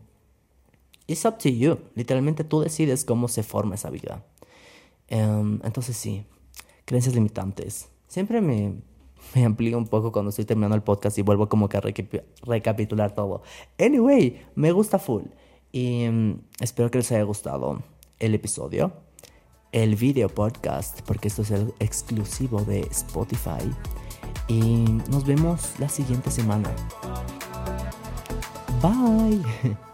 It's 1.07 1.25
up 1.25 1.39
to 1.39 1.49
you. 1.49 1.79
Literalmente 1.95 2.45
tú 2.45 2.61
decides 2.61 3.07
cómo 3.07 3.29
se 3.29 3.43
forma 3.43 3.77
esa 3.77 3.89
vida. 3.89 4.27
Em, 5.09 5.59
entonces 5.65 5.97
sí, 5.97 6.27
creencias 6.85 7.15
limitantes. 7.15 7.89
Siempre 8.09 8.43
me, 8.43 8.75
me 9.35 9.47
amplío 9.47 9.79
un 9.79 9.87
poco 9.87 10.13
cuando 10.13 10.29
estoy 10.29 10.45
terminando 10.45 10.77
el 10.77 10.83
podcast 10.83 11.17
y 11.17 11.23
vuelvo 11.23 11.49
como 11.49 11.71
que 11.71 11.79
a 11.79 11.83
recapitular 12.43 13.15
todo. 13.15 13.41
Anyway, 13.79 14.45
me 14.55 14.71
gusta 14.71 14.99
full. 14.99 15.23
Y 15.73 16.03
em, 16.03 16.43
espero 16.61 16.91
que 16.91 16.99
les 16.99 17.11
haya 17.11 17.23
gustado 17.23 17.83
el 18.19 18.35
episodio, 18.35 18.93
el 19.73 19.97
video 19.97 20.29
podcast, 20.29 21.01
porque 21.07 21.29
esto 21.29 21.41
es 21.41 21.53
el 21.53 21.73
exclusivo 21.79 22.61
de 22.65 22.81
Spotify. 22.81 23.73
Y 24.49 25.01
nos 25.11 25.25
vemos 25.25 25.75
la 25.79 25.89
siguiente 25.89 26.31
semana. 26.31 26.71
Bye. 28.83 29.77